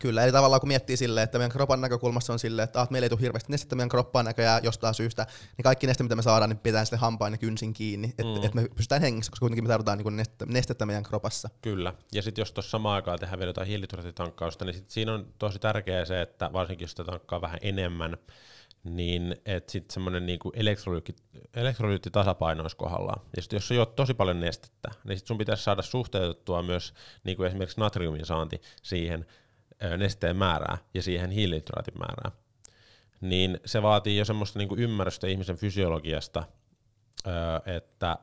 Kyllä, 0.00 0.24
eli 0.24 0.32
tavallaan 0.32 0.60
kun 0.60 0.68
miettii 0.68 0.96
silleen, 0.96 1.24
että 1.24 1.38
meidän 1.38 1.50
kropan 1.50 1.80
näkökulmassa 1.80 2.32
on 2.32 2.38
silleen, 2.38 2.64
että, 2.64 2.78
ah, 2.80 2.82
että 2.84 2.92
meillä 2.92 3.04
ei 3.04 3.10
tule 3.10 3.20
hirveästi 3.20 3.52
nestettä 3.52 3.76
meidän 3.76 3.88
kroppaan 3.88 4.24
näköjään 4.24 4.64
jostain 4.64 4.94
syystä, 4.94 5.26
niin 5.56 5.62
kaikki 5.62 5.86
neste, 5.86 6.02
mitä 6.02 6.16
me 6.16 6.22
saadaan, 6.22 6.50
niin 6.50 6.58
pitää 6.58 6.84
sitten 6.84 6.98
hampain 6.98 7.32
ja 7.34 7.38
kynsin 7.38 7.72
kiinni, 7.72 8.08
että 8.08 8.38
Mm. 8.40 8.44
et 8.44 8.54
me 8.54 8.68
pystytään 8.76 9.00
hengissä, 9.00 9.30
koska 9.30 9.44
kuitenkin 9.44 9.64
me 9.64 9.68
tarvitaan 9.68 9.98
niin 9.98 10.16
nestettä, 10.16 10.46
nestettä 10.48 10.86
meidän 10.86 11.02
kropassa. 11.02 11.50
Kyllä. 11.62 11.94
Ja 12.12 12.22
sitten 12.22 12.42
jos 12.42 12.52
tuossa 12.52 12.70
samaan 12.70 12.94
aikaan 12.94 13.18
tehdään 13.18 13.38
vielä 13.38 13.48
jotain 13.48 13.66
hiilihydraattitankkausta, 13.66 14.64
niin 14.64 14.74
sit 14.74 14.90
siinä 14.90 15.14
on 15.14 15.26
tosi 15.38 15.58
tärkeää 15.58 16.04
se, 16.04 16.20
että 16.22 16.50
varsinkin 16.52 16.84
jos 16.84 16.90
sitä 16.90 17.04
tankkaa 17.04 17.40
vähän 17.40 17.58
enemmän, 17.62 18.16
niin 18.84 19.36
että 19.46 19.72
sitten 19.72 19.94
semmoinen 19.94 20.26
niinku 20.26 20.52
elektrolyytti, 20.54 21.16
elektrolyyttitasapaino 21.54 22.62
olisi 22.62 22.76
kohdallaan. 22.76 23.20
Ja 23.36 23.42
sit 23.42 23.52
jos 23.52 23.68
sä 23.68 23.74
juot 23.74 23.96
tosi 23.96 24.14
paljon 24.14 24.40
nestettä, 24.40 24.88
niin 25.04 25.18
sit 25.18 25.26
sun 25.26 25.38
pitäisi 25.38 25.64
saada 25.64 25.82
suhteutettua 25.82 26.62
myös 26.62 26.94
niinku 27.24 27.42
esimerkiksi 27.42 27.80
natriumin 27.80 28.26
saanti 28.26 28.60
siihen 28.82 29.26
nesteen 29.98 30.36
määrää 30.36 30.78
ja 30.94 31.02
siihen 31.02 31.30
hiilihydraatin 31.30 31.98
määrää. 31.98 32.30
Niin 33.20 33.60
se 33.64 33.82
vaatii 33.82 34.16
jo 34.16 34.24
semmoista 34.24 34.58
niinku 34.58 34.76
ymmärrystä 34.78 35.26
ihmisen 35.26 35.56
fysiologiasta, 35.56 36.44
että 37.76 38.18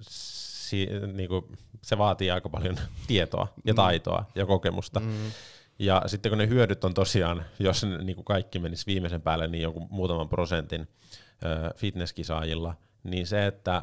si, 0.00 0.88
niinku, 1.12 1.52
se 1.82 1.98
vaatii 1.98 2.30
aika 2.30 2.48
paljon 2.48 2.76
tietoa 3.06 3.54
ja 3.64 3.72
Mm. 3.72 3.76
taitoa 3.76 4.24
ja 4.34 4.46
kokemusta. 4.46 5.00
Mm. 5.00 5.30
Ja 5.78 6.02
sitten 6.06 6.30
kun 6.30 6.38
ne 6.38 6.48
hyödyt 6.48 6.84
on 6.84 6.94
tosiaan, 6.94 7.44
jos 7.58 7.84
ne, 7.84 7.98
niin 8.04 8.16
kuin 8.16 8.24
kaikki 8.24 8.58
menisi 8.58 8.86
viimeisen 8.86 9.22
päälle, 9.22 9.46
niin 9.46 9.62
jonkun 9.62 9.86
muutaman 9.90 10.28
prosentin 10.28 10.80
ö, 11.44 11.74
fitnesskisaajilla, 11.76 12.74
niin 13.04 13.26
se, 13.26 13.46
että 13.46 13.82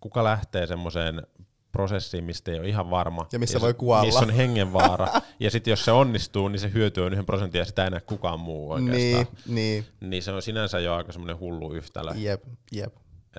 kuka 0.00 0.24
lähtee 0.24 0.66
semmoiseen 0.66 1.26
prosessiin, 1.72 2.24
mistä 2.24 2.50
ei 2.50 2.58
ole 2.58 2.68
ihan 2.68 2.90
varma. 2.90 3.26
Ja 3.32 3.38
missä 3.38 3.52
se- 3.58 3.60
voi 3.60 3.74
kuolla. 3.74 4.04
Missä 4.04 4.20
on 4.20 4.30
hengenvaara. 4.42 5.08
ja 5.40 5.50
sitten 5.50 5.70
jos 5.70 5.84
se 5.84 5.92
onnistuu, 5.92 6.48
niin 6.48 6.60
se 6.60 6.72
hyöty 6.72 7.00
on 7.00 7.12
yhden 7.12 7.26
prosentin 7.26 7.58
ja 7.58 7.64
sitä 7.64 7.84
ei 7.84 7.90
näe 7.90 8.00
kukaan 8.00 8.40
muu 8.40 8.70
oikeastaan. 8.70 9.26
Niin, 9.46 9.54
niin, 9.54 9.86
Niin 10.10 10.22
se 10.22 10.32
on 10.32 10.42
sinänsä 10.42 10.78
jo 10.80 10.94
aika 10.94 11.12
semmoinen 11.12 11.38
hullu 11.40 11.72
yhtälö. 11.74 12.12
jep, 12.14 12.42
jep. 12.72 12.94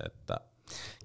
Että 0.06 0.38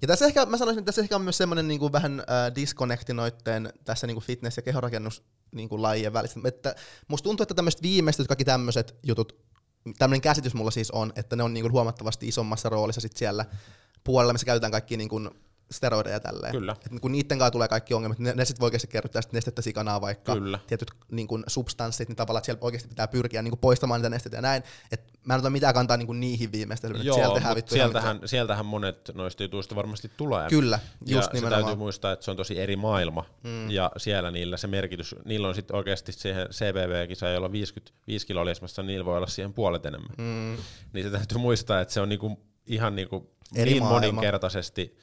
Ja 0.01 0.07
tässä 0.07 0.25
ehkä, 0.25 0.45
mä 0.45 0.57
sanoisin, 0.57 0.79
että 0.79 0.85
tässä 0.85 1.01
ehkä 1.01 1.15
on 1.15 1.21
myös 1.21 1.37
semmoinen 1.37 1.67
niin 1.67 1.79
kuin 1.79 1.91
vähän 1.91 2.19
äh, 2.19 2.55
disconnecti 2.55 3.13
noitten 3.13 3.73
tässä 3.85 4.07
niin 4.07 4.15
kuin 4.15 4.23
fitness- 4.23 4.57
ja 4.57 4.61
kehorakennus 4.63 5.23
niin 5.55 5.69
kuin 5.69 5.81
lajien 5.81 6.13
välistä. 6.13 6.39
Että 6.45 6.75
musta 7.07 7.23
tuntuu, 7.23 7.43
että 7.43 7.53
tämmöiset 7.55 7.81
viimeiset 7.81 8.27
kaikki 8.27 8.45
tämmöiset 8.45 8.95
jutut, 9.03 9.35
tämmöinen 9.97 10.21
käsitys 10.21 10.53
mulla 10.53 10.71
siis 10.71 10.91
on, 10.91 11.13
että 11.15 11.35
ne 11.35 11.43
on 11.43 11.53
niin 11.53 11.63
kuin 11.63 11.71
huomattavasti 11.71 12.27
isommassa 12.27 12.69
roolissa 12.69 13.01
sit 13.01 13.17
siellä 13.17 13.45
puolella, 14.03 14.33
missä 14.33 14.45
käytetään 14.45 14.71
kaikki 14.71 14.97
niin 14.97 15.09
kuin 15.09 15.29
steroideja 15.71 16.15
ja 16.15 16.19
tälleen. 16.19 16.51
Kyllä. 16.51 16.75
Et 16.85 16.99
kun 17.01 17.11
niiden 17.11 17.37
kanssa 17.37 17.51
tulee 17.51 17.67
kaikki 17.67 17.93
ongelmat, 17.93 18.19
ne, 18.19 18.33
ne 18.33 18.45
sitten 18.45 18.61
voi 18.61 18.67
oikeasti 18.67 18.87
kerryttää 18.87 19.21
sit 19.21 19.33
nestettä 19.33 19.61
sikanaa 19.61 20.01
vaikka 20.01 20.33
Kyllä. 20.33 20.59
tietyt 20.67 20.91
niin 21.11 21.27
kuin 21.27 21.43
substanssit, 21.47 22.07
niin 22.09 22.15
tavallaan 22.15 22.45
siellä 22.45 22.59
oikeasti 22.61 22.89
pitää 22.89 23.07
pyrkiä 23.07 23.41
niin 23.41 23.51
kuin 23.51 23.59
poistamaan 23.59 23.99
niitä 24.01 24.09
nesteitä 24.09 24.37
ja 24.37 24.41
näin. 24.41 24.63
Et 24.91 25.01
mä 25.25 25.33
en 25.33 25.39
ota 25.39 25.49
mitään 25.49 25.73
kantaa 25.73 25.97
niin 25.97 26.07
kuin 26.07 26.19
niihin 26.19 26.51
viimeistä. 26.51 26.87
Joo, 26.87 27.01
sieltä 27.01 27.13
sieltähän, 27.29 27.55
vittu 27.55 27.75
ihan 27.75 27.87
sieltähän, 27.89 28.19
sieltähän 28.25 28.65
monet 28.65 29.11
noista 29.13 29.43
jutuista 29.43 29.75
varmasti 29.75 30.11
tulee. 30.17 30.49
Kyllä, 30.49 30.79
ja 31.05 31.15
just 31.17 31.31
se 31.31 31.33
nimenomaan. 31.33 31.63
täytyy 31.63 31.79
muistaa, 31.79 32.11
että 32.11 32.25
se 32.25 32.31
on 32.31 32.37
tosi 32.37 32.59
eri 32.59 32.75
maailma, 32.75 33.25
mm. 33.43 33.69
ja 33.71 33.91
siellä 33.97 34.31
niillä 34.31 34.57
se 34.57 34.67
merkitys, 34.67 35.15
niillä 35.25 35.47
on 35.47 35.55
sitten 35.55 35.75
oikeasti 35.75 36.11
siihen 36.11 36.47
CBV-kisaan, 36.47 37.33
jolla 37.33 37.51
55 37.51 38.27
kiloa 38.27 38.41
oli 38.41 38.51
esimerkiksi, 38.51 38.83
niillä 38.83 39.05
voi 39.05 39.17
olla 39.17 39.27
siihen 39.27 39.53
puolet 39.53 39.85
enemmän. 39.85 40.11
Mm, 40.17 40.57
Niin 40.93 41.05
se 41.05 41.09
täytyy 41.09 41.37
muistaa, 41.37 41.81
että 41.81 41.93
se 41.93 42.01
on 42.01 42.09
niinku 42.09 42.39
ihan 42.65 42.95
niinku 42.95 43.31
Eri 43.55 43.71
niin 43.71 43.83
maailma. 43.83 43.99
moninkertaisesti 43.99 44.97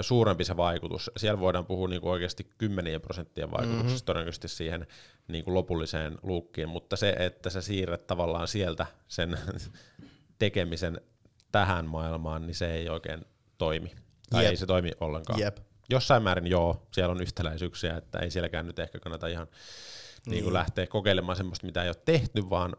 suurempi 0.00 0.44
se 0.44 0.56
vaikutus. 0.56 1.10
Siellä 1.16 1.40
voidaan 1.40 1.66
puhua 1.66 1.88
niinku 1.88 2.10
oikeasti 2.10 2.50
kymmenien 2.58 3.00
prosenttien 3.00 3.50
vaikutuksesta 3.50 3.88
mm-hmm. 3.88 4.04
todennäköisesti 4.06 4.48
siihen 4.48 4.86
niinku 5.28 5.54
lopulliseen 5.54 6.18
luukkiin, 6.22 6.68
mutta 6.68 6.96
se, 6.96 7.16
että 7.18 7.50
sä 7.50 7.60
siirrät 7.60 8.06
tavallaan 8.06 8.48
sieltä 8.48 8.86
sen 9.08 9.38
tekemisen 10.38 11.00
tähän 11.52 11.86
maailmaan, 11.86 12.46
niin 12.46 12.54
se 12.54 12.74
ei 12.74 12.88
oikein 12.88 13.24
toimi. 13.58 13.92
Tai 14.30 14.44
Jep. 14.44 14.50
ei 14.50 14.56
se 14.56 14.66
toimi 14.66 14.92
ollenkaan. 15.00 15.40
Jep. 15.40 15.56
Jossain 15.90 16.22
määrin 16.22 16.46
joo, 16.46 16.86
siellä 16.90 17.12
on 17.12 17.22
yhtäläisyyksiä, 17.22 17.96
että 17.96 18.18
ei 18.18 18.30
sielläkään 18.30 18.66
nyt 18.66 18.78
ehkä 18.78 18.98
kannata 18.98 19.26
ihan 19.26 19.46
niin 20.26 20.42
kuin 20.42 20.54
lähteä 20.54 20.86
kokeilemaan 20.86 21.36
semmoista, 21.36 21.66
mitä 21.66 21.82
ei 21.82 21.88
ole 21.88 21.96
tehty, 22.04 22.50
vaan 22.50 22.76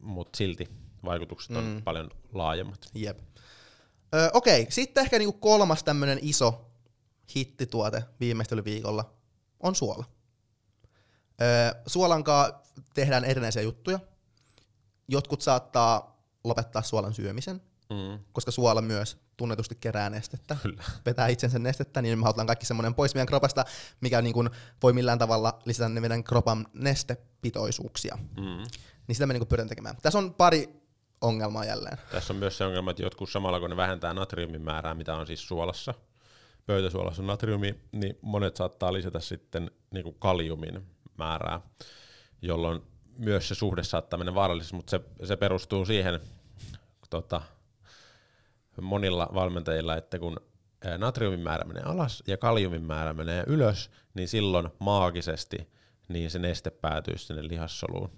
mutta 0.00 0.36
silti 0.36 0.68
vaikutukset 1.04 1.56
on 1.56 1.64
mm. 1.64 1.82
paljon 1.82 2.10
laajemmat. 2.32 2.88
Jep. 2.94 3.18
Ö, 4.14 4.30
okei, 4.32 4.66
sitten 4.70 5.02
ehkä 5.04 5.18
niinku 5.18 5.38
kolmas 5.38 5.84
tämmönen 5.84 6.18
iso 6.22 6.70
hittituote 7.36 8.04
viimeistelyviikolla 8.20 9.12
on 9.60 9.74
suola. 9.74 10.04
Ö, 11.40 11.74
suolankaa 11.86 12.62
tehdään 12.94 13.24
erinäisiä 13.24 13.62
juttuja. 13.62 14.00
Jotkut 15.08 15.42
saattaa 15.42 16.22
lopettaa 16.44 16.82
suolan 16.82 17.14
syömisen, 17.14 17.60
Mm. 17.90 18.18
koska 18.32 18.50
suola 18.50 18.82
myös 18.82 19.16
tunnetusti 19.36 19.74
kerää 19.74 20.10
nestettä. 20.10 20.56
Kyllä. 20.62 20.82
Vetää 21.06 21.28
itsensä 21.28 21.58
nestettä, 21.58 22.02
niin 22.02 22.18
me 22.18 22.22
halutaan 22.22 22.46
kaikki 22.46 22.66
semmoinen 22.66 22.94
pois 22.94 23.14
meidän 23.14 23.26
kropasta, 23.26 23.64
mikä 24.00 24.22
niin 24.22 24.32
kuin 24.32 24.50
voi 24.82 24.92
millään 24.92 25.18
tavalla 25.18 25.58
lisätä 25.64 25.88
meidän 25.88 26.24
kropan 26.24 26.66
nestepitoisuuksia. 26.72 28.18
Mm. 28.36 28.62
Niin 29.06 29.14
sitä 29.14 29.26
me 29.26 29.32
niin 29.32 29.40
kuin 29.40 29.48
pyritään 29.48 29.68
tekemään. 29.68 29.96
Tässä 30.02 30.18
on 30.18 30.34
pari 30.34 30.77
ongelmaa 31.20 31.64
jälleen. 31.64 31.98
Tässä 32.10 32.32
on 32.32 32.38
myös 32.38 32.58
se 32.58 32.64
ongelma, 32.64 32.90
että 32.90 33.02
jotkut 33.02 33.30
samalla 33.30 33.60
kun 33.60 33.70
ne 33.70 33.76
vähentää 33.76 34.14
natriumin 34.14 34.62
määrää, 34.62 34.94
mitä 34.94 35.16
on 35.16 35.26
siis 35.26 35.48
suolassa, 35.48 35.94
pöytäsuolassa 36.66 37.22
on 37.22 37.26
natriumi, 37.26 37.80
niin 37.92 38.18
monet 38.22 38.56
saattaa 38.56 38.92
lisätä 38.92 39.20
sitten 39.20 39.70
niin 39.90 40.04
kuin 40.04 40.16
kaliumin 40.18 40.86
määrää, 41.18 41.60
jolloin 42.42 42.82
myös 43.18 43.48
se 43.48 43.54
suhde 43.54 43.82
saattaa 43.84 44.18
mennä 44.18 44.34
vaaralliseksi, 44.34 44.74
mutta 44.74 44.90
se, 44.90 45.00
se 45.24 45.36
perustuu 45.36 45.84
siihen 45.84 46.20
tota, 47.10 47.42
monilla 48.80 49.28
valmentajilla, 49.34 49.96
että 49.96 50.18
kun 50.18 50.36
natriumin 50.98 51.40
määrä 51.40 51.64
menee 51.64 51.82
alas 51.82 52.22
ja 52.26 52.36
kaliumin 52.36 52.82
määrä 52.82 53.12
menee 53.12 53.44
ylös, 53.46 53.90
niin 54.14 54.28
silloin 54.28 54.68
maagisesti 54.78 55.68
niin 56.08 56.30
se 56.30 56.38
neste 56.38 56.70
päätyy 56.70 57.18
sinne 57.18 57.48
lihassoluun. 57.48 58.10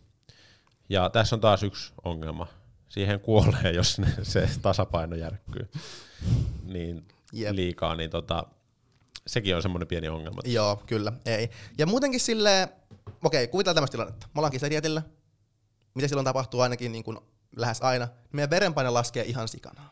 Ja 0.88 1.10
tässä 1.10 1.36
on 1.36 1.40
taas 1.40 1.62
yksi 1.62 1.92
ongelma. 2.04 2.46
Siihen 2.90 3.20
kuolee, 3.20 3.72
jos 3.74 3.98
ne, 3.98 4.06
se 4.22 4.48
tasapaino 4.62 5.16
järkkyy 5.16 5.68
niin 6.64 7.08
Jep. 7.32 7.54
liikaa, 7.54 7.96
niin 7.96 8.10
tota, 8.10 8.44
sekin 9.26 9.56
on 9.56 9.62
semmoinen 9.62 9.88
pieni 9.88 10.08
ongelma. 10.08 10.40
Joo, 10.44 10.82
kyllä, 10.86 11.12
ei. 11.26 11.50
Ja 11.78 11.86
muutenkin 11.86 12.20
sille, 12.20 12.68
okei, 13.24 13.48
kuvitellaan 13.48 13.74
tämmöistä 13.74 13.92
tilannetta. 13.92 14.26
Me 14.26 14.38
ollaan 14.38 14.52
kisadietillä. 14.52 15.02
Mitä 15.94 16.08
silloin 16.08 16.24
tapahtuu 16.24 16.60
ainakin 16.60 16.92
niin 16.92 17.04
kuin 17.04 17.18
lähes 17.56 17.82
aina? 17.82 18.08
Meidän 18.32 18.50
verenpaine 18.50 18.90
laskee 18.90 19.24
ihan 19.24 19.48
sikanaa. 19.48 19.90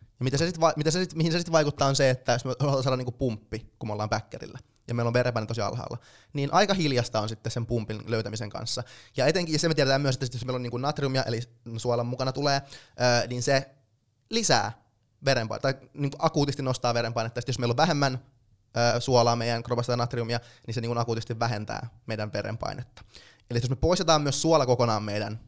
Ja 0.00 0.24
mitä 0.24 0.38
se 0.38 0.46
sit, 0.46 0.56
mitä 0.76 0.90
se 0.90 1.00
sit, 1.00 1.14
mihin 1.14 1.32
se 1.32 1.38
sitten 1.38 1.52
vaikuttaa 1.52 1.88
on 1.88 1.96
se, 1.96 2.10
että 2.10 2.32
jos 2.32 2.44
me 2.44 2.54
halutaan 2.60 2.82
saada 2.82 2.96
niin 2.96 3.04
kuin 3.04 3.14
pumppi, 3.14 3.66
kun 3.78 3.88
me 3.88 3.92
ollaan 3.92 4.10
päkkärillä, 4.10 4.58
ja 4.88 4.94
meillä 4.94 5.08
on 5.08 5.14
verenpaine 5.14 5.46
tosi 5.46 5.60
alhaalla, 5.60 5.98
niin 6.32 6.52
aika 6.52 6.74
hiljasta 6.74 7.20
on 7.20 7.28
sitten 7.28 7.52
sen 7.52 7.66
pumpin 7.66 8.02
löytämisen 8.06 8.50
kanssa. 8.50 8.82
Ja 9.16 9.26
etenkin, 9.26 9.52
ja 9.52 9.58
se 9.58 9.68
me 9.68 9.74
tiedetään 9.74 10.00
myös, 10.00 10.14
että 10.14 10.36
jos 10.36 10.44
meillä 10.44 10.56
on 10.56 10.62
niin 10.62 10.82
natriumia, 10.82 11.22
eli 11.22 11.40
suolan 11.76 12.06
mukana 12.06 12.32
tulee, 12.32 12.62
niin 13.28 13.42
se 13.42 13.70
lisää 14.30 14.72
verenpainetta, 15.24 15.72
tai 15.72 15.88
niin 15.94 16.12
akuutisti 16.18 16.62
nostaa 16.62 16.94
verenpainetta. 16.94 17.40
Sitten 17.40 17.52
jos 17.52 17.58
meillä 17.58 17.72
on 17.72 17.76
vähemmän 17.76 18.18
suolaa 18.98 19.36
meidän 19.36 19.62
kropasta 19.62 19.92
ja 19.92 19.96
natriumia, 19.96 20.40
niin 20.66 20.74
se 20.74 20.80
niin 20.80 20.98
akuutisti 20.98 21.38
vähentää 21.38 21.88
meidän 22.06 22.32
verenpainetta. 22.32 23.04
Eli 23.50 23.58
jos 23.58 23.70
me 23.70 23.76
poistetaan 23.76 24.22
myös 24.22 24.42
suola 24.42 24.66
kokonaan 24.66 25.02
meidän 25.02 25.40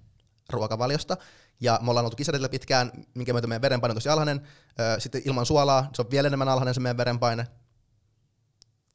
ruokavaliosta, 0.51 1.17
ja 1.61 1.79
me 1.83 1.91
ollaan 1.91 2.07
oltu 2.07 2.17
kisadilla 2.17 2.49
pitkään, 2.49 2.93
minkä 3.15 3.33
myötä 3.33 3.47
meidän 3.47 3.63
verenpaine 3.63 3.91
on 3.91 3.97
tosi 3.97 4.09
alhainen, 4.09 4.49
sitten 4.99 5.23
ilman 5.25 5.47
suolaa 5.47 5.91
se 5.95 6.03
on 6.03 6.11
vielä 6.11 6.27
enemmän 6.27 6.49
alhainen 6.49 6.75
se 6.75 6.81
meidän 6.81 6.97
verenpaine. 6.97 7.47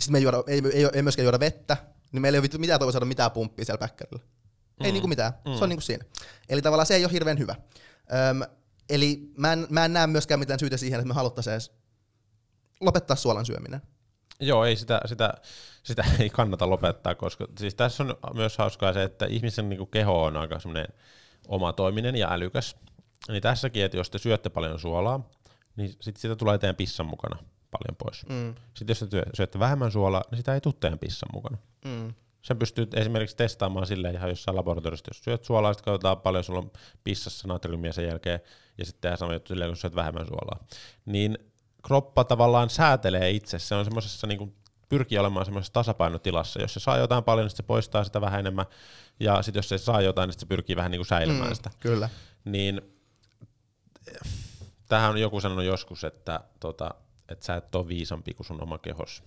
Sitten 0.03 0.11
me 0.11 0.17
ei, 0.17 0.23
juoda, 0.23 0.43
ei, 0.47 0.61
ei, 0.73 0.89
ei 0.93 1.01
myöskään 1.01 1.23
juoda 1.23 1.39
vettä, 1.39 1.77
niin 2.11 2.21
meillä 2.21 2.37
ei 2.37 2.39
ole 2.39 2.59
mitään 2.59 2.79
toivoa 2.79 2.91
saada 2.91 3.05
mitään 3.05 3.31
pumppia 3.31 3.65
siellä 3.65 3.79
päkkärillä. 3.79 4.23
Ei 4.83 4.91
niinku 4.91 5.07
mitään, 5.07 5.33
mm. 5.45 5.53
se 5.53 5.63
on 5.63 5.69
niinku 5.69 5.81
siinä. 5.81 6.05
Eli 6.49 6.61
tavallaan 6.61 6.85
se 6.85 6.95
ei 6.95 7.05
ole 7.05 7.11
hirveän 7.13 7.39
hyvä. 7.39 7.55
Öm, 8.29 8.41
eli 8.89 9.31
mä 9.37 9.53
en, 9.53 9.67
mä 9.69 9.85
en 9.85 9.93
näe 9.93 10.07
myöskään 10.07 10.39
mitään 10.39 10.59
syytä 10.59 10.77
siihen, 10.77 10.99
että 10.99 11.07
me 11.07 11.13
haluttaisiin 11.13 11.51
edes 11.51 11.71
lopettaa 12.81 13.15
suolan 13.15 13.45
syöminen. 13.45 13.81
Joo, 14.39 14.65
ei 14.65 14.75
sitä, 14.75 15.01
sitä, 15.05 15.33
sitä 15.83 16.05
ei 16.19 16.29
kannata 16.29 16.69
lopettaa, 16.69 17.15
koska 17.15 17.47
siis 17.59 17.75
tässä 17.75 18.03
on 18.03 18.15
myös 18.33 18.57
hauskaa 18.57 18.93
se, 18.93 19.03
että 19.03 19.25
ihmisen 19.25 19.69
niin 19.69 19.87
keho 19.87 20.23
on 20.23 20.37
aika 20.37 20.59
semmoinen 20.59 20.87
omatoiminen 21.47 22.15
ja 22.15 22.33
älykäs. 22.33 22.75
Niin 23.27 23.41
tässäkin, 23.41 23.85
että 23.85 23.97
jos 23.97 24.09
te 24.09 24.17
syötte 24.17 24.49
paljon 24.49 24.79
suolaa, 24.79 25.29
niin 25.75 25.89
sitten 25.89 26.21
siitä 26.21 26.35
tulee 26.35 26.57
teidän 26.57 26.75
pissan 26.75 27.05
mukana 27.05 27.37
paljon 27.79 27.95
pois. 27.97 28.25
Mm. 28.29 28.55
Sitten 28.73 28.95
jos 29.01 29.09
te 29.09 29.23
syötte 29.33 29.59
vähemmän 29.59 29.91
suolaa, 29.91 30.23
niin 30.31 30.37
sitä 30.37 30.53
ei 30.53 30.61
tule 30.61 30.73
teidän 30.79 30.99
pissan 30.99 31.29
mukana. 31.33 31.57
Mm. 31.85 32.13
Sen 32.41 32.59
pystyy 32.59 32.87
esimerkiksi 32.95 33.35
testaamaan 33.35 33.85
silleen 33.87 34.15
ihan 34.15 34.29
jossain 34.29 34.57
laboratoriossa, 34.57 35.09
jos 35.09 35.23
syöt 35.23 35.43
suolaa, 35.43 35.73
sitten 35.73 35.85
katsotaan 35.93 36.21
paljon 36.21 36.43
sulla 36.43 36.59
on 36.59 36.71
pissassa 37.03 37.47
natriumia 37.47 37.93
sen 37.93 38.07
jälkeen, 38.07 38.39
ja 38.77 38.85
sitten 38.85 39.01
tehdään 39.01 39.17
sama 39.17 39.33
juttu 39.33 39.47
silleen, 39.47 39.69
kun 39.69 39.77
syöt 39.77 39.95
vähemmän 39.95 40.27
suolaa. 40.27 40.59
Niin 41.05 41.37
kroppa 41.87 42.23
tavallaan 42.23 42.69
säätelee 42.69 43.29
itse, 43.31 43.59
se 43.59 43.75
on 43.75 43.85
semmoisessa 43.85 44.27
niin 44.27 44.55
pyrkii 44.89 45.17
olemaan 45.17 45.45
semmoisessa 45.45 45.73
tasapainotilassa. 45.73 46.61
Jos 46.61 46.73
se 46.73 46.79
saa 46.79 46.97
jotain 46.97 47.23
paljon, 47.23 47.45
niin 47.47 47.55
se 47.57 47.63
poistaa 47.63 48.03
sitä 48.03 48.21
vähän 48.21 48.39
enemmän, 48.39 48.65
ja 49.19 49.41
sitten 49.41 49.59
jos 49.59 49.69
se 49.69 49.77
saa 49.77 50.01
jotain, 50.01 50.27
niin 50.27 50.39
se 50.39 50.45
pyrkii 50.45 50.75
vähän 50.75 50.91
niin 50.91 50.99
kuin 50.99 51.07
säilymään 51.07 51.49
Mm. 51.49 51.55
sitä. 51.55 51.71
Kyllä. 51.79 52.09
Niin 52.45 52.81
tähän 54.87 55.09
on 55.09 55.17
joku 55.17 55.41
sanonut 55.41 55.65
joskus, 55.65 56.03
että, 56.03 56.39
tota, 56.59 56.91
että 57.29 57.45
sä 57.45 57.55
et 57.55 57.75
ole 57.75 57.87
viisampi 57.87 58.33
kuin 58.33 58.47
sun 58.47 58.61
oma 58.63 58.77
kehos. 58.77 59.23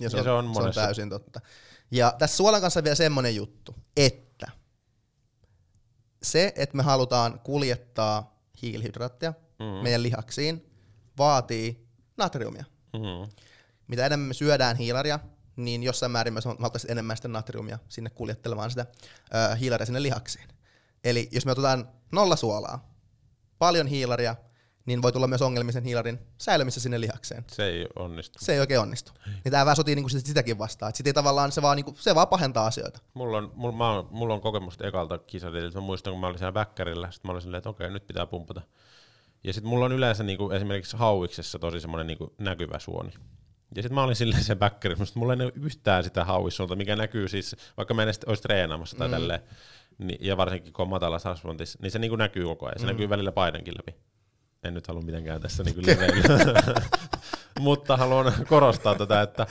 Ja 0.00 0.10
se, 0.10 0.16
Ja 0.16 0.34
on, 0.34 0.44
se 0.44 0.48
on 0.48 0.54
se 0.54 0.68
on 0.68 0.74
täysin 0.74 1.10
totta. 1.10 1.40
Ja 1.90 2.14
tässä 2.18 2.36
suolan 2.36 2.60
kanssa 2.60 2.84
vielä 2.84 2.94
semmoinen 2.94 3.34
juttu, 3.36 3.74
että 3.96 4.46
se, 6.22 6.52
että 6.56 6.76
me 6.76 6.82
halutaan 6.82 7.40
kuljettaa 7.40 8.38
hiilihydraattia 8.62 9.32
Mm. 9.58 9.64
meidän 9.82 10.02
lihaksiin, 10.02 10.70
vaatii 11.18 11.88
natriumia. 12.16 12.64
Mm. 12.92 13.32
Mitä 13.88 14.06
enemmän 14.06 14.28
me 14.28 14.34
syödään 14.34 14.76
hiilaria, 14.76 15.18
niin 15.56 15.82
jossain 15.82 16.12
määrin 16.12 16.34
me 16.34 16.40
haluttaisiin 16.58 16.90
enemmän 16.90 17.16
sitä 17.16 17.28
natriumia 17.28 17.78
sinne 17.88 18.10
kuljettelemaan 18.10 18.70
sitä 18.70 18.86
ö, 19.52 19.56
hiilaria 19.56 19.86
sinne 19.86 20.02
lihaksiin. 20.02 20.48
Eli 21.04 21.28
jos 21.32 21.46
me 21.46 21.52
otetaan 21.52 21.88
nolla 22.12 22.36
suolaa, 22.36 22.94
paljon 23.58 23.86
hiilaria, 23.86 24.36
niin 24.88 25.02
voi 25.02 25.12
tulla 25.12 25.26
myös 25.26 25.42
ongelmia 25.42 25.72
sen 25.72 25.84
hiilarin 25.84 26.18
säilymisessä 26.38 26.80
sinne 26.80 27.00
lihakseen. 27.00 27.44
Se 27.46 27.64
ei 27.64 27.86
onnistu. 27.96 28.38
Se 28.42 28.52
ei 28.52 28.60
oikein 28.60 28.80
onnistu. 28.80 29.12
Niin 29.26 29.50
tämä 29.50 29.64
vähän 29.64 29.76
sotii 29.76 29.94
niinku 29.94 30.08
sit- 30.08 30.26
sitäkin 30.26 30.58
vastaan. 30.58 30.94
Sitten 30.94 31.14
tavallaan 31.14 31.52
se 31.52 31.62
vaan, 31.62 31.76
niinku, 31.76 31.94
se 31.98 32.14
vaan 32.14 32.28
pahentaa 32.28 32.66
asioita. 32.66 33.00
Mulla 33.14 33.38
on, 33.38 33.52
mulla, 33.54 33.76
mä 33.76 33.90
oon, 33.90 34.08
mulla 34.10 34.34
on 34.34 34.40
kokemusta 34.40 34.86
ekalta 34.86 35.18
kisatililtä. 35.18 35.78
Mä 35.78 35.86
muistan, 35.86 36.12
kun 36.12 36.20
mä 36.20 36.26
olin 36.26 36.38
siellä 36.38 36.54
väkkärillä, 36.54 37.10
sit 37.10 37.24
mä 37.24 37.32
olin 37.32 37.42
silleen, 37.42 37.58
että 37.58 37.70
okei, 37.70 37.90
nyt 37.90 38.06
pitää 38.06 38.26
pumpata. 38.26 38.62
Ja 39.44 39.52
sitten 39.52 39.68
mulla 39.68 39.84
on 39.84 39.92
yleensä 39.92 40.24
niinku, 40.24 40.50
esimerkiksi 40.50 40.96
hauiksessa 40.96 41.58
tosi 41.58 41.80
semmoinen 41.80 42.06
niinku, 42.06 42.34
näkyvä 42.38 42.78
suoni. 42.78 43.10
Ja 43.76 43.82
sitten 43.82 43.94
mä 43.94 44.02
olin 44.02 44.16
silleen 44.16 44.44
se 44.44 44.56
backeri, 44.56 44.94
mutta 44.94 45.18
mulla 45.18 45.32
ei 45.32 45.42
ole 45.42 45.52
yhtään 45.54 46.04
sitä 46.04 46.24
hauissuunta, 46.24 46.76
mikä 46.76 46.96
näkyy 46.96 47.28
siis, 47.28 47.56
vaikka 47.76 47.94
mä 47.94 48.02
en 48.02 48.06
edes 48.08 48.20
olisi 48.26 48.42
treenaamassa 48.42 48.96
tai 48.96 49.08
mm. 49.08 49.12
tälleen, 49.12 49.40
niin, 49.98 50.18
ja 50.20 50.36
varsinkin 50.36 50.72
kun 50.72 50.82
on 50.82 50.88
matala 50.88 51.20
asfaltissa, 51.24 51.78
niin 51.82 51.90
se 51.90 51.98
niin 51.98 52.08
kuin 52.08 52.18
näkyy 52.18 52.44
koko 52.44 52.66
ajan. 52.66 52.78
Se 52.78 52.84
mm. 52.84 52.92
näkyy 52.92 53.08
välillä 53.08 53.32
paidankin 53.32 53.74
läpi. 53.78 53.94
En 54.68 54.74
nyt 54.74 54.86
halua 54.86 55.02
mitenkään 55.02 55.40
tässä 55.40 55.62
niin 55.62 55.76
Mutta 57.60 57.96
haluan 57.96 58.32
korostaa 58.48 58.94
tätä, 58.94 59.22
että 59.22 59.46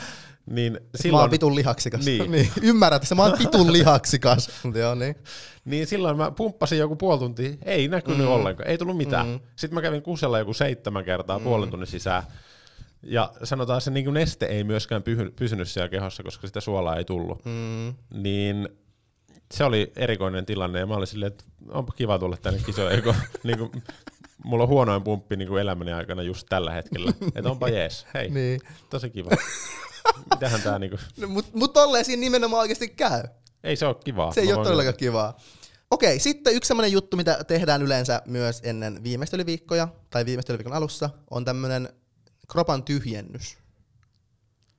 niin 0.45 0.79
silloin, 0.95 1.19
mä 1.19 1.23
oon 1.23 1.29
pitun 1.29 1.55
lihaksikas. 1.55 2.05
Niin. 2.05 2.31
niin. 2.31 2.51
Ymmärrät, 2.61 3.03
että 3.03 3.15
mä 3.15 3.23
oon 3.23 3.37
pitun 3.37 3.73
lihaksikas. 3.73 4.49
Joo, 4.81 4.95
niin. 4.95 5.15
niin 5.65 5.87
silloin 5.87 6.17
mä 6.17 6.31
pumppasin 6.31 6.79
joku 6.79 6.95
puoli 6.95 7.19
tuntia, 7.19 7.53
ei 7.65 7.87
näkynyt 7.87 8.25
mm. 8.25 8.31
ollenkaan, 8.31 8.69
ei 8.69 8.77
tullut 8.77 8.97
mitään. 8.97 9.27
Mm. 9.27 9.39
Sitten 9.55 9.75
mä 9.75 9.81
kävin 9.81 10.01
kusella 10.01 10.39
joku 10.39 10.53
seitsemän 10.53 11.05
kertaa 11.05 11.39
mm. 11.39 11.43
puolen 11.43 11.69
tunnin 11.69 11.87
sisään. 11.87 12.23
Ja 13.03 13.31
sanotaan, 13.43 13.77
että 13.77 13.85
se 13.85 13.91
niin 13.91 14.13
neste 14.13 14.45
ei 14.45 14.63
myöskään 14.63 15.03
pysynyt 15.35 15.67
siellä 15.67 15.89
kehossa, 15.89 16.23
koska 16.23 16.47
sitä 16.47 16.61
suolaa 16.61 16.95
ei 16.95 17.05
tullut. 17.05 17.45
Mm. 17.45 17.93
Niin 18.13 18.69
se 19.51 19.63
oli 19.63 19.91
erikoinen 19.95 20.45
tilanne, 20.45 20.79
ja 20.79 20.85
mä 20.85 20.95
olin 20.95 21.07
silleen, 21.07 21.31
että 21.31 21.43
onpa 21.69 21.93
kiva 21.93 22.19
tulla 22.19 22.37
tänne 22.37 22.59
kisoihin, 22.65 23.03
kun 23.03 23.15
niin 23.43 23.57
kuin, 23.57 23.83
mulla 24.43 24.63
on 24.63 24.69
huonoin 24.69 25.03
pumppi 25.03 25.35
niin 25.35 25.47
kuin 25.47 25.61
elämäni 25.61 25.93
aikana 25.93 26.21
just 26.21 26.47
tällä 26.49 26.71
hetkellä. 26.71 27.13
Että 27.35 27.49
onpa 27.49 27.69
jees, 27.69 28.07
hei, 28.13 28.29
niin. 28.29 28.61
tosi 28.89 29.09
kiva. 29.09 29.29
Mitähän 30.33 30.61
tää 30.61 30.79
niinku... 30.79 30.97
No, 31.21 31.27
mut, 31.27 31.53
mut 31.53 31.73
tolleen 31.73 32.05
siinä 32.05 32.19
nimenomaan 32.19 32.59
oikeasti 32.59 32.87
käy. 32.87 33.23
Ei 33.63 33.75
se 33.75 33.85
ole 33.85 33.95
kivaa. 34.03 34.33
Se 34.33 34.41
ei 34.41 34.53
ole 34.53 34.63
todellakaan 34.63 34.97
kivaa. 34.97 35.37
Okei, 35.91 36.19
sitten 36.19 36.55
yksi 36.55 36.67
sellainen 36.67 36.91
juttu, 36.91 37.17
mitä 37.17 37.43
tehdään 37.43 37.81
yleensä 37.81 38.21
myös 38.25 38.61
ennen 38.63 39.03
viimeistelyviikkoja, 39.03 39.87
tai 40.09 40.25
viimeistelyviikon 40.25 40.73
alussa, 40.73 41.09
on 41.29 41.45
tämmöinen 41.45 41.89
kropan 42.47 42.83
tyhjennys. 42.83 43.57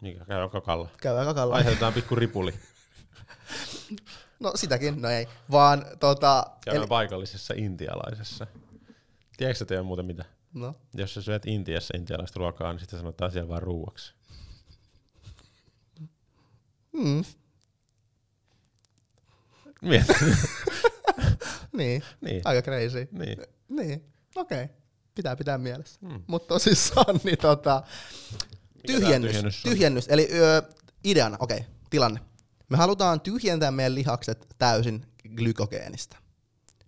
Mikä 0.01 0.25
käy 0.25 0.49
kakalla? 0.49 0.89
Käy 1.01 1.25
kakalla. 1.25 1.55
Aiheutetaan 1.55 1.93
pikku 1.93 2.15
ripuli. 2.15 2.55
no 4.41 4.53
sitäkin, 4.55 5.03
no 5.03 5.09
ei. 5.09 5.29
Vaan 5.51 5.85
tota... 6.01 6.47
Käydään 6.65 6.83
eli... 6.83 6.89
paikallisessa 6.89 7.55
intialaisessa. 7.57 8.47
Tiedätkö 9.39 9.65
teidän 9.65 9.87
muuten 9.87 10.07
mitä? 10.07 10.25
No. 10.55 10.75
Jos 10.95 11.15
sä 11.15 11.23
syöt 11.23 11.47
Intiassa 11.47 11.97
intialaista 11.97 12.39
ruokaa, 12.39 12.73
niin 12.73 12.81
sitten 12.81 12.99
sanotaan 12.99 13.33
siellä 13.33 13.49
vaan 13.49 13.63
ruuaksi. 13.63 14.15
Mm. 16.93 17.25
Mieti. 19.83 20.13
niin. 21.79 22.03
niin, 22.21 22.43
aika 22.45 22.63
crazy. 22.63 23.09
Niin. 23.13 23.39
Niin, 23.69 24.05
okei. 24.37 24.65
Okay. 24.65 24.77
Pitää 25.15 25.37
pitää 25.37 25.59
mielessä. 25.59 25.99
Mm. 26.03 26.23
Mutta 26.27 26.49
tosissaan, 26.49 27.21
niin 27.25 27.39
tota, 27.39 27.83
tyhjennys, 28.87 29.31
tyhjennys, 29.31 29.63
tyhjennys. 29.63 30.09
Eli 30.09 30.29
ö, 30.33 30.63
ideana, 31.05 31.37
okei, 31.41 31.59
okay, 31.59 31.71
tilanne. 31.91 32.21
Me 32.69 32.77
halutaan 32.77 33.21
tyhjentää 33.21 33.71
meidän 33.71 33.95
lihakset 33.95 34.47
täysin 34.59 35.07
glykogeenista. 35.37 36.17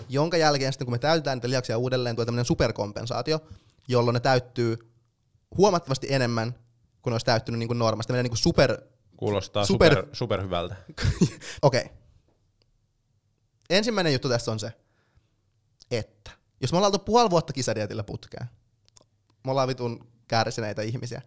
Jonka 0.08 0.36
jälkeen 0.36 0.72
sitten, 0.72 0.86
kun 0.86 0.94
me 0.94 0.98
täytetään 0.98 1.38
niitä 1.38 1.48
lihaksia 1.48 1.78
uudelleen, 1.78 2.16
tulee 2.16 2.26
tämmöinen 2.26 2.44
superkompensaatio, 2.44 3.40
jolloin 3.88 4.14
ne 4.14 4.20
täyttyy 4.20 4.78
huomattavasti 5.56 6.06
enemmän 6.10 6.54
kuin 7.02 7.12
ne 7.12 7.14
olisi 7.14 7.26
täyttynyt 7.26 7.58
niin 7.58 7.68
kuin 7.68 7.78
normaalisti. 7.78 8.08
Tämmöinen 8.08 8.24
niin 8.24 8.30
kuin 8.30 8.38
super 8.38 8.78
Kuulostaa 9.16 9.64
super, 9.64 9.94
super, 9.94 10.08
super 10.12 10.42
hyvältä. 10.42 10.76
Okei. 11.62 11.80
Okay. 11.80 11.96
Ensimmäinen 13.70 14.12
juttu 14.12 14.28
tässä 14.28 14.52
on 14.52 14.60
se, 14.60 14.72
että 15.90 16.30
jos 16.60 16.72
me 16.72 16.78
ollaan 16.78 16.92
oltu 16.92 17.04
puoli 17.04 17.30
vuotta 17.30 17.52
kisadietillä 17.52 18.02
putkeen, 18.02 18.46
me 19.44 19.50
ollaan 19.50 19.68
vitun 19.68 20.06
kärsineitä 20.28 20.82
ihmisiä, 20.82 21.22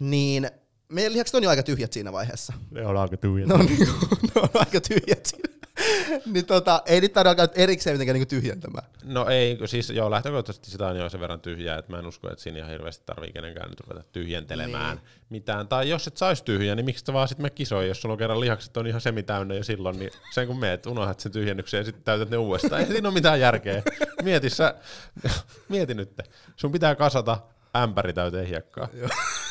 niin 0.00 0.50
meidän 0.88 1.12
lihakset 1.12 1.34
on 1.34 1.42
jo 1.42 1.50
aika 1.50 1.62
tyhjät 1.62 1.92
siinä 1.92 2.12
vaiheessa. 2.12 2.52
Ne 2.70 2.86
on 2.86 2.96
aika 2.96 3.16
tyhjät. 3.16 3.48
No, 3.48 3.56
niin, 3.56 3.88
ne 4.34 4.40
on 4.40 4.48
aika 4.54 4.80
tyhjät 4.80 5.26
siinä. 5.26 5.49
niin 6.32 6.46
tota, 6.46 6.82
ei 6.86 7.00
nyt 7.00 7.12
tarvitse 7.12 7.42
alkaa 7.42 7.62
erikseen 7.62 7.94
mitenkään 7.94 8.14
niinku 8.14 8.28
tyhjentämään. 8.28 8.84
No 9.04 9.26
ei, 9.28 9.58
siis 9.66 9.90
joo, 9.90 10.10
lähtökohtaisesti 10.10 10.70
sitä 10.70 10.86
on 10.86 10.96
jo 10.96 11.08
sen 11.08 11.20
verran 11.20 11.40
tyhjää, 11.40 11.78
että 11.78 11.92
mä 11.92 11.98
en 11.98 12.06
usko, 12.06 12.30
että 12.30 12.42
siinä 12.42 12.58
ihan 12.58 12.70
hirveästi 12.70 13.02
tarvii 13.06 13.32
kenenkään 13.32 13.70
nyt 13.70 13.80
ruveta 13.80 14.06
tyhjentelemään 14.12 14.96
niin. 14.96 15.06
mitään. 15.30 15.68
Tai 15.68 15.88
jos 15.88 16.06
et 16.06 16.16
saisi 16.16 16.44
tyhjää, 16.44 16.74
niin 16.74 16.84
miksi 16.84 17.04
sä 17.06 17.12
vaan 17.12 17.28
sitten 17.28 17.46
me 17.46 17.50
kisoi, 17.50 17.88
jos 17.88 18.00
sulla 18.02 18.12
on 18.12 18.18
kerran 18.18 18.40
lihakset 18.40 18.76
on 18.76 18.86
ihan 18.86 19.00
semitäynnä 19.00 19.54
jo 19.54 19.64
silloin, 19.64 19.98
niin 19.98 20.10
sen 20.34 20.46
kun 20.46 20.58
meet, 20.58 20.86
unohdat 20.86 21.20
sen 21.20 21.32
tyhjennyksen 21.32 21.78
ja 21.78 21.84
sitten 21.84 22.04
täytät 22.04 22.30
ne 22.30 22.36
uudestaan. 22.36 22.80
Ei 22.80 22.86
siinä 22.86 23.08
ole 23.08 23.14
mitään 23.14 23.40
järkeä. 23.40 23.82
Mieti 24.22 24.50
sä, 24.50 24.74
mieti 25.68 25.94
nyt. 25.94 26.10
Sun 26.56 26.72
pitää 26.72 26.94
kasata 26.94 27.38
ämpäri 27.76 28.12
täyteen 28.12 28.46
hiekkaa. 28.46 28.88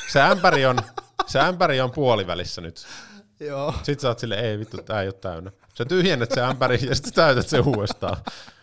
Se 0.08 0.22
ämpäri 0.22 0.66
on, 0.66 0.80
se 1.28 1.40
ämpäri 1.40 1.82
on 1.82 1.92
puolivälissä 1.92 2.62
nyt. 2.62 2.88
Joo. 3.40 3.74
Sitten 3.84 4.00
sä 4.00 4.08
oot 4.08 4.20
silleen, 4.20 4.46
ei 4.46 4.60
vittu, 4.60 4.78
tää 4.78 5.02
ei 5.02 5.08
ole 5.08 5.14
täynnä. 5.14 5.52
Sä 5.80 5.86
tyhjennät 5.86 6.32
se 6.32 6.42
ämpäri 6.42 6.80
ja 6.88 6.96
sitten 6.96 7.14
täytät 7.14 7.48
se 7.48 7.60
uudestaan. 7.60 8.18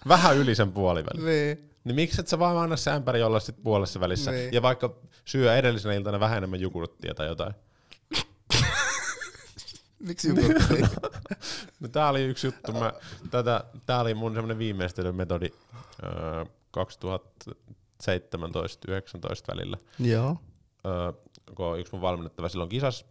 Vähän 0.09 0.37
yli 0.37 0.55
sen 0.55 0.73
puolivälin. 0.73 1.25
Niin. 1.25 1.71
Niin 1.85 1.95
miksi 1.95 2.21
et 2.21 2.29
sä 2.29 2.39
vaan 2.39 2.57
anna 2.57 2.77
se 2.77 2.91
ämpäri 2.91 3.23
olla 3.23 3.41
sit 3.41 3.63
puolessa 3.63 4.01
välissä 4.01 4.31
niin. 4.31 4.53
ja 4.53 4.63
vaikka 4.63 4.95
syö 5.25 5.57
edellisenä 5.57 5.95
iltana 5.95 6.21
vähän 6.21 6.39
enemmän 6.39 6.61
jogurttia 6.61 7.15
tai 7.15 7.27
jotain. 7.27 7.55
Miksi 9.99 10.29
jogurttia? 10.29 10.89
no 11.81 11.89
tää 11.89 12.09
oli 12.09 12.25
yksi 12.25 12.47
juttu. 12.47 12.73
Mä, 12.73 12.93
tätä, 13.31 13.65
tää 13.87 14.01
oli 14.01 14.15
mun 14.15 14.35
semmonen 14.35 14.59
viimeistelymetodi 14.59 15.49
öö, 16.03 16.45
2017-2019 16.77 16.79
välillä. 19.49 19.77
Joo. 19.99 20.37
Öö, 20.87 21.13
kun 21.55 21.79
yksi 21.79 21.93
mun 21.93 22.03
valmennettava 22.03 22.49
silloin 22.49 22.71
kisas, 22.71 23.07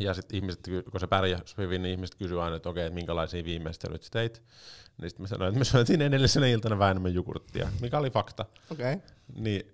ja 0.00 0.14
sitten 0.14 0.36
ihmiset, 0.36 0.68
kun 0.90 1.00
se 1.00 1.06
pärjäsi 1.06 1.54
hyvin, 1.58 1.82
niin 1.82 1.92
ihmiset 1.92 2.14
kysyivät 2.14 2.44
aina, 2.44 2.56
että 2.56 2.68
okei, 2.68 2.86
että 2.86 2.94
minkälaisia 2.94 3.44
viimeistelyitä 3.44 4.04
sä 4.04 4.10
teit. 4.10 4.42
Niin 4.98 5.10
sitten 5.10 5.24
mä 5.24 5.28
sanoin, 5.28 5.48
että 5.48 5.58
me 5.58 5.64
syötiin 5.64 6.02
edellisenä 6.02 6.46
iltana 6.46 6.78
vähän 6.78 6.90
enemmän 6.90 7.14
jogurttia, 7.14 7.72
mikä 7.80 7.98
oli 7.98 8.10
fakta. 8.10 8.46
Okei. 8.70 8.94
Okay. 8.94 9.08
Niin 9.34 9.72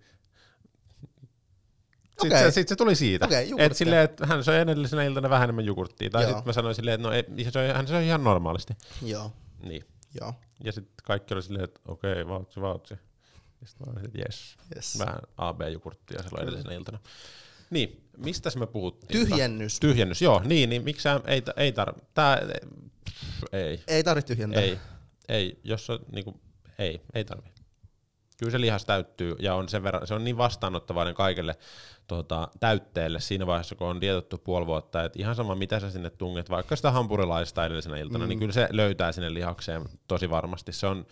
sitten 2.20 2.38
okay. 2.38 2.50
se, 2.50 2.54
sit 2.54 2.68
se 2.68 2.76
tuli 2.76 2.94
siitä. 2.94 3.26
Okay, 3.26 3.46
että 3.58 3.78
silleen, 3.78 4.04
että 4.04 4.26
hän 4.26 4.44
söi 4.44 4.60
edellisenä 4.60 5.04
iltana 5.04 5.30
vähän 5.30 5.44
enemmän 5.44 5.64
jogurttia. 5.64 6.10
Tai 6.10 6.24
sitten 6.24 6.42
mä 6.46 6.52
sanoin 6.52 6.74
silleen, 6.74 6.94
että 6.94 7.08
no, 7.08 7.14
ei, 7.14 7.50
söi, 7.52 7.72
hän 7.72 7.86
söi 7.86 8.06
ihan 8.06 8.24
normaalisti. 8.24 8.74
Joo. 9.02 9.32
Niin. 9.62 9.84
Joo. 10.20 10.34
Ja 10.64 10.72
sitten 10.72 10.94
kaikki 11.04 11.34
oli 11.34 11.42
silleen, 11.42 11.64
että 11.64 11.80
okei, 11.88 12.12
okay, 12.12 12.28
vautsi, 12.28 12.60
vautsi. 12.60 12.94
Ja 13.60 13.66
sitten 13.66 13.86
mä 13.86 13.92
olin, 13.92 14.04
että 14.04 14.18
jes, 14.18 14.56
yes. 14.76 14.98
vähän 14.98 15.18
AB-jogurttia 15.36 16.22
silloin 16.22 16.42
edellisenä 16.42 16.74
iltana. 16.74 16.98
Niin, 17.70 18.08
mistä 18.16 18.50
me 18.58 18.66
puhuttiin? 18.66 19.26
Tyhjennys. 19.26 19.80
Tyhjennys, 19.80 20.22
joo. 20.22 20.42
Niin, 20.44 20.70
niin 20.70 20.84
miksi 20.84 21.08
ei, 21.26 21.42
ei 21.56 21.72
tarvitse, 21.72 22.08
tää, 22.14 22.42
ei. 23.52 23.80
Ei 23.86 24.04
tarvitse 24.04 24.34
tyhjentää. 24.34 24.62
Ei, 24.62 24.78
ei, 25.28 25.60
jos 25.64 25.90
on, 25.90 25.98
niinku, 26.12 26.40
ei, 26.78 27.00
ei 27.14 27.24
tarvi. 27.24 27.48
Kyllä 28.38 28.52
se 28.52 28.60
lihas 28.60 28.84
täyttyy 28.84 29.36
ja 29.38 29.54
on 29.54 29.68
sen 29.68 29.82
verran, 29.82 30.06
se 30.06 30.14
on 30.14 30.24
niin 30.24 30.38
vastaanottavainen 30.38 31.14
kaikelle 31.14 31.54
tuota, 32.06 32.48
täytteelle 32.60 33.20
siinä 33.20 33.46
vaiheessa, 33.46 33.74
kun 33.74 33.86
on 33.86 34.00
dietettu 34.00 34.38
puoli 34.38 34.66
vuotta, 34.66 35.04
että 35.04 35.18
ihan 35.18 35.34
sama 35.34 35.54
mitä 35.54 35.80
sä 35.80 35.90
sinne 35.90 36.10
tunget, 36.10 36.50
vaikka 36.50 36.76
sitä 36.76 36.90
hampurilaista 36.90 37.66
edellisenä 37.66 37.96
iltana, 37.96 38.18
niin 38.18 38.26
mm. 38.26 38.28
niin 38.28 38.38
kyllä 38.38 38.52
se 38.52 38.68
löytää 38.70 39.12
sinne 39.12 39.34
lihakseen 39.34 39.82
tosi 40.08 40.30
varmasti. 40.30 40.72
Se 40.72 40.86
on, 40.86 41.06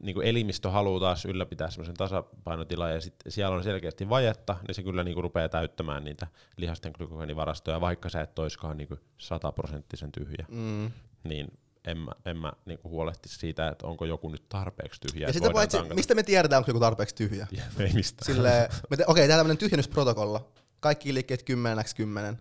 niin 0.00 0.14
kuin 0.14 0.26
elimistö 0.26 0.70
haluaa 0.70 1.00
taas 1.00 1.24
ylläpitää 1.24 1.70
semmoisen 1.70 1.94
tasapainotilan 1.94 2.92
ja 2.94 3.00
sit 3.00 3.14
siellä 3.28 3.56
on 3.56 3.62
selkeästi 3.62 4.08
vajetta, 4.08 4.56
niin 4.66 4.74
se 4.74 4.82
kyllä 4.82 5.04
niin 5.04 5.14
kuin 5.14 5.22
rupeaa 5.22 5.48
täyttämään 5.48 6.04
niitä 6.04 6.26
lihasten 6.56 6.92
glykogenivarastoja, 6.98 7.80
vaikka 7.80 8.08
sä 8.08 8.20
et 8.20 8.34
toiskaan 8.34 8.76
niin 8.76 8.88
sataprosenttisen 9.18 10.12
tyhjä. 10.12 10.46
Mm. 10.48 10.90
Niin 11.24 11.58
en 11.84 11.98
mä, 11.98 12.12
en 12.24 12.36
mä 12.36 12.52
niinku 12.64 12.88
huolehtisi 12.88 13.38
siitä, 13.38 13.68
että 13.68 13.86
onko 13.86 14.04
joku 14.04 14.28
nyt 14.28 14.48
tarpeeksi 14.48 15.00
tyhjä. 15.00 15.26
Ja 15.26 15.32
sitten 15.32 15.52
paitsi, 15.52 15.78
mistä 15.94 16.14
me 16.14 16.22
tiedetään, 16.22 16.58
onko 16.58 16.70
joku 16.70 16.80
tarpeeksi 16.80 17.14
tyhjä? 17.14 17.46
Ja, 17.50 17.62
ei 17.84 17.92
mistään. 17.92 18.26
Sille, 18.26 18.68
okei, 18.84 19.04
okay, 19.06 19.26
tämä 19.26 19.36
tämmöinen 19.36 19.58
tyhjennysprotokolla. 19.58 20.52
Kaikki 20.80 21.14
liikkeet 21.14 21.42
10 21.42 21.84
x 21.84 21.94
10. 21.94 22.38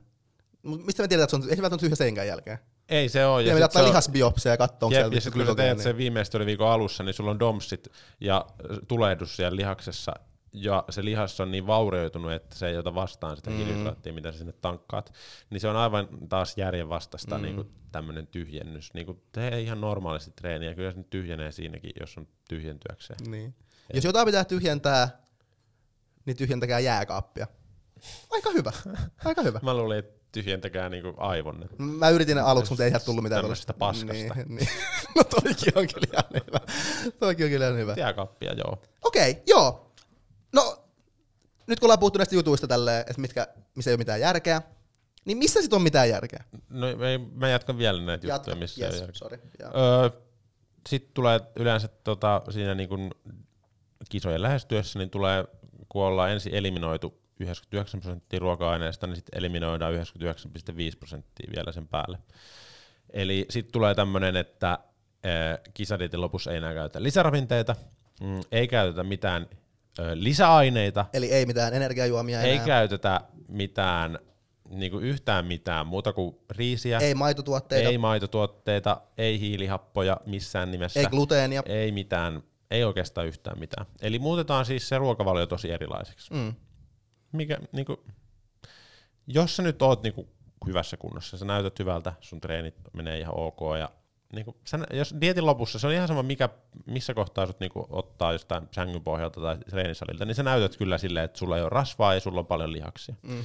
Mistä 0.64 1.04
me 1.04 1.08
tiedetään, 1.08 1.24
että 1.24 1.30
se 1.30 1.36
on, 1.36 1.50
ei 1.50 1.56
se 1.56 1.62
välttämättä 1.62 1.84
tyhjä 1.84 1.96
senkään 1.96 2.28
jälkeen? 2.28 2.60
Ei 2.90 3.10
se 3.10 3.26
ole. 3.26 3.44
Ja, 3.44 3.60
ja 3.60 3.66
ottaa 3.66 3.84
lihasbiopsia 3.84 4.52
ja 4.52 4.58
katsoa, 4.58 4.88
onko 4.88 4.96
siellä 4.96 5.16
Ja 5.16 5.32
kun 5.32 5.46
sä 5.46 5.56
teet 5.56 5.80
sen 5.80 5.98
viimeistön 5.98 6.46
viikon 6.46 6.72
alussa, 6.72 7.04
niin 7.04 7.14
sulla 7.14 7.32
on 7.32 7.40
domsit 7.40 7.88
ja 8.22 8.46
tulehdus 8.88 9.36
siellä 9.36 9.56
lihaksessa, 9.56 10.14
ja 10.54 10.84
se 10.90 11.06
lihas 11.06 11.40
on 11.40 11.52
niin 11.52 11.68
vaurioitunut, 11.68 12.32
että 12.32 12.56
se 12.56 12.68
ei 12.68 12.78
ota 12.78 12.96
vastaan 12.96 13.38
sitä 13.38 13.50
mm. 13.50 13.56
hiilihydraattia, 13.56 14.14
mitä 14.14 14.32
sä 14.32 14.38
sinne 14.38 14.54
tankkaat, 14.62 15.14
niin 15.50 15.62
se 15.62 15.68
on 15.68 15.76
aivan 15.76 16.08
taas 16.30 16.58
järjen 16.58 16.90
vastasta 16.90 17.38
mm. 17.38 17.42
niin 17.42 17.72
tämmöinen 17.92 18.28
tyhjennys. 18.28 18.94
Niin 18.94 19.06
kuin 19.06 19.22
tee 19.32 19.62
ihan 19.62 19.82
normaalisti 19.82 20.32
treeniä, 20.32 20.76
kyllä 20.76 20.92
se 20.92 20.98
nyt 20.98 21.10
tyhjenee 21.10 21.52
siinäkin, 21.52 21.92
jos 22.00 22.18
on 22.18 22.28
tyhjentyäkseen. 22.50 23.20
Niin. 23.32 23.56
Jos 23.94 24.04
jotain 24.04 24.26
pitää 24.26 24.46
tyhjentää, 24.46 25.10
niin 26.26 26.38
tyhjentäkää 26.38 26.80
jääkaappia. 26.80 27.48
Aika 28.30 28.50
hyvä. 28.52 28.72
Aika 29.26 29.42
hyvä. 29.42 29.60
Mä 29.64 29.74
luulin, 29.74 30.00
että 30.00 30.19
tyhjentäkää 30.32 30.90
niinku 30.90 31.14
aivonne. 31.18 31.68
Mä 31.78 32.10
yritin 32.10 32.38
aluksi, 32.38 32.72
mutta 32.72 32.84
ei 32.84 32.90
ihan 32.90 33.02
tullut 33.06 33.24
mitään. 33.24 33.42
Tämmöisestä 33.42 33.74
paskasta. 33.74 34.34
Niin, 34.36 34.56
niin. 34.56 34.68
No 35.16 35.24
toikin 35.24 35.78
on 35.78 35.88
kyllä 35.88 36.08
ihan 36.14 36.44
hyvä. 36.48 36.60
Toikin 37.20 37.46
on 37.46 37.50
kyllä 37.50 37.66
ihan 37.66 37.80
hyvä. 37.80 37.94
Jääkaappia, 37.98 38.54
joo. 38.54 38.82
Okei, 39.04 39.32
okay, 39.32 39.44
joo. 39.48 39.92
No, 40.54 40.84
nyt 41.68 41.80
kun 41.80 41.88
ollaan 41.88 42.00
puhuttu 42.00 42.18
näistä 42.18 42.36
jutuista 42.36 42.68
tälleen, 42.68 43.02
että 43.02 43.22
mitkä, 43.22 43.48
missä 43.76 43.92
ei 43.92 43.94
ole 43.94 43.98
mitään 43.98 44.20
järkeä, 44.20 44.62
niin 45.26 45.38
missä 45.38 45.62
sit 45.62 45.74
on 45.74 45.82
mitään 45.82 46.10
järkeä? 46.10 46.44
No 46.70 46.88
ei, 46.88 47.18
mä 47.18 47.50
jatkan 47.50 47.78
vielä 47.78 48.02
näitä 48.02 48.28
juttuja, 48.28 48.56
missä 48.56 48.86
yes, 48.86 48.96
ei 48.96 49.02
ole 49.02 49.10
sorry. 49.14 49.40
Öö, 49.62 50.10
Sitten 50.90 51.14
tulee 51.14 51.40
yleensä 51.56 51.88
tota, 51.88 52.42
siinä 52.50 52.76
niin 52.76 52.90
kun 52.90 53.12
kisojen 54.10 54.42
lähestyessä, 54.42 55.00
niin 55.00 55.10
tulee, 55.10 55.46
kun 55.90 56.04
ollaan 56.04 56.32
ensin 56.32 56.56
eliminoitu 56.56 57.22
99 57.40 58.02
prosenttia 58.02 58.40
ruoka-aineesta, 58.40 59.08
niin 59.08 59.16
sitten 59.16 59.38
eliminoidaan 59.40 59.94
99,5 59.94 60.00
prosenttia 61.00 61.52
vielä 61.56 61.72
sen 61.72 61.88
päälle. 61.88 62.18
Eli 63.14 63.46
sitten 63.50 63.72
tulee 63.72 63.96
tämmöinen, 63.96 64.36
että 64.38 64.78
kisadietin 65.74 66.22
lopussa 66.22 66.52
ei 66.52 66.58
enää 66.58 66.74
käytetä 66.74 67.04
lisäravinteita, 67.04 67.76
mm, 68.22 68.42
ei 68.52 68.68
käytetä 68.68 69.04
mitään 69.04 69.48
ö, 70.00 70.12
lisäaineita, 70.14 71.06
Eli 71.14 71.32
ei 71.32 71.46
mitään 71.46 71.74
energiajuomia 71.74 72.42
ei 72.42 72.54
enää. 72.54 72.66
käytetä 72.66 73.22
mitään, 73.50 74.20
niinku 74.70 75.00
yhtään 75.00 75.46
mitään 75.46 75.88
muuta 75.88 76.14
kuin 76.14 76.36
riisiä, 76.50 76.98
ei 77.00 77.16
maitotuotteita, 77.16 77.88
ei 77.88 77.92
ei, 77.92 77.98
maitotuotteita, 77.98 79.02
ei 79.18 79.40
hiilihappoja 79.40 80.18
missään 80.26 80.72
nimessä, 80.72 81.00
ei 81.00 81.06
gluteenia. 81.06 81.64
ei 81.66 81.92
mitään, 81.92 82.44
ei 82.72 82.84
oikeastaan 82.84 83.28
yhtään 83.28 83.60
mitään. 83.60 83.86
Eli 84.02 84.20
muutetaan 84.20 84.66
siis 84.66 84.90
se 84.90 84.98
ruokavalio 84.98 85.48
tosi 85.48 85.72
erilaiseksi. 85.72 86.34
Mm. 86.34 86.54
Mikä, 87.32 87.58
niinku, 87.72 88.04
jos 89.28 89.56
sä 89.56 89.64
nyt 89.64 89.82
oot 89.82 90.04
niinku 90.04 90.30
hyvässä 90.68 90.98
kunnossa, 90.98 91.38
sä 91.38 91.46
näytät 91.46 91.80
hyvältä, 91.80 92.14
sun 92.22 92.42
treenit 92.42 92.76
menee 92.94 93.20
ihan 93.20 93.36
ok 93.38 93.60
ja 93.80 93.90
niinku, 94.34 94.58
sä, 94.66 94.80
jos 94.94 95.16
dietin 95.22 95.46
lopussa, 95.46 95.80
se 95.80 95.88
on 95.88 95.94
ihan 95.94 96.08
sama 96.08 96.24
mikä, 96.24 96.50
missä 96.86 97.14
kohtaa 97.14 97.46
sut 97.46 97.60
niinku 97.60 97.88
ottaa 97.90 98.34
jostain 98.34 98.68
sängyn 98.72 99.04
pohjalta 99.04 99.42
tai 99.42 99.58
treenisalilta, 99.58 100.26
niin 100.26 100.36
sä 100.36 100.44
näytät 100.44 100.78
kyllä 100.78 100.98
silleen, 100.98 101.26
että 101.26 101.40
sulla 101.40 101.58
ei 101.58 101.62
ole 101.62 101.70
rasvaa 101.70 102.14
ja 102.14 102.20
sulla 102.20 102.40
on 102.40 102.48
paljon 102.48 102.72
lihaksia. 102.72 103.16
Mm. 103.22 103.44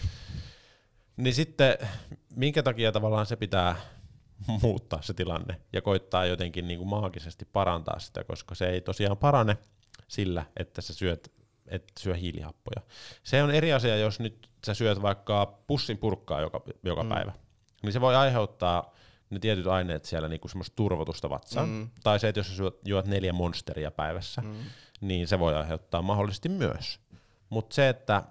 Niin 1.16 1.34
sitten, 1.34 1.78
minkä 2.36 2.62
takia 2.62 2.92
tavallaan 2.92 3.26
se 3.26 3.36
pitää 3.36 3.76
muuttaa 4.62 5.02
se 5.02 5.14
tilanne 5.14 5.60
ja 5.72 5.82
koittaa 5.82 6.26
jotenkin 6.26 6.68
niin 6.68 6.78
kuin 6.78 6.88
maagisesti 6.88 7.44
parantaa 7.44 7.98
sitä, 7.98 8.24
koska 8.24 8.54
se 8.54 8.68
ei 8.68 8.80
tosiaan 8.80 9.16
parane 9.16 9.56
sillä, 10.08 10.44
että 10.56 10.82
sä 10.82 10.94
syöt 10.94 11.32
et 11.66 11.92
syö 12.00 12.14
hiilihappoja. 12.14 12.82
Se 13.22 13.42
on 13.42 13.50
eri 13.50 13.72
asia, 13.72 13.96
jos 13.96 14.20
nyt 14.20 14.48
sä 14.66 14.74
syöt 14.74 15.02
vaikka 15.02 15.58
pussin 15.66 15.98
purkkaa 15.98 16.40
joka, 16.40 16.62
joka 16.82 17.02
mm. 17.02 17.08
päivä. 17.08 17.32
Niin 17.82 17.92
se 17.92 18.00
voi 18.00 18.16
aiheuttaa 18.16 18.94
ne 19.30 19.38
tietyt 19.38 19.66
aineet 19.66 20.04
siellä 20.04 20.28
niinku 20.28 20.48
semmoista 20.48 20.76
turvotusta 20.76 21.30
vatsaan. 21.30 21.68
Mm. 21.68 21.90
Tai 22.02 22.20
se, 22.20 22.28
että 22.28 22.38
jos 22.38 22.48
sä 22.48 22.54
syöt, 22.54 22.76
juot 22.84 23.06
neljä 23.06 23.32
monsteria 23.32 23.90
päivässä, 23.90 24.40
mm. 24.40 24.54
niin 25.00 25.28
se 25.28 25.38
voi 25.38 25.54
aiheuttaa 25.54 26.02
mahdollisesti 26.02 26.48
myös. 26.48 27.00
Mutta 27.50 27.74
se, 27.74 27.88
että 27.88 28.22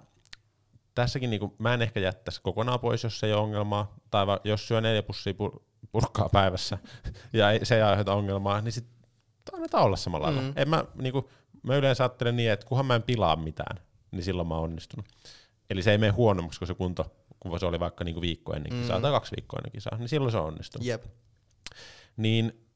tässäkin 0.94 1.30
niinku, 1.30 1.54
mä 1.58 1.74
en 1.74 1.82
ehkä 1.82 2.00
jättäisi 2.00 2.42
kokonaan 2.42 2.80
pois, 2.80 3.04
jos 3.04 3.20
se 3.20 3.26
ei 3.26 3.32
ole 3.32 3.42
ongelmaa. 3.42 3.94
Tai 4.10 4.26
va, 4.26 4.40
jos 4.44 4.68
syö 4.68 4.80
neljä 4.80 5.02
pussia 5.02 5.32
pur- 5.32 5.60
purkkaa 5.92 6.28
päivässä 6.28 6.78
ja 7.32 7.50
ei, 7.50 7.64
se 7.64 7.76
ei 7.76 7.82
aiheuta 7.82 8.14
ongelmaa, 8.14 8.60
niin 8.60 8.72
sit 8.72 8.86
annetaan 9.52 9.84
olla 9.84 9.96
samalla 9.96 10.26
lailla. 10.26 10.42
Mm. 10.42 10.52
En 10.56 10.68
mä, 10.68 10.84
niinku, 10.94 11.30
mä 11.64 11.76
yleensä 11.76 12.04
ajattelen 12.04 12.36
niin, 12.36 12.50
että 12.50 12.66
kunhan 12.66 12.86
mä 12.86 12.94
en 12.94 13.02
pilaa 13.02 13.36
mitään, 13.36 13.76
niin 14.10 14.22
silloin 14.22 14.48
mä 14.48 14.54
oon 14.54 14.64
onnistunut. 14.64 15.06
Eli 15.70 15.82
se 15.82 15.90
ei 15.90 15.98
mene 15.98 16.12
huonommaksi, 16.12 16.58
kun 16.58 16.68
se 16.68 16.74
kunto, 16.74 17.14
kun 17.40 17.60
se 17.60 17.66
oli 17.66 17.80
vaikka 17.80 18.04
niinku 18.04 18.20
viikko 18.20 18.52
ennen 18.54 18.80
kisaa 18.80 18.96
Mm. 18.98 19.02
tai 19.02 19.10
kaksi 19.12 19.36
viikkoa 19.36 19.58
ennen 19.58 19.72
kisaa, 19.72 19.98
niin 19.98 20.08
silloin 20.08 20.32
se 20.32 20.38
on 20.38 20.46
onnistunut. 20.46 20.86
Jep. 20.86 21.04
Niin 22.16 22.66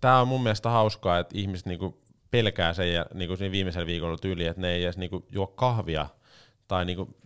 tämä 0.00 0.20
on 0.20 0.28
mun 0.28 0.42
mielestä 0.42 0.70
hauskaa, 0.70 1.18
että 1.18 1.38
ihmiset 1.38 1.66
niinku 1.66 2.02
pelkää 2.30 2.74
sen 2.74 2.92
ja 2.92 3.06
niinku 3.14 3.36
siinä 3.36 3.52
viimeisellä 3.52 3.86
viikolla 3.86 4.18
tyyli, 4.18 4.46
että 4.46 4.60
ne 4.62 4.72
ei 4.72 4.84
edes 4.84 4.96
niinku 4.96 5.26
juo 5.32 5.46
kahvia 5.46 6.06
tai 6.68 6.84
niinku, 6.84 7.16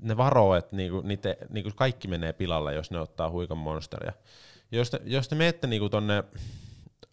ne 0.00 0.16
varoo, 0.16 0.54
että 0.54 0.76
niinku, 0.76 1.00
niitä, 1.00 1.36
niinku 1.48 1.70
kaikki 1.76 2.08
menee 2.08 2.32
pilalle, 2.32 2.74
jos 2.74 2.90
ne 2.90 3.00
ottaa 3.00 3.30
huikan 3.30 3.58
monsteria. 3.58 4.12
Jos 4.72 4.90
te, 4.90 5.00
jos 5.04 5.28
te 5.28 5.34
menette 5.34 5.66
niinku 5.66 5.88
tonne 5.88 6.24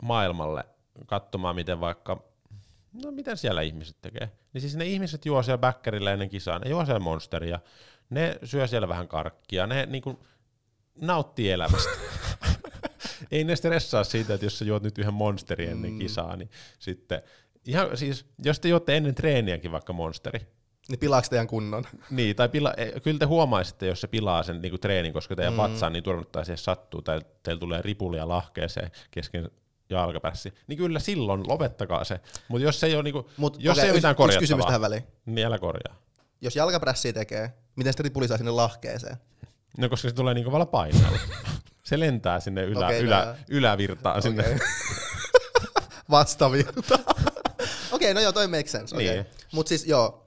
maailmalle 0.01 0.63
katsomaan, 1.05 1.55
miten 1.55 1.79
vaikka, 1.79 2.23
no 3.03 3.11
miten 3.11 3.37
siellä 3.37 3.61
ihmiset 3.61 3.97
tekee, 4.01 4.31
niin 4.53 4.61
siis 4.61 4.75
ne 4.75 4.85
ihmiset 4.85 5.25
juo 5.25 5.43
siellä 5.43 5.57
bäkkärillä 5.57 6.13
ennen 6.13 6.29
kisaa, 6.29 6.59
ne 6.59 6.69
juo 6.69 6.85
siellä 6.85 6.99
monsteria, 6.99 7.59
ne 8.09 8.39
syö 8.43 8.67
siellä 8.67 8.87
vähän 8.87 9.07
karkkia, 9.07 9.67
ne 9.67 9.85
niinku 9.85 10.19
nauttii 11.01 11.51
elämästä. 11.51 11.89
ei 13.31 13.43
ne 13.43 13.55
stressaa 13.55 14.03
siitä, 14.03 14.33
että 14.33 14.45
jos 14.45 14.59
sä 14.59 14.65
juot 14.65 14.83
nyt 14.83 14.97
yhden 14.97 15.13
monsterin 15.13 15.69
ennen 15.69 15.91
Mm. 15.91 15.99
kisaa, 15.99 16.35
niin 16.35 16.49
sitten, 16.79 17.21
ihan 17.65 17.97
siis, 17.97 18.25
jos 18.43 18.59
te 18.59 18.69
juotte 18.69 18.97
ennen 18.97 19.15
treeniäkin 19.15 19.71
vaikka 19.71 19.93
monsteri, 19.93 20.39
Niin 20.89 20.99
pilaaks 20.99 21.29
teidän 21.29 21.47
kunnon? 21.47 21.83
niin, 22.09 22.35
tai 22.35 22.49
pila, 22.49 22.73
kyllä 23.03 23.19
te 23.19 23.25
huomaisitte, 23.25 23.87
jos 23.87 24.01
se 24.01 24.07
pilaa 24.07 24.43
sen 24.43 24.61
niin 24.61 24.79
treenin, 24.79 25.13
koska 25.13 25.35
teidän 25.35 25.53
Mm. 25.53 25.57
vatsaan 25.57 25.93
niin 25.93 26.03
turvottaa 26.03 26.43
siihen 26.43 26.57
sattuu, 26.57 27.01
tai 27.01 27.21
teillä 27.43 27.59
tulee 27.59 27.81
ripulia 27.81 28.27
lahkeeseen 28.27 28.91
kesken 29.11 29.49
jalkapässi, 29.89 30.53
niin 30.67 30.77
kyllä 30.77 30.99
silloin 30.99 31.47
lopettakaa 31.47 32.03
se. 32.03 32.19
Mutta 32.47 32.63
jos 32.63 32.79
se 32.79 32.87
ei 32.87 32.95
ole, 32.95 33.03
niinku, 33.03 33.29
Mut, 33.37 33.57
jos 33.59 33.77
okei, 33.77 33.83
ei 33.83 33.91
ole 33.91 33.97
mitään 33.97 34.11
yksi 34.11 34.39
kysymys 34.39 34.47
korjattavaa, 34.47 34.67
tähän 34.67 34.81
väliin. 34.81 35.03
niin 35.25 35.47
älä 35.47 35.59
korjaa. 35.59 35.95
Jos 36.41 36.55
jalkaprässiä 36.55 37.13
tekee, 37.13 37.53
miten 37.75 37.93
sitä 37.93 38.03
ripuli 38.03 38.27
saa 38.27 38.37
sinne 38.37 38.51
lahkeeseen? 38.51 39.17
No 39.77 39.89
koska 39.89 40.09
se 40.09 40.15
tulee 40.15 40.33
niin 40.33 40.45
kovalla 40.45 40.65
paineella. 40.65 41.17
se 41.83 41.99
lentää 41.99 42.39
sinne 42.39 42.63
ylä, 42.63 42.85
no 42.85 42.91
ylä, 42.91 43.23
joo. 43.25 43.35
ylävirtaan 43.49 44.21
sinne. 44.21 44.43
Okei. 44.43 44.57
Vastavirta. 46.11 46.99
Okei, 47.91 48.13
no 48.13 48.19
joo, 48.19 48.31
toi 48.31 48.47
makes 48.47 48.71
sense. 48.71 48.95
Okay. 48.95 49.07
Niin. 49.07 49.25
Mut 49.51 49.67
siis 49.67 49.85
joo. 49.87 50.26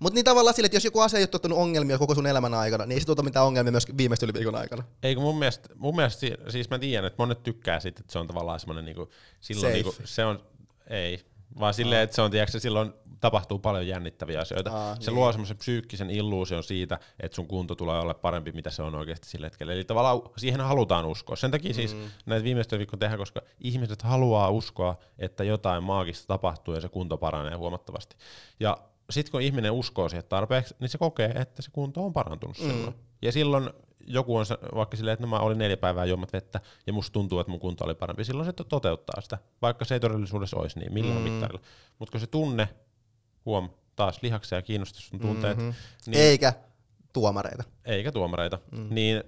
Mut 0.00 0.12
niin 0.14 0.24
tavallaan 0.24 0.54
sille, 0.54 0.66
että 0.66 0.76
jos 0.76 0.84
joku 0.84 1.00
asia 1.00 1.18
ei 1.18 1.22
ole 1.22 1.26
tuottanut 1.28 1.58
ongelmia 1.58 1.98
koko 1.98 2.14
sun 2.14 2.26
elämän 2.26 2.54
aikana, 2.54 2.86
niin 2.86 2.94
ei 2.94 3.00
se 3.00 3.06
tuota 3.06 3.22
mitään 3.22 3.46
ongelmia 3.46 3.70
myös 3.72 3.86
viimeistä 3.96 4.26
yli 4.26 4.34
viikon 4.34 4.54
aikana. 4.54 4.84
Eikö 5.02 5.20
mun 5.20 5.38
mielestä, 5.38 5.68
mun 5.76 5.96
mielestä, 5.96 6.20
si- 6.20 6.34
siis 6.48 6.70
mä 6.70 6.78
tiedän, 6.78 7.04
että 7.06 7.22
monet 7.22 7.42
tykkää 7.42 7.80
siitä, 7.80 8.00
että 8.00 8.12
se 8.12 8.18
on 8.18 8.26
tavallaan 8.26 8.60
semmoinen 8.60 8.84
niinku, 8.84 9.08
silloin 9.40 9.72
Safe. 9.72 9.82
niinku, 9.82 9.94
se 10.04 10.24
on, 10.24 10.42
ei, 10.90 11.20
vaan 11.60 11.74
silleen, 11.74 12.02
että 12.02 12.16
se 12.16 12.22
on, 12.22 12.30
tiedätkö, 12.30 12.60
silloin 12.60 12.92
tapahtuu 13.20 13.58
paljon 13.58 13.86
jännittäviä 13.86 14.40
asioita. 14.40 14.70
Aa, 14.72 14.96
se 15.00 15.10
niin. 15.10 15.14
luo 15.14 15.32
semmoisen 15.32 15.56
psyykkisen 15.56 16.10
illuusion 16.10 16.62
siitä, 16.64 16.98
että 17.20 17.34
sun 17.36 17.46
kunto 17.46 17.74
tulee 17.74 18.00
olla 18.00 18.14
parempi, 18.14 18.52
mitä 18.52 18.70
se 18.70 18.82
on 18.82 18.94
oikeasti 18.94 19.28
sillä 19.28 19.46
hetkellä. 19.46 19.72
Eli 19.72 19.84
tavallaan 19.84 20.20
siihen 20.36 20.60
halutaan 20.60 21.04
uskoa. 21.06 21.36
Sen 21.36 21.50
takia 21.50 21.74
siis 21.74 21.94
Mm. 21.94 22.00
näitä 22.26 22.44
viimeistä 22.44 22.78
viikkoja 22.78 22.98
tehdään, 22.98 23.18
koska 23.18 23.40
ihmiset 23.60 24.02
haluaa 24.02 24.50
uskoa, 24.50 24.98
että 25.18 25.44
jotain 25.44 25.82
maagista 25.82 26.26
tapahtuu 26.26 26.74
ja 26.74 26.80
se 26.80 26.88
kunto 26.88 27.16
paranee 27.18 27.54
huomattavasti. 27.54 28.16
Ja 28.60 28.78
sitten 29.10 29.30
kun 29.32 29.40
ihminen 29.42 29.72
uskoo 29.72 30.08
siihen 30.08 30.24
tarpeeksi, 30.28 30.74
niin 30.80 30.88
se 30.88 30.98
kokee, 30.98 31.30
että 31.34 31.62
se 31.62 31.70
kunto 31.70 32.04
on 32.04 32.12
parantunut 32.12 32.58
Mm. 32.58 32.64
silloin. 32.70 32.94
Ja 33.22 33.32
silloin 33.32 33.70
joku 34.06 34.36
on 34.36 34.46
vaikka 34.74 34.96
silleen, 34.96 35.12
että 35.12 35.26
no 35.26 35.30
mä 35.30 35.38
olin 35.38 35.58
neljä 35.58 35.76
päivää 35.76 36.04
juomat 36.04 36.32
vettä 36.32 36.60
ja 36.86 36.92
musta 36.92 37.12
tuntuu, 37.12 37.40
että 37.40 37.50
mun 37.50 37.60
kunto 37.60 37.84
oli 37.84 37.94
parempi. 37.94 38.24
Silloin 38.24 38.46
se 38.46 38.52
to- 38.52 38.64
toteuttaa 38.64 39.20
sitä, 39.20 39.38
vaikka 39.62 39.84
se 39.84 39.94
ei 39.94 40.00
todellisuudessa 40.00 40.56
olisi 40.56 40.78
niin 40.78 40.92
millään 40.92 41.22
Mm. 41.22 41.30
mittarilla. 41.30 41.60
Mutta 41.98 42.12
kun 42.12 42.20
se 42.20 42.26
tunne, 42.26 42.68
huom, 43.44 43.70
taas 43.96 44.18
lihaksia 44.22 44.58
ja 44.58 44.62
kiinnostus 44.62 45.08
sun 45.08 45.20
tunteet, 45.20 45.56
Mhm. 45.56 45.66
mm-hmm. 45.66 46.10
Niin. 46.12 46.22
Eikä 46.22 46.52
tuomareita. 47.12 47.64
eikä 47.84 48.12
tuomareita, 48.12 48.58
mm. 48.72 48.86
niin 48.94 49.24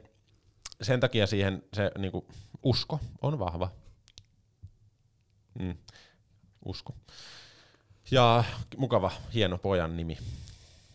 sen 0.83 1.01
takia 1.01 1.27
siihen 1.27 1.63
se 1.75 1.91
niinku, 1.99 2.27
usko 2.63 3.01
on 3.23 3.39
vahva. 3.39 3.69
Mm. 5.59 5.75
Usko. 6.65 6.95
Ja 8.13 8.45
mukava, 8.77 9.13
hieno 9.35 9.59
pojan 9.59 9.97
nimi. 9.97 10.19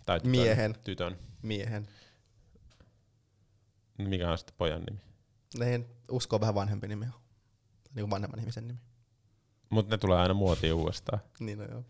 Tai 0.06 0.20
tytön, 0.20 0.32
Miehen. 0.32 0.76
Tytön. 0.84 1.18
Miehen. 1.42 1.88
Mikä 3.98 4.32
on 4.32 4.38
sitten 4.38 4.56
pojan 4.58 4.84
nimi? 4.84 5.00
Ne 5.58 5.86
uskoo 6.12 6.40
vähän 6.40 6.56
vanhempi 6.56 6.88
nimi. 6.88 7.06
Niin 7.06 7.14
kuin 7.96 8.10
vanhemman 8.10 8.40
ihmisen 8.40 8.68
nimi. 8.68 8.80
Mutta 9.70 9.94
ne 9.96 9.98
tulee 9.98 10.20
aina 10.20 10.34
muotiin 10.34 10.74
uudestaan. 10.74 11.20
Niin, 11.40 11.58
no 11.58 11.66
joo. 11.66 11.84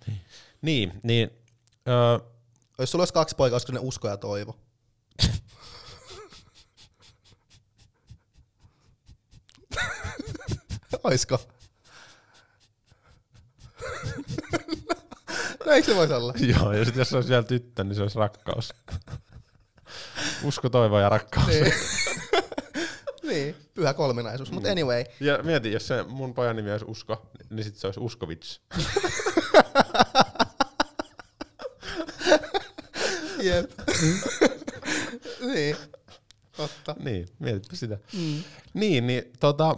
Niin, 0.62 1.00
niin 1.04 1.30
öö, 1.88 2.20
Jos 2.80 2.92
sulla 2.92 3.02
olisi 3.02 3.14
kaksi 3.14 3.36
poikaa, 3.36 3.56
olisiko 3.56 3.74
ne 3.74 3.80
usko 3.80 4.08
ja 4.08 4.18
toivo? 4.18 4.60
Oisko? 11.04 11.40
No 15.68 15.74
eikö 15.74 15.91
se 15.91 15.95
voisi 15.95 16.13
olla? 16.13 16.34
joo, 16.59 16.74
ja 16.74 16.86
sitten 16.86 17.01
jos 17.01 17.09
se 17.09 17.15
olisi 17.15 17.30
vielä 17.30 17.43
tyttö, 17.43 17.84
niin 17.84 17.95
se 17.95 18.01
olisi 18.01 18.20
rakkaus. 18.20 18.74
Usko, 20.43 20.70
toivo 20.70 20.99
ja 20.99 21.09
rakkaus. 21.09 21.47
Niin. 21.47 21.74
niin, 23.30 23.55
pyhä 23.74 23.93
kolminaisuus. 23.93 24.51
Mutta 24.51 24.72
anyway, 24.72 25.03
Ja 25.20 25.43
mieti, 25.43 25.72
jos 25.72 25.88
se 25.88 26.03
mun 26.03 26.34
pojan 26.34 26.55
nimi 26.55 26.72
olisi 26.72 26.86
Usko, 26.86 27.30
niin 27.49 27.63
sitten 27.63 27.82
se 27.82 27.88
olisi 27.88 27.99
Uskovits. 27.99 28.61
jep. 33.41 33.72
niin, 35.53 35.76
totta. 36.57 36.95
niin, 36.99 37.28
mietipä 37.39 37.76
sitä. 37.76 37.97
Mm. 38.13 38.43
Niin, 38.74 39.07
niin 39.07 39.24
tota, 39.39 39.76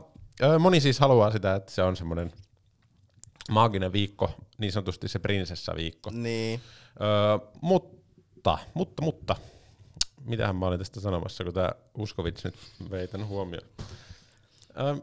moni 0.59 0.81
siis 0.81 0.99
haluaa 0.99 1.31
sitä, 1.31 1.55
että 1.55 1.71
se 1.71 1.83
on 1.83 1.95
semmoinen 1.95 2.31
maaginen 3.49 3.93
viikko, 3.93 4.31
niin 4.59 4.71
sanotusti 4.71 5.07
se 5.07 5.19
prinsessaviikko. 5.19 6.11
Niin. 6.13 6.61
Öö, 7.01 7.49
Mutta 7.61 8.57
Mutta, 8.73 9.01
mutta, 9.01 9.35
mitähän 10.25 10.55
mä 10.55 10.65
olin 10.65 10.79
tästä 10.79 10.99
sanomassa, 10.99 11.43
kun 11.43 11.53
tämä 11.53 11.71
Uskovits 11.97 12.43
nyt 12.43 12.55
vei 12.91 13.07
tän 13.07 13.27
huomioon. 13.27 13.67
Öm, 14.79 15.01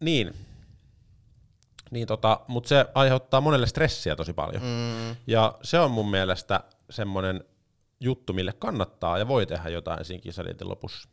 niin, 0.00 0.34
niin 1.90 2.06
tota, 2.06 2.40
mutta 2.48 2.68
se 2.68 2.86
aiheuttaa 2.94 3.40
monelle 3.40 3.66
stressiä 3.66 4.16
tosi 4.16 4.32
paljon. 4.32 4.62
Mm. 4.62 5.16
Ja 5.26 5.58
se 5.62 5.78
on 5.78 5.90
mun 5.90 6.10
mielestä 6.10 6.60
semmoinen 6.90 7.44
juttu, 8.00 8.32
mille 8.32 8.52
kannattaa 8.52 9.18
ja 9.18 9.28
voi 9.28 9.46
tehdä 9.46 9.68
jotain 9.68 10.04
siinä 10.04 10.22
kisadietin 10.22 10.68
lopussa. 10.68 11.08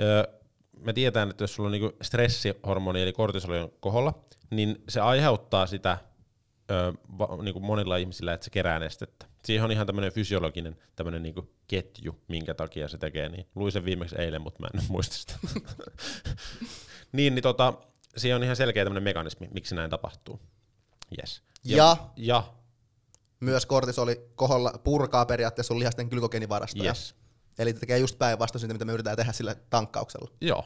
Öö, 0.00 0.24
me 0.80 0.92
tiedetään, 0.92 1.30
että 1.30 1.44
jos 1.44 1.54
sulla 1.54 1.66
on 1.66 1.72
niinku 1.72 1.96
stressihormoni 2.02 3.02
eli 3.02 3.12
kortisoli 3.12 3.58
on 3.58 3.72
koholla, 3.80 4.24
niin 4.50 4.82
se 4.88 5.00
aiheuttaa 5.00 5.66
sitä 5.66 5.98
öö, 6.70 6.92
va, 7.18 7.42
niinku 7.42 7.60
monilla 7.60 7.96
ihmisillä, 7.96 8.32
että 8.32 8.44
se 8.44 8.50
kerää 8.50 8.78
nestettä. 8.78 9.26
Siihen 9.44 9.64
on 9.64 9.72
ihan 9.72 9.86
tämmöinen 9.86 10.12
fysiologinen 10.12 10.76
tämmönen 10.96 11.22
niinku 11.22 11.50
ketju, 11.68 12.20
minkä 12.28 12.54
takia 12.54 12.88
se 12.88 12.98
tekee 12.98 13.28
niin. 13.28 13.46
Luin 13.54 13.72
sen 13.72 13.84
viimeksi 13.84 14.16
eilen, 14.18 14.42
mutta 14.42 14.60
mä 14.60 14.68
en 14.74 14.80
muista 14.88 15.16
sitä. 15.16 15.34
niin, 17.12 17.34
niin 17.34 17.42
tota, 17.42 17.74
siihen 18.16 18.36
on 18.36 18.44
ihan 18.44 18.56
selkeä 18.56 18.84
tämmöinen 18.84 19.02
mekanismi, 19.02 19.48
miksi 19.54 19.74
näin 19.74 19.90
tapahtuu. 19.90 20.40
Yes. 21.18 21.42
Ja- 21.64 21.96
ja 22.16 22.52
Myös 23.40 23.66
kortisoli 23.66 24.30
koholla 24.34 24.72
purkaa 24.84 25.26
periaatteessa 25.26 25.68
sun 25.68 25.78
lihasten 25.78 26.06
glykogeenivarastoja. 26.08 26.90
yes. 26.90 27.14
Eli 27.58 27.74
tekee 27.74 27.98
just 27.98 28.18
päinvastoin 28.18 28.72
mitä 28.72 28.84
me 28.84 28.92
yritetään 28.92 29.16
tehdä 29.16 29.32
sillä 29.32 29.54
tankkauksella. 29.70 30.30
Joo. 30.40 30.64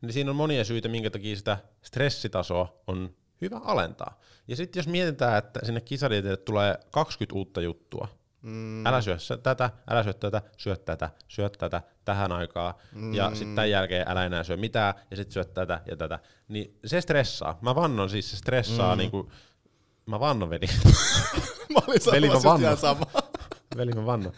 Niin 0.00 0.12
siinä 0.12 0.30
on 0.30 0.36
monia 0.36 0.64
syitä, 0.64 0.88
minkä 0.88 1.10
takia 1.10 1.36
sitä 1.36 1.58
stressitasoa 1.82 2.82
on 2.86 3.14
hyvä 3.42 3.60
alentaa. 3.64 4.20
Ja 4.48 4.56
sitten 4.56 4.80
jos 4.80 4.88
mietitään, 4.88 5.38
että 5.38 5.60
sinne 5.62 5.80
kisadietille 5.80 6.36
tulee 6.36 6.78
20 6.90 7.34
uutta 7.34 7.60
juttua, 7.60 8.08
mm. 8.42 8.86
älä 8.86 9.00
syö 9.00 9.16
tätä, 9.42 9.70
älä 9.90 10.02
syö 10.02 10.12
tätä, 10.12 10.42
syö 10.56 10.76
tätä, 10.76 11.10
syö 11.28 11.50
tätä 11.50 11.82
tähän 12.04 12.32
aikaan, 12.32 12.74
mm. 12.92 13.14
ja 13.14 13.30
sitten 13.34 13.54
tämän 13.54 13.70
jälkeen 13.70 14.08
älä 14.08 14.24
enää 14.24 14.44
syö 14.44 14.56
mitään, 14.56 14.94
ja 15.10 15.16
sitten 15.16 15.32
syö 15.32 15.44
tätä 15.44 15.80
ja 15.90 15.96
tätä, 15.96 16.18
niin 16.48 16.78
se 16.84 17.00
stressaa. 17.00 17.58
Mä 17.60 17.74
vannon 17.74 18.10
siis, 18.10 18.30
se 18.30 18.36
stressaa 18.36 18.94
mm. 18.94 18.98
niinku, 18.98 19.32
mä 20.06 20.20
vannon 20.20 20.50
veli. 20.50 20.66
Mä 21.72 21.80
olin 21.88 22.00
Veli, 22.12 22.28
mä 22.28 22.40
vannon. 22.44 22.76
sama. 22.76 23.06
veli 23.76 23.92
mä 23.92 24.06
vannon. 24.06 24.32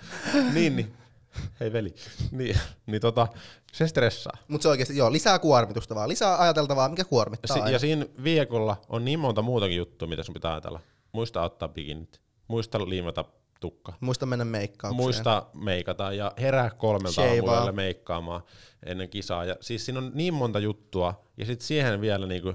niin, 0.52 0.76
niin. 0.76 0.96
Hei 1.61 1.72
veli. 1.72 1.95
Niin, 2.30 2.57
niin 2.87 3.01
tota, 3.01 3.28
se 3.72 3.89
stressaa. 3.89 4.37
Mutta 4.49 4.62
se 4.62 4.68
oikeasti, 4.68 4.97
joo, 4.97 5.12
lisää 5.12 5.39
kuormitusta 5.39 5.95
vaan. 5.95 6.09
Lisää 6.09 6.41
ajateltavaa, 6.43 6.89
mikä 6.89 7.05
kuormittaa 7.05 7.55
Si- 7.55 7.61
aina. 7.61 7.70
ja 7.72 7.78
siinä 7.78 8.07
viikolla 8.24 8.76
on 8.89 9.05
niin 9.05 9.18
monta 9.18 9.43
muutakin 9.43 9.76
juttua, 9.76 10.09
mitä 10.09 10.22
sun 10.22 10.32
pitää 10.35 10.53
ajatella. 10.53 10.80
Muista 11.12 11.43
ottaa 11.43 11.68
bikinit. 11.68 12.20
Muista 12.49 12.78
liimata 12.89 13.24
tukka. 13.61 13.93
Muista 14.01 14.26
mennä 14.26 14.45
meikkaukseen. 14.45 14.97
Muista 15.03 15.47
meikata 15.55 16.12
ja 16.12 16.32
herää 16.39 16.70
kolmelta 16.70 17.12
Shavea. 17.12 17.30
aamuilla 17.32 17.72
meikkaamaan 17.72 18.43
ennen 18.87 19.09
kisaa. 19.09 19.45
Ja 19.45 19.57
siis 19.61 19.85
siinä 19.85 19.99
on 19.99 20.11
niin 20.14 20.35
monta 20.35 20.59
juttua, 20.59 21.24
ja 21.37 21.47
sitten 21.47 21.66
siihen 21.66 22.01
vielä 22.01 22.26
niinku 22.26 22.55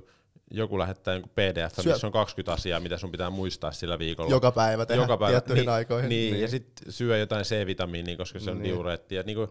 joku 0.51 0.79
lähettää 0.79 1.15
joku 1.15 1.27
PDF, 1.35 1.75
Syö- 1.81 1.93
missä 1.93 2.07
on 2.07 2.13
20 2.13 2.53
asiaa, 2.53 2.79
mitä 2.79 2.97
sun 2.97 3.11
pitää 3.11 3.29
muistaa 3.29 3.71
sillä 3.71 3.99
viikolla. 3.99 4.29
Joka 4.31 4.51
päivä 4.51 4.85
tehdä 4.85 5.01
Joka 5.01 5.17
päivä. 5.17 5.31
tiettyihin 5.31 5.61
niin, 5.61 5.69
aikoihin. 5.69 6.09
Niin, 6.09 6.31
Niin. 6.33 6.41
ja 6.41 6.47
sitten 6.47 6.91
syö 6.93 7.17
jotain 7.17 7.45
C-vitamiinia, 7.45 8.17
koska 8.17 8.39
se 8.39 8.51
on 8.51 8.57
Niin. 8.59 8.63
diureetti. 8.73 9.15
Ja 9.15 9.23
niinku, 9.23 9.49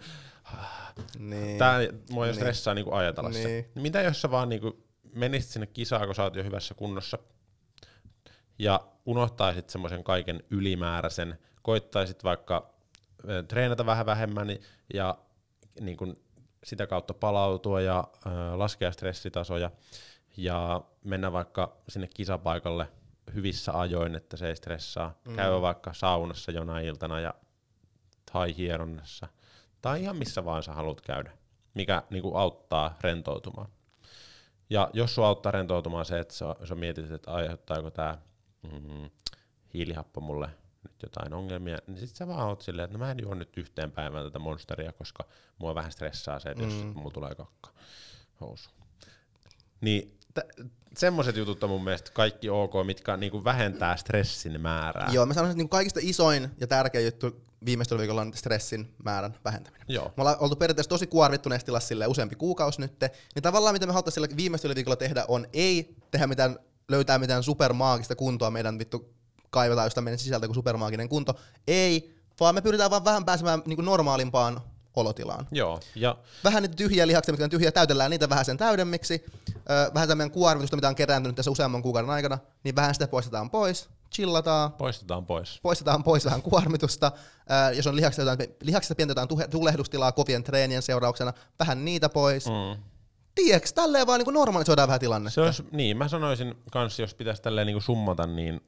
Niin. 1.18 1.58
Tää 1.58 1.78
mua 2.10 2.26
jo 2.26 2.32
Niin. 2.32 2.40
stressaa 2.40 2.74
niinku 2.74 2.92
ajatella 2.92 3.30
Niin. 3.30 3.42
se. 3.42 3.68
Mitä 3.74 4.02
jos 4.02 4.20
sä 4.22 4.30
vaan 4.30 4.48
niinku 4.48 4.84
menisit 5.14 5.50
sinne 5.50 5.66
kisaan, 5.66 6.06
kun 6.06 6.14
sä 6.14 6.22
oot 6.22 6.36
jo 6.36 6.44
hyvässä 6.44 6.74
kunnossa, 6.74 7.18
ja 8.58 8.80
unohtaisit 9.06 9.70
semmoisen 9.70 10.04
kaiken 10.04 10.42
ylimääräisen, 10.50 11.38
koittaisit 11.62 12.24
vaikka 12.24 12.70
treenata 13.48 13.86
vähän 13.86 14.06
vähemmän 14.06 14.46
niin- 14.46 14.60
ja 14.94 15.18
niin 15.80 15.96
kun 15.96 16.16
sitä 16.64 16.86
kautta 16.86 17.14
palautua 17.14 17.80
ja 17.80 18.04
laskea 18.54 18.92
stressitasoja 18.92 19.70
ja 20.38 20.80
mennä 21.04 21.32
vaikka 21.32 21.76
sinne 21.88 22.08
kisapaikalle 22.14 22.88
hyvissä 23.34 23.78
ajoin, 23.78 24.14
että 24.14 24.36
se 24.36 24.48
ei 24.48 24.56
stressaa. 24.56 25.14
Mm. 25.28 25.36
Käydä 25.36 25.60
vaikka 25.60 25.92
saunassa 25.92 26.52
jonain 26.52 26.86
iltana 26.86 27.20
ja 27.20 27.34
tai 28.32 28.56
hieronnassa 28.56 29.28
tai 29.82 30.02
ihan 30.02 30.16
missä 30.16 30.44
vaan 30.44 30.62
sä 30.62 30.72
haluat 30.72 31.00
käydä, 31.00 31.32
mikä 31.74 32.02
niinku 32.10 32.36
auttaa 32.36 32.96
rentoutumaan. 33.00 33.68
Ja 34.70 34.90
jos 34.92 35.14
sua 35.14 35.26
auttaa 35.26 35.52
rentoutumaan 35.52 36.04
se, 36.04 36.18
että 36.18 36.34
sä, 36.34 36.56
sä 36.64 36.74
mietit, 36.74 37.10
että 37.10 37.32
aiheuttaako 37.32 37.90
tämä 37.90 38.18
mm, 38.62 39.10
hiilihappo 39.74 40.20
mulle 40.20 40.48
nyt 40.82 41.02
jotain 41.02 41.34
ongelmia, 41.34 41.78
niin 41.86 41.98
sit 41.98 42.16
sä 42.16 42.28
vaan 42.28 42.48
oot 42.48 42.60
silleen, 42.60 42.84
että 42.84 42.98
no 42.98 43.04
mä 43.04 43.10
en 43.10 43.18
juo 43.22 43.34
nyt 43.34 43.56
yhteen 43.56 43.92
päivään 43.92 44.24
tätä 44.24 44.38
monsteria, 44.38 44.92
koska 44.92 45.24
mua 45.58 45.74
vähän 45.74 45.92
stressaa 45.92 46.38
se, 46.38 46.50
että 46.50 46.64
mm. 46.64 46.70
jos 46.70 46.94
mulla 46.94 47.10
tulee 47.10 47.34
kakka 47.34 47.70
housu. 48.40 48.70
Niin 49.80 50.17
semmoiset 50.96 51.36
jutut 51.36 51.64
on 51.64 51.70
mun 51.70 51.84
mielestä 51.84 52.10
kaikki 52.14 52.50
ok, 52.50 52.72
mitkä 52.86 53.16
niinku 53.16 53.44
vähentää 53.44 53.96
stressin 53.96 54.60
määrää. 54.60 55.08
Joo, 55.12 55.26
mä 55.26 55.34
sanoisin, 55.34 55.52
että 55.52 55.62
niin 55.62 55.68
kaikista 55.68 56.00
isoin 56.02 56.50
ja 56.60 56.66
tärkein 56.66 57.04
juttu 57.04 57.48
viimeisellä 57.64 58.00
viikolla 58.00 58.20
on 58.20 58.34
stressin 58.34 58.94
määrän 59.04 59.34
vähentäminen. 59.44 59.86
Joo. 59.88 60.04
Me 60.04 60.20
ollaan 60.20 60.36
oltu 60.40 60.56
periaatteessa 60.56 60.88
tosi 60.88 61.06
kuormittuneessa 61.06 61.66
tilassa 61.66 61.88
sille 61.88 62.06
useampi 62.06 62.36
kuukausi 62.36 62.80
nyt, 62.80 62.92
niin 63.34 63.42
tavallaan 63.42 63.74
mitä 63.74 63.86
me 63.86 63.92
haluttaisiin 63.92 64.24
sillä 64.24 64.36
viimeisellä 64.36 64.74
viikolla 64.74 64.96
tehdä 64.96 65.24
on 65.28 65.46
ei 65.52 65.96
tehdä 66.10 66.26
mitään, 66.26 66.58
löytää 66.88 67.18
mitään 67.18 67.42
supermaagista 67.42 68.16
kuntoa 68.16 68.50
meidän 68.50 68.78
vittu 68.78 69.14
kaivetaan 69.50 69.86
jostain 69.86 70.04
meidän 70.04 70.18
sisältä 70.18 70.46
kuin 70.46 70.54
supermaaginen 70.54 71.08
kunto. 71.08 71.34
Ei, 71.66 72.14
vaan 72.40 72.54
me 72.54 72.60
pyritään 72.60 72.90
vaan 72.90 73.04
vähän 73.04 73.24
pääsemään 73.24 73.62
niin 73.66 73.84
normaalimpaan 73.84 74.60
olotilaan. 75.00 75.46
Joo, 75.50 75.80
ja 75.94 76.16
Vähän 76.44 76.62
niitä 76.62 76.76
tyhjiä 76.76 77.06
lihaksia, 77.06 77.32
mitkä 77.32 77.44
on 77.44 77.50
tyhjiä, 77.50 77.72
täytellään 77.72 78.10
niitä 78.10 78.28
vähän 78.28 78.44
sen 78.44 78.56
täydemmiksi. 78.56 79.24
Öö, 79.70 79.90
vähän 79.94 80.06
sitä 80.06 80.14
meidän 80.14 80.30
kuormitusta, 80.30 80.76
mitä 80.76 80.88
on 80.88 80.94
kerääntynyt 80.94 81.36
tässä 81.36 81.50
useamman 81.50 81.82
kuukauden 81.82 82.10
aikana, 82.10 82.38
niin 82.64 82.76
vähän 82.76 82.94
sitä 82.94 83.08
poistetaan 83.08 83.50
pois, 83.50 83.88
chillataan, 84.14 84.72
poistetaan 84.72 85.26
pois. 85.26 85.60
poistetaan 85.62 86.02
pois 86.04 86.24
vähän 86.24 86.42
kuormitusta. 86.42 87.12
Jos 87.76 87.86
on 87.86 87.96
lihaksista, 87.96 88.30
jotain, 88.30 88.50
lihaksista 88.62 88.94
pientä 88.94 89.10
jotain 89.10 89.50
tulehdustilaa 89.50 90.12
kovien 90.12 90.44
treenien 90.44 90.82
seurauksena, 90.82 91.32
vähän 91.58 91.84
niitä 91.84 92.08
pois. 92.08 92.46
Mm. 92.46 92.82
Tiedätkö, 93.34 93.68
tälleen 93.74 94.06
vaan 94.06 94.20
niin 94.20 94.34
normalisoidaan 94.34 94.88
vähän 94.88 95.00
tilanne. 95.00 95.30
Se 95.30 95.40
olisi, 95.40 95.64
niin, 95.72 95.96
mä 95.96 96.08
sanoisin 96.08 96.54
kans, 96.70 96.98
jos 96.98 97.14
pitäisi 97.14 97.42
tälleen 97.42 97.66
niinku 97.66 97.80
summata, 97.80 98.26
niin, 98.26 98.60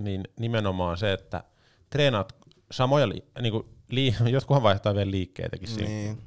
niin 0.00 0.24
nimenomaan 0.38 0.98
se, 0.98 1.12
että 1.12 1.44
treenaat 1.90 2.32
samoja, 2.70 3.08
li, 3.08 3.24
niinku, 3.40 3.68
li, 3.92 4.14
jotkuhan 4.32 4.62
vaihtaa 4.62 4.94
vielä 4.94 5.10
liikkeitäkin 5.10 5.68
siinä. 5.68 5.88
Niin. 5.88 6.18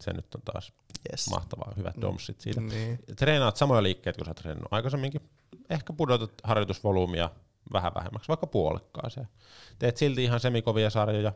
Se 0.00 0.12
nyt 0.12 0.34
on 0.34 0.42
taas 0.44 0.72
Yes. 1.12 1.30
mahtavaa, 1.30 1.72
hyvät 1.76 1.94
domsit 2.00 2.40
siitä. 2.40 2.60
Niin. 2.60 2.98
Treenaat 3.16 3.56
samoja 3.56 3.82
liikkeitä 3.82 4.16
kuin 4.16 4.26
sä 4.26 4.34
treenannut 4.34 4.72
aikaisemminkin. 4.72 5.20
Ehkä 5.70 5.92
pudotat 5.92 6.32
harjoitusvolyymia 6.42 7.30
vähän 7.72 7.92
vähemmäksi, 7.94 8.28
vaikka 8.28 8.46
puolekkaaseen. 8.46 9.28
Teet 9.78 9.96
silti 9.96 10.24
ihan 10.24 10.40
semikovia 10.40 10.90
sarjoja. 10.90 11.32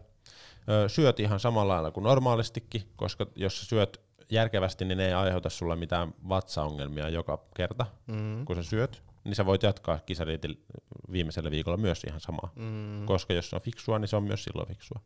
Syöt 0.88 1.20
ihan 1.20 1.40
samalla 1.40 1.72
lailla 1.72 1.90
kuin 1.90 2.04
normaalistikin, 2.04 2.82
koska 2.96 3.26
jos 3.36 3.60
sä 3.60 3.66
syöt 3.66 4.00
järkevästi, 4.30 4.84
niin 4.84 4.98
ne 4.98 5.06
ei 5.06 5.12
aiheuta 5.12 5.50
sulle 5.50 5.76
mitään 5.76 6.14
vatsaongelmia 6.28 7.08
joka 7.08 7.38
kerta, 7.56 7.86
mm. 8.06 8.44
kun 8.44 8.56
sä 8.56 8.62
syöt. 8.62 9.02
Niin 9.26 9.36
sä 9.36 9.46
voit 9.46 9.62
jatkaa 9.62 9.98
kisadietin 9.98 10.64
viimeisellä 11.12 11.50
viikolla 11.50 11.76
myös 11.76 12.04
ihan 12.04 12.20
samaa. 12.20 12.52
Mm. 12.56 13.06
Koska 13.06 13.32
jos 13.34 13.50
se 13.50 13.56
on 13.56 13.62
fiksua, 13.62 13.98
niin 13.98 14.08
se 14.08 14.16
on 14.16 14.22
myös 14.22 14.44
silloin 14.44 14.68
fiksua. 14.68 15.00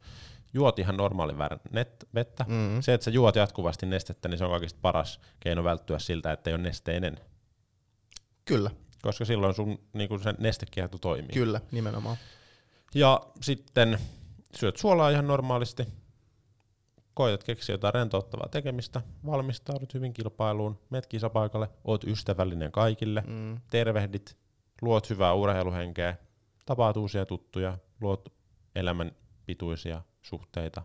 Juot 0.54 0.78
ihan 0.78 0.96
normaalin 0.96 1.38
väärän 1.38 1.60
net, 1.70 2.08
vettä. 2.14 2.44
Mm. 2.48 2.80
Se, 2.82 2.94
että 2.94 3.04
sä 3.04 3.10
juot 3.10 3.36
jatkuvasti 3.36 3.86
nestettä, 3.86 4.28
niin 4.28 4.38
se 4.38 4.44
on 4.44 4.50
kaikista 4.50 4.78
paras 4.82 5.20
keino 5.40 5.64
välttyä 5.64 5.98
siltä, 5.98 6.32
että 6.32 6.50
ei 6.50 6.54
ole 6.54 6.62
nesteinen. 6.62 7.20
Kyllä, 8.44 8.70
Koska 9.02 9.24
silloin 9.24 9.54
sun 9.54 9.78
niin 9.92 10.22
se 10.22 10.34
nestekierto 10.38 10.98
toimii. 10.98 11.32
kyllä, 11.32 11.60
nimenomaan. 11.70 12.16
Ja 12.94 13.20
sitten 13.40 13.98
syöt 14.54 14.76
suolaa 14.76 15.10
ihan 15.10 15.26
normaalisti, 15.26 15.86
koetat 17.20 17.44
keksiä 17.44 17.74
jotain 17.74 17.94
rentouttavaa 17.94 18.48
tekemistä, 18.48 19.02
valmistaudut 19.26 19.94
hyvin 19.94 20.12
kilpailuun, 20.12 20.78
meet 20.90 21.06
kisapaikalle, 21.06 21.68
oot 21.84 22.04
ystävällinen 22.04 22.72
kaikille, 22.72 23.24
mm. 23.26 23.60
tervehdit, 23.70 24.36
luot 24.82 25.10
hyvää 25.10 25.34
urheiluhenkeä, 25.34 26.16
tapaat 26.66 26.96
uusia 26.96 27.26
tuttuja, 27.26 27.78
luot 28.00 28.32
elämän 28.74 29.12
pituisia 29.46 30.02
suhteita 30.22 30.82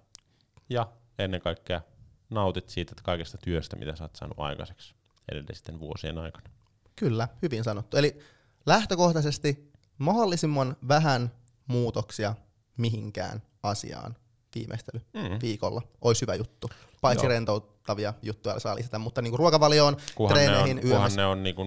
ja 0.69 0.87
ennen 1.19 1.41
kaikkea 1.41 1.81
nautit 2.29 2.69
siitä 2.69 2.91
että 2.91 3.03
kaikesta 3.03 3.37
työstä, 3.37 3.75
mitä 3.75 3.95
sä 3.95 4.03
oot 4.03 4.15
saanut 4.15 4.39
aikaiseksi 4.39 4.95
edellisten 5.31 5.79
vuosien 5.79 6.17
aikana. 6.17 6.49
Kyllä, 6.95 7.27
hyvin 7.41 7.63
sanottu. 7.63 7.97
Eli 7.97 8.19
lähtökohtaisesti 8.65 9.71
mahdollisimman 9.97 10.77
vähän 10.87 11.31
muutoksia 11.67 12.35
mihinkään 12.77 13.41
asiaan 13.63 14.15
viimeistely 14.55 15.01
Mm. 15.13 15.39
viikolla 15.41 15.81
olisi 16.01 16.21
hyvä 16.21 16.35
juttu. 16.35 16.69
Paitsi 17.01 17.25
Joo. 17.25 17.29
rentouttavia 17.29 18.13
juttuja 18.21 18.59
saa 18.59 18.75
lisätä, 18.75 18.99
mutta 18.99 19.21
niinku 19.21 19.37
ruokavalioon, 19.37 19.97
Kunhan 20.15 20.37
ne 20.37 20.43
treeneihin, 20.45 20.77
on, 20.77 20.83
kunhan 20.83 21.11
ne 21.15 21.25
on 21.25 21.43
niinku, 21.43 21.63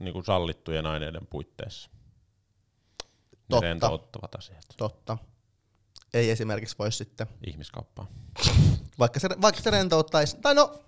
niinku 0.00 0.22
sallittujen 0.22 0.86
aineiden 0.86 1.26
puitteissa. 1.26 1.90
Ne 1.92 3.38
Totta. 3.48 3.60
rentouttavat 3.66 4.34
asiat. 4.34 4.64
Totta. 4.76 5.18
ei 6.14 6.30
esimerkiksi 6.30 6.76
voi 6.78 6.92
sitten, 6.92 7.26
ihmiskauppaa. 7.46 8.06
vaikka 8.98 9.20
se, 9.20 9.28
vaikka 9.40 9.62
se 9.62 9.70
rentouttaisi, 9.70 10.36
tai 10.42 10.54
no, 10.54 10.80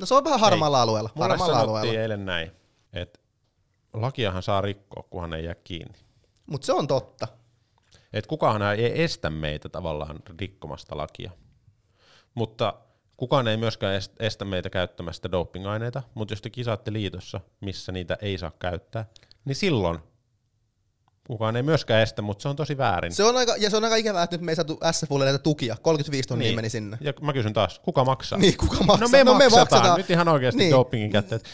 no 0.00 0.06
se 0.06 0.14
on 0.14 0.24
vähän 0.24 0.40
harmaalla 0.40 0.82
alueella. 0.82 1.10
Mulle 1.14 1.28
Harmaalla 1.28 1.58
alueella. 1.60 1.92
eilen 2.00 2.26
näin, 2.26 2.50
että 2.92 3.18
lakiahan 3.92 4.42
saa 4.42 4.60
rikkoa, 4.60 5.02
kunhan 5.10 5.32
ei 5.32 5.44
jää 5.44 5.54
kiinni. 5.54 5.98
Mutta 6.46 6.66
se 6.66 6.72
on 6.72 6.86
totta. 6.86 7.28
Että 8.18 8.28
kukaan 8.28 8.62
ei 8.62 9.02
estä 9.02 9.30
meitä 9.30 9.68
tavallaan 9.68 10.16
rikkomasta 10.38 10.96
lakia. 10.96 11.30
Mutta 12.34 12.74
kukaan 13.16 13.48
ei 13.48 13.56
myöskään 13.56 14.00
est- 14.00 14.12
estä 14.20 14.44
meitä 14.44 14.70
käyttämästä 14.70 15.30
dopingaineita, 15.32 16.02
mutta 16.14 16.32
jos 16.32 16.42
te 16.42 16.50
kisaatte 16.50 16.92
liitossa, 16.92 17.40
missä 17.60 17.92
niitä 17.92 18.18
ei 18.22 18.38
saa 18.38 18.52
käyttää, 18.58 19.04
niin 19.44 19.56
silloin 19.56 19.98
kukaan 21.26 21.56
ei 21.56 21.62
myöskään 21.62 22.02
estä, 22.02 22.22
mutta 22.22 22.42
se 22.42 22.48
on 22.48 22.56
tosi 22.56 22.78
väärin. 22.78 23.12
Se 23.14 23.24
on 23.24 23.36
aika, 23.36 23.54
ja 23.58 23.70
se 23.70 23.76
on 23.76 23.84
aika 23.84 23.96
ikävää, 23.96 24.22
että 24.22 24.36
nyt 24.36 24.44
me 24.44 24.52
ei 24.52 24.56
saatu 24.56 24.78
SFUlle 24.92 25.24
näitä 25.24 25.38
tukia. 25.38 25.76
35 25.82 26.28
tonnia 26.28 26.46
Niin. 26.46 26.56
meni 26.56 26.70
sinne. 26.70 26.98
Ja 27.00 27.12
mä 27.20 27.32
kysyn 27.32 27.52
taas, 27.52 27.78
kuka 27.78 28.04
maksaa? 28.04 28.38
Niin, 28.38 28.56
kuka 28.56 28.76
maksaa? 28.84 28.96
No 28.96 29.08
me, 29.08 29.24
no, 29.24 29.34
me 29.34 29.44
maksetaan. 29.44 29.60
maksetaan. 29.62 29.98
Nyt 29.98 30.10
ihan 30.10 30.28
oikeasti 30.28 30.58
niin. 30.58 30.70
dopingin 30.70 31.10
kätteet. 31.12 31.44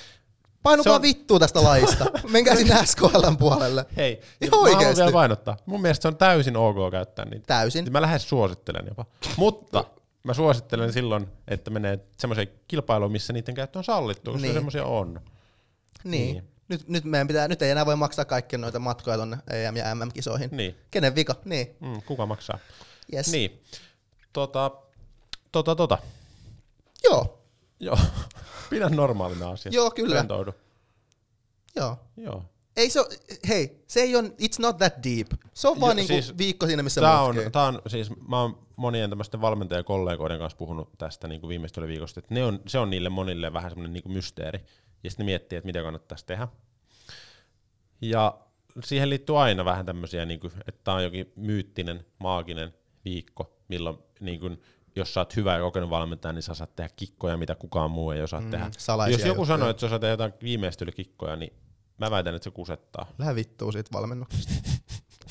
Painukaa 0.63 0.95
on- 0.95 1.03
vittua 1.03 1.39
tästä 1.39 1.63
laista. 1.63 2.07
Menkää 2.31 2.57
sinne 2.57 2.87
SKLn 2.87 3.37
puolelle. 3.39 3.87
Hei, 3.97 4.21
Ihan 4.41 4.61
mä 4.63 4.71
haluan 4.71 4.97
vielä 4.97 5.13
painottaa. 5.13 5.57
Mun 5.67 5.83
mielestä 5.83 6.03
se 6.03 6.09
on 6.09 6.17
täysin 6.17 6.57
ok 6.57 6.77
käyttää 6.91 7.25
niitä. 7.25 7.47
Täysin. 7.47 7.93
Mä 7.93 8.03
lähes 8.03 8.29
suosittelen 8.29 8.87
jopa. 8.89 9.05
Mutta 9.37 9.85
mä 10.23 10.35
suosittelen 10.35 10.93
silloin, 10.93 11.27
että 11.49 11.71
menee 11.71 11.99
semmoiseen 12.19 12.49
kilpailuun, 12.69 13.13
missä 13.13 13.33
niiden 13.33 13.55
käyttö 13.55 13.79
on 13.79 13.85
sallittu, 13.85 14.31
koska 14.33 14.43
Niin. 14.43 14.55
semmoisia 14.55 14.85
on. 14.85 15.21
Niin. 16.05 16.33
Niin. 16.35 16.49
Nyt, 16.69 16.89
nyt, 16.89 17.05
meidän 17.05 17.27
pitää, 17.29 17.49
nyt 17.49 17.63
ei 17.63 17.71
enää 17.71 17.87
voi 17.87 17.97
maksaa 17.97 18.25
kaikkia 18.25 18.59
noita 18.59 18.79
matkoja 18.79 19.17
tonne 19.17 19.39
EM- 19.51 19.77
ja 19.77 19.95
MM-kisoihin. 19.95 20.49
Niin. 20.53 20.75
Kenen 20.91 21.15
vika? 21.15 21.35
Niin. 21.45 21.77
Mm, 21.81 22.03
kuka 22.03 22.27
maksaa? 22.27 22.59
Yes. 23.15 23.33
Niin. 23.33 23.63
Tota, 24.33 24.71
tota, 25.53 25.75
tota. 25.75 25.99
Joo. 27.05 27.42
Joo. 27.83 27.99
Pidä 28.71 28.89
normaalina 28.89 29.51
asia. 29.51 29.73
Joo, 29.73 29.91
kyllä. 29.91 30.15
Rentoudu. 30.15 30.55
Joo. 31.77 31.99
Joo. 32.17 32.45
Ei 32.77 32.91
se, 32.91 33.01
hei, 33.49 33.83
se 33.87 34.01
ei 34.01 34.17
on, 34.17 34.27
it's 34.27 34.59
not 34.59 34.77
that 34.79 34.95
deep. 35.05 35.27
Se 35.55 35.69
on 35.69 35.81
vaan 35.81 35.97
niinku 35.97 36.13
siis 36.13 36.39
viikko 36.39 36.67
siinä, 36.67 36.83
missä 36.83 37.01
Tää 37.01 37.23
on, 37.23 37.37
tää 37.53 37.67
on, 37.67 37.83
siis 37.87 38.11
mä 38.29 38.41
oon 38.41 38.59
monien 38.77 39.11
tämmöisten 39.11 39.41
valmentajakollegoiden 39.41 40.39
kanssa 40.39 40.57
puhunut 40.57 40.91
tästä 40.99 41.29
niin 41.29 41.49
viimeistelyä 41.49 41.89
viikosta, 41.89 42.21
että 42.21 42.35
ne 42.35 42.45
on, 42.45 42.61
se 42.67 42.79
on 42.79 42.91
niille 42.91 43.09
monille 43.09 43.53
vähän 43.53 43.71
semmoinen 43.71 43.93
niin 43.93 44.13
mysteeri. 44.13 44.61
Ja 45.05 45.11
sitten 45.11 45.27
ne 45.27 45.31
miettii, 45.31 45.57
että 45.57 45.67
mitä 45.67 45.83
kannattaisi 45.83 46.27
tehdä. 46.27 46.49
Ja 48.01 48.39
siihen 48.85 49.11
liittyy 49.11 49.43
aina 49.43 49.65
vähän 49.65 49.87
tämmöisiä, 49.87 50.25
niin 50.25 50.41
kuin, 50.41 50.53
että 50.67 50.81
tämä 50.85 50.97
on 50.97 51.05
jokin 51.05 51.33
myyttinen, 51.37 52.07
maaginen 52.19 52.75
viikko, 53.05 53.57
milloin 53.69 53.99
niin 54.21 54.41
kuin, 54.41 54.63
jos 54.97 55.15
sä 55.15 55.21
oot 55.21 55.37
hyvä 55.37 55.55
ja 55.55 55.61
kokenut 55.61 55.91
valmentaja, 55.91 56.33
niin 56.33 56.43
sä 56.43 56.55
saat 56.55 56.77
tehdä 56.77 56.91
kikkoja, 56.97 57.37
mitä 57.37 57.55
kukaan 57.55 57.91
muu 57.91 58.11
ei 58.11 58.23
osaa 58.23 58.41
mm, 58.41 58.51
tehdä. 58.51 58.71
Jos 59.11 59.21
joku 59.21 59.29
juttuja. 59.29 59.47
sanoo, 59.47 59.69
että 59.69 59.81
sä 59.81 59.87
osaat 59.87 60.01
tehdä 60.01 60.13
jotain 60.13 60.33
viimeistelykikkoja, 60.43 61.37
niin 61.37 61.53
mä 61.99 62.11
väitän, 62.11 62.35
että 62.35 62.45
se 62.45 62.51
kusettaa. 62.51 63.07
Lähde 63.19 63.35
vittuu 63.35 63.73
siitä 63.73 63.91
valmennuksesta. 63.93 64.53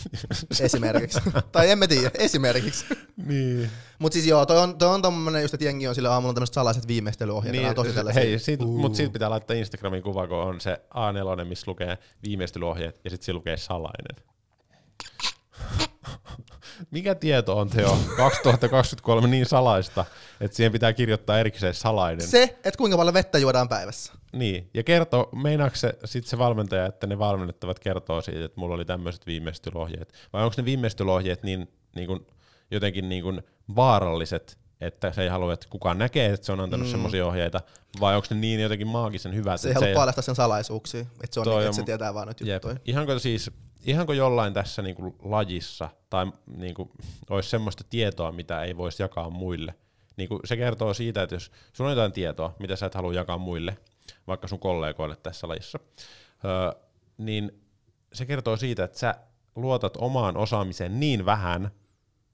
esimerkiksi. 0.59 1.20
tai 1.51 1.72
en 1.72 1.80
mä 1.80 1.88
tiedä, 1.88 2.12
esimerkiksi. 2.14 2.86
Niin. 3.26 3.70
Mut 3.99 4.14
siis 4.14 4.28
joo, 4.28 4.45
toi 4.45 4.57
on, 4.57 4.78
toi 4.78 4.93
on 4.93 5.01
tommonen 5.01 5.41
just, 5.41 5.53
että 5.53 5.64
jengi 5.64 5.88
on 5.88 5.95
sille 5.95 6.09
aamulla 6.09 6.30
on 6.30 6.36
tämmöiset 6.36 6.53
salaiset 6.53 6.88
viimeistelyohjeet. 6.88 7.55
Niin, 7.55 7.68
on 7.68 7.76
tosi 7.76 7.93
tällaisia. 7.93 8.24
hei, 8.24 8.39
siitä, 8.39 8.66
Uu. 8.66 8.78
mutta 8.78 8.95
siitä 8.95 9.14
pitää 9.14 9.30
laittaa 9.30 9.55
Instagramin 9.55 10.03
kuva, 10.03 10.28
kun 10.28 10.38
on 10.38 10.62
se 10.62 10.82
A4, 10.93 11.45
missä 11.45 11.72
lukee 11.72 11.97
viimeistelyohjeet, 12.24 12.99
ja 13.03 13.09
sitten 13.09 13.26
siinä 13.26 13.38
lukee 13.38 13.57
salainen. 13.57 14.26
Mikä 16.91 17.16
tieto 17.16 17.57
on 17.57 17.70
Teo 17.70 17.97
2023 18.18 19.28
niin 19.28 19.45
salaista, 19.45 20.05
että 20.41 20.57
siihen 20.57 20.72
pitää 20.72 20.93
kirjoittaa 20.93 21.39
erikseen 21.39 21.74
salainen? 21.74 22.28
Se, 22.28 22.43
että 22.43 22.78
kuinka 22.78 22.97
paljon 22.97 23.14
vettä 23.14 23.38
juodaan 23.38 23.70
päivässä. 23.70 24.14
Niin, 24.34 24.70
ja 24.74 24.84
kertoo, 24.84 25.30
meinaako 25.36 25.76
se, 25.76 25.93
sit 26.05 26.26
se 26.28 26.38
valmentaja, 26.38 26.86
että 26.86 27.07
ne 27.07 27.20
valmennettavat 27.20 27.80
kertoo 27.80 28.22
siitä, 28.22 28.45
että 28.45 28.59
mulla 28.59 28.76
oli 28.76 28.86
tämmöiset 28.86 29.26
viimeistelyohjeet, 29.26 30.14
vai 30.34 30.43
onko 30.43 30.53
ne 30.57 30.66
viimeistelyohjeet 30.66 31.43
niin, 31.43 31.72
niin 31.95 32.07
kuin, 32.07 32.28
jotenkin 32.72 33.09
niin 33.09 33.24
kuin 33.24 33.41
vaaralliset, 33.76 34.57
että 34.82 35.12
se 35.12 35.24
ei 35.24 35.30
halua, 35.30 35.53
että 35.53 35.68
kukaan 35.70 35.97
näkee, 35.97 36.34
että 36.34 36.45
se 36.45 36.51
on 36.51 36.59
antanut 36.59 36.88
mm. 36.88 36.91
semmoisia 36.91 37.26
ohjeita, 37.26 37.62
vai 37.99 38.16
onko 38.16 38.28
ne 38.30 38.36
niin 38.38 38.59
jotenkin 38.59 38.88
maagisen 38.88 39.36
hyvät, 39.36 39.62
Se 39.62 39.68
ei 39.68 39.74
halua 39.74 39.88
ei- 39.88 39.95
paljastaa 39.95 40.22
sen 40.22 40.36
salaisuuksia. 40.36 41.01
Että 41.01 41.28
se 41.32 41.39
on 41.39 41.47
niin, 41.47 41.62
että 41.62 41.72
se 41.72 41.84
tietää 41.84 42.14
vaan 42.14 42.28
Jep. 42.41 42.53
juttuja. 42.53 42.76
Ihanko 42.86 43.20
siis, 43.20 43.51
ihanko 43.86 44.14
jollain 44.14 44.54
tässä 44.54 44.82
niinku 44.82 45.16
lajissa 45.24 45.90
tai 46.10 46.32
niinku 46.58 46.92
olisi 47.30 47.50
semmoista 47.50 47.84
tietoa, 47.90 48.32
mitä 48.32 48.64
ei 48.64 48.78
voisi 48.78 49.04
jakaa 49.04 49.30
muille? 49.30 49.76
Niinku 50.18 50.40
se 50.46 50.58
kertoo 50.58 50.94
siitä, 50.94 51.24
että 51.24 51.36
jos 51.36 51.52
sulla 51.74 51.90
on 51.90 51.98
jotain 51.98 52.12
tietoa, 52.12 52.56
mitä 52.60 52.76
sä 52.76 52.86
et 52.86 52.96
halua 52.96 53.14
jakaa 53.14 53.38
muille, 53.38 53.78
vaikka 54.28 54.48
sun 54.48 54.60
kollegoille 54.60 55.16
tässä 55.16 55.48
lajissa, 55.48 55.80
öö, 56.46 56.82
niin 57.18 57.62
se 58.14 58.26
kertoo 58.26 58.58
siitä, 58.58 58.84
että 58.84 59.00
sä 59.00 59.16
luotat 59.56 59.98
omaan 59.98 60.38
osaamiseen 60.38 61.00
niin 61.00 61.26
vähän, 61.26 61.72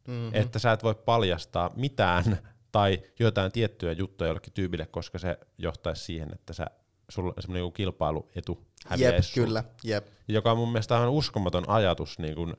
mm-hmm. 0.08 0.30
että 0.34 0.60
sä 0.60 0.72
et 0.72 0.84
voi 0.84 0.95
paljastaa 0.95 1.72
mitään 1.76 2.38
tai 2.72 3.04
jotain 3.20 3.52
tiettyjä 3.52 3.91
juttuja 3.91 4.28
jollekin 4.28 4.54
tyypille, 4.54 4.86
koska 4.86 5.20
se 5.20 5.39
johtaisi 5.58 6.04
siihen, 6.04 6.34
että 6.34 6.54
sä, 6.54 6.68
sulla 7.10 7.34
semmoinen 7.39 7.60
joku 7.62 7.72
kilpailuetu 7.72 8.51
Jep, 8.58 8.89
häviäisi 8.91 9.30
sulta 9.34 9.47
kyllä. 9.47 9.64
Jep. 9.84 10.08
joka 10.28 10.51
on 10.51 10.58
mun 10.58 10.72
mielestä 10.72 10.95
aivan 10.95 11.10
uskomaton 11.10 11.70
ajatus 11.70 12.20
niin 12.20 12.36
kuin 12.36 12.53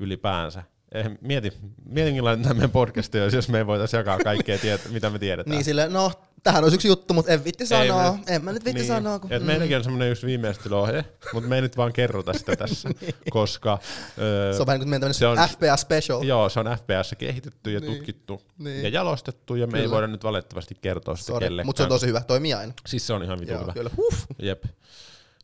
ylipäänsä. 0.00 0.62
Eh, 0.92 1.10
mieti, 1.20 1.52
mieti 1.84 2.12
millainen 2.12 2.42
tämä 2.42 2.54
meidän 2.54 2.70
podcast 2.70 3.14
jos 3.34 3.48
me 3.48 3.58
ei 3.58 3.66
voitaisiin 3.66 3.98
jakaa 3.98 4.18
kaikkea, 4.18 4.56
tiet- 4.58 4.88
mitä 4.92 5.10
me 5.10 5.18
tiedetään. 5.18 5.54
Niin 5.56 5.64
silleen, 5.64 5.92
no, 5.92 6.12
tähän 6.44 6.62
olisi 6.64 6.74
yksi 6.74 6.88
juttu, 6.88 7.14
mutta 7.14 7.32
en 7.32 7.44
vitti 7.44 7.64
Ei 7.64 7.68
sanoa. 7.68 8.18
en 8.26 8.44
mä 8.44 8.52
nyt 8.52 8.64
vitti 8.64 8.78
niin, 8.80 8.88
sanoa. 8.88 9.18
Kun, 9.18 9.32
Et 9.32 9.42
meidänkin 9.44 9.76
on 9.76 9.84
semmoinen 9.84 10.10
yksi 10.10 10.26
viimeistelyohje, 10.26 11.04
mutta 11.32 11.48
me 11.48 11.54
ei 11.54 11.62
nyt 11.62 11.76
vaan 11.76 11.92
kerrota 11.92 12.32
sitä 12.32 12.56
tässä, 12.66 12.88
koska 13.30 13.78
öö, 14.18 14.52
se 14.54 14.60
on 14.60 14.66
vähän 14.66 14.80
niin 14.80 14.84
kuin 14.84 14.90
meidän 15.00 15.14
se 15.14 15.26
on- 15.26 15.38
FPS 15.38 15.80
special. 15.80 16.22
joo, 16.22 16.48
se 16.48 16.60
on 16.60 16.66
FPS 16.66 17.14
kehitetty 17.18 17.72
ja 17.72 17.80
Niin, 17.80 17.92
tutkittu 17.92 18.42
niin. 18.58 18.82
ja 18.82 18.88
jalostettu, 18.88 19.54
ja 19.54 19.66
me 19.66 19.78
ei 19.78 19.82
Kyllä. 19.84 19.94
voida 19.94 20.06
nyt 20.06 20.24
valitettavasti 20.24 20.76
kertoa 20.82 21.16
sitä 21.16 21.26
Sorry, 21.26 21.46
kellekään. 21.46 21.66
mutta 21.66 21.78
se 21.78 21.82
on 21.82 21.88
tosi 21.88 22.06
hyvä, 22.06 22.20
toimii 22.20 22.54
aina. 22.54 22.72
Siis 22.86 23.06
se 23.06 23.12
on 23.12 23.22
ihan 23.22 23.40
vitun 23.40 23.52
Joo, 23.54 23.62
hyvä. 23.62 23.72
kyllä. 23.72 23.90
Huh. 23.96 24.14
Jep. 24.38 24.64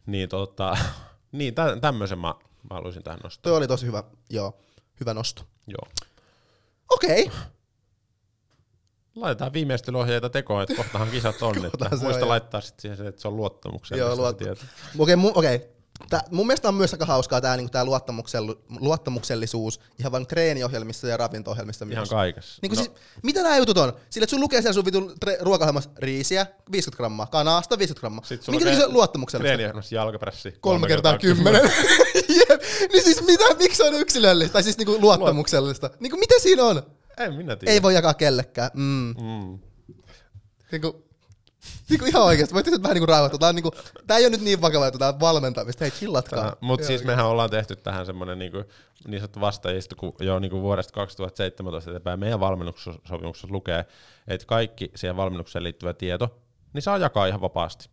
Niin, 0.06 0.28
tota, 0.28 0.76
niin 1.32 1.54
tä- 1.54 1.76
tämmöisen 1.80 2.18
mä, 2.18 2.34
mä 2.70 2.74
haluaisin 2.74 3.02
tähän 3.02 3.20
nostaa. 3.24 3.42
Toi 3.42 3.56
oli 3.56 3.68
tosi 3.68 3.86
hyvä, 3.86 4.02
joo, 4.30 4.58
hyvä 5.00 5.14
nosto. 5.14 5.42
Joo. 5.66 5.88
Okei, 6.90 7.22
okay. 7.22 7.38
Laitetaan 9.16 9.52
viimeistelyohjeita 9.52 10.30
tekoon, 10.30 10.62
että 10.62 10.74
kohtahan 10.74 11.10
kisat 11.10 11.42
on. 11.42 11.64
että 11.66 11.88
muista 12.02 12.22
on, 12.22 12.28
laittaa 12.28 12.60
sitten 12.60 12.82
siihen 12.82 12.96
se, 12.98 13.06
että 13.06 13.20
se 13.22 13.28
on 13.28 13.36
luottamuksellista. 13.36 14.06
Joo, 14.08 14.16
se 14.16 14.22
luot- 14.22 14.36
tieto. 14.36 14.60
Okei, 14.98 15.14
mu- 15.16 15.32
okei. 15.34 15.60
Tää, 16.10 16.22
mun 16.30 16.46
mielestä 16.46 16.68
on 16.68 16.74
myös 16.74 16.92
aika 16.92 17.06
hauskaa 17.06 17.40
tämä 17.40 17.56
niinku 17.56 17.70
tää 17.70 17.84
luottamuksellisuus 18.80 19.80
ihan 19.98 20.12
vain 20.12 20.26
treeniohjelmissa 20.26 21.06
ja 21.08 21.16
ravinto-ohjelmissa 21.16 21.84
Ihan 21.84 22.00
myös. 22.00 22.08
kaikessa. 22.10 22.58
Niinku 22.62 22.76
no, 22.76 22.82
siis, 22.82 22.96
mitä 23.22 23.42
nämä 23.42 23.56
jutut 23.56 23.78
on? 23.78 23.92
Sillä, 24.10 24.24
että 24.24 24.30
sun 24.30 24.40
lukee 24.40 24.60
siellä 24.62 24.72
sun 24.74 24.84
vitun 24.84 25.14
tre- 25.26 25.36
ruokaohjelmassa 25.42 25.90
riisiä, 25.98 26.46
50 26.72 26.96
grammaa, 26.96 27.26
kanasta 27.26 27.78
50 27.78 28.00
grammaa. 28.00 28.24
Minkä 28.30 28.52
lukee 28.52 28.76
se 28.76 28.86
on 28.86 28.92
luottamuksellista? 28.92 29.46
Treeniohjelmassa 29.46 29.94
jalkapressi. 29.94 30.54
Kolme 30.60 30.86
kertaa 30.88 31.18
kymmenen. 31.18 31.62
Jep. 32.48 32.60
Niin 32.92 33.04
siis 33.04 33.22
mitä, 33.26 33.44
miksi 33.58 33.76
se 33.76 33.84
on 33.84 33.94
yksilöllistä? 33.94 34.52
Tai 34.52 34.62
siis 34.62 34.78
niinku 34.78 35.00
luottamuksellista? 35.00 35.90
Niinku 36.00 36.16
mitä 36.16 36.34
siinä 36.38 36.64
on? 36.64 36.82
En 37.20 37.34
minä 37.34 37.56
tiedä. 37.56 37.72
Ei 37.72 37.82
voi 37.82 37.94
jakaa 37.94 38.14
kellekään. 38.14 38.70
Mm. 38.74 39.14
Mm. 39.20 39.58
Niinku, 40.72 41.04
niinku 41.88 42.04
ihan 42.04 42.22
oikeesti. 42.22 42.54
Voitte 42.54 42.70
nyt 42.70 42.82
vähän 42.82 42.94
niinku 42.94 43.06
rauhoittua. 43.06 43.38
Tää, 43.38 43.48
on 43.48 43.54
niinku, 43.54 43.70
tää 44.06 44.16
ei 44.18 44.24
ole 44.24 44.30
nyt 44.30 44.40
niin 44.40 44.60
vakava, 44.60 44.86
että 44.86 44.98
tää 44.98 45.08
on 45.08 45.20
valmentamista. 45.20 45.84
Hei, 45.84 45.90
chillatkaa. 45.90 46.56
Mutta 46.60 46.86
siis 46.86 47.04
mehän 47.04 47.26
ollaan 47.26 47.50
tehty 47.50 47.76
tähän 47.76 48.06
semmoinen 48.06 48.38
niinku, 48.38 48.64
niin 49.08 49.20
sanottu 49.20 49.40
vastaajisto, 49.40 49.96
kun 49.96 50.12
jo 50.20 50.38
niinku 50.38 50.62
vuodesta 50.62 50.92
2017 50.92 51.90
eteenpäin 51.90 52.20
meidän 52.20 52.40
valmennussopimuksessa 52.40 53.48
lukee, 53.50 53.84
että 54.28 54.46
kaikki 54.46 54.90
siihen 54.94 55.16
valmennukseen 55.16 55.62
liittyvä 55.62 55.94
tieto, 55.94 56.40
niin 56.72 56.82
saa 56.82 56.98
jakaa 56.98 57.26
ihan 57.26 57.40
vapaasti. 57.40 57.90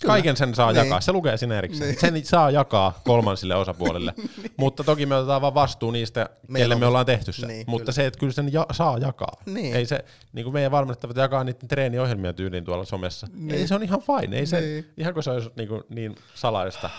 Kyllä. 0.00 0.12
Kaiken 0.12 0.36
sen 0.36 0.54
saa 0.54 0.72
Niin. 0.72 0.84
jakaa, 0.84 1.00
se 1.00 1.12
lukee 1.12 1.36
siinä 1.36 1.58
erikseen. 1.58 1.90
Niin. 1.90 2.00
Sen 2.00 2.24
saa 2.24 2.50
jakaa 2.50 3.00
kolmansille 3.04 3.54
osapuolille, 3.56 4.14
mutta 4.56 4.84
toki 4.84 5.06
me 5.06 5.14
otetaan 5.16 5.42
vaan 5.42 5.54
vastuu 5.54 5.90
niistä, 5.90 6.28
Meillä 6.48 6.62
kelle 6.64 6.74
on- 6.74 6.80
me 6.80 6.86
ollaan 6.86 7.06
tehty 7.06 7.32
se. 7.32 7.46
Niin, 7.46 7.64
mutta 7.66 7.82
kyllä. 7.84 7.92
se, 7.92 8.06
että 8.06 8.18
kyllä 8.20 8.32
sen 8.32 8.52
ja, 8.52 8.66
saa 8.72 8.98
jakaa. 8.98 9.32
Niin. 9.46 9.76
Ei 9.76 9.86
se, 9.86 10.04
niin 10.32 10.44
kuin 10.44 10.54
meidän 10.54 10.72
valmennettavat 10.72 11.16
jakaa 11.16 11.44
niiden 11.44 11.68
treeniohjelmia 11.68 12.32
tyyliin 12.32 12.64
tuolla 12.64 12.84
somessa. 12.84 13.26
Niin. 13.32 13.54
Ei 13.54 13.68
se 13.68 13.74
on 13.74 13.82
ihan 13.82 14.00
fine, 14.00 14.36
ei 14.38 14.46
se, 14.46 14.60
Niin. 14.60 14.92
ihan 14.96 15.14
kuin 15.14 15.24
se 15.24 15.30
olisi 15.30 15.50
niin, 15.56 15.68
kuin 15.68 15.82
niin 15.88 16.14
salaista 16.34 16.90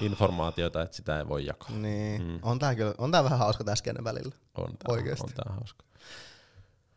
informaatiota, 0.00 0.82
että 0.82 0.96
sitä 0.96 1.18
ei 1.18 1.28
voi 1.28 1.46
jakaa. 1.46 1.70
Niin. 1.70 2.22
Mm. 2.22 2.38
On 2.42 2.58
tää 2.58 2.74
kyllä, 2.74 2.94
on 2.98 3.10
tää 3.10 3.24
vähän 3.24 3.38
hauska 3.38 3.64
tää 3.64 3.74
skenen 3.76 4.04
välillä. 4.04 4.34
On 4.54 4.66
tää, 4.68 4.94
Oikeesti. 4.94 5.24
on 5.26 5.32
tää 5.44 5.54
hauska. 5.56 5.84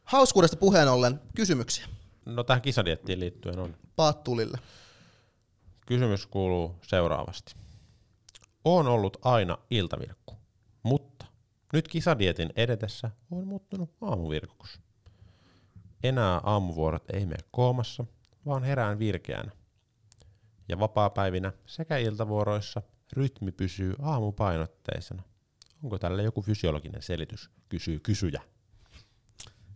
Hauskuudesta 0.04 0.58
puheen 0.58 0.88
ollen 0.88 1.20
kysymyksiä. 1.36 1.86
No 2.26 2.44
tähän 2.44 2.62
kisadiettiin 2.62 3.20
liittyen 3.20 3.60
on. 3.60 3.76
Paattulille. 3.96 4.58
Kysymys 5.86 6.26
kuuluu 6.26 6.76
seuraavasti. 6.82 7.56
Oon 8.66 8.88
ollut 8.88 9.18
aina 9.22 9.58
iltavirkku, 9.70 10.38
mutta 10.84 11.22
Nyt 11.74 11.88
kisadietin 11.88 12.50
edetessä 12.56 13.12
on 13.32 13.48
muuttunut 13.48 13.92
aamuvirkukus. 14.02 14.80
Enää 16.04 16.42
aamuvuorot 16.44 17.10
ei 17.10 17.26
mene 17.26 17.44
koomassa, 17.52 18.06
vaan 18.46 18.64
herään 18.64 19.00
virkeänä. 19.00 19.52
Ja 20.70 20.80
vapaapäivinä 20.80 21.52
sekä 21.66 21.98
iltavuoroissa 21.98 22.82
rytmi 23.14 23.52
pysyy 23.52 23.96
aamupainotteisena. 24.02 25.24
Onko 25.84 26.00
tälle 26.00 26.24
joku 26.24 26.42
fysiologinen 26.42 27.02
selitys, 27.02 27.50
kysyy 27.70 28.00
kysyjä. 28.00 28.42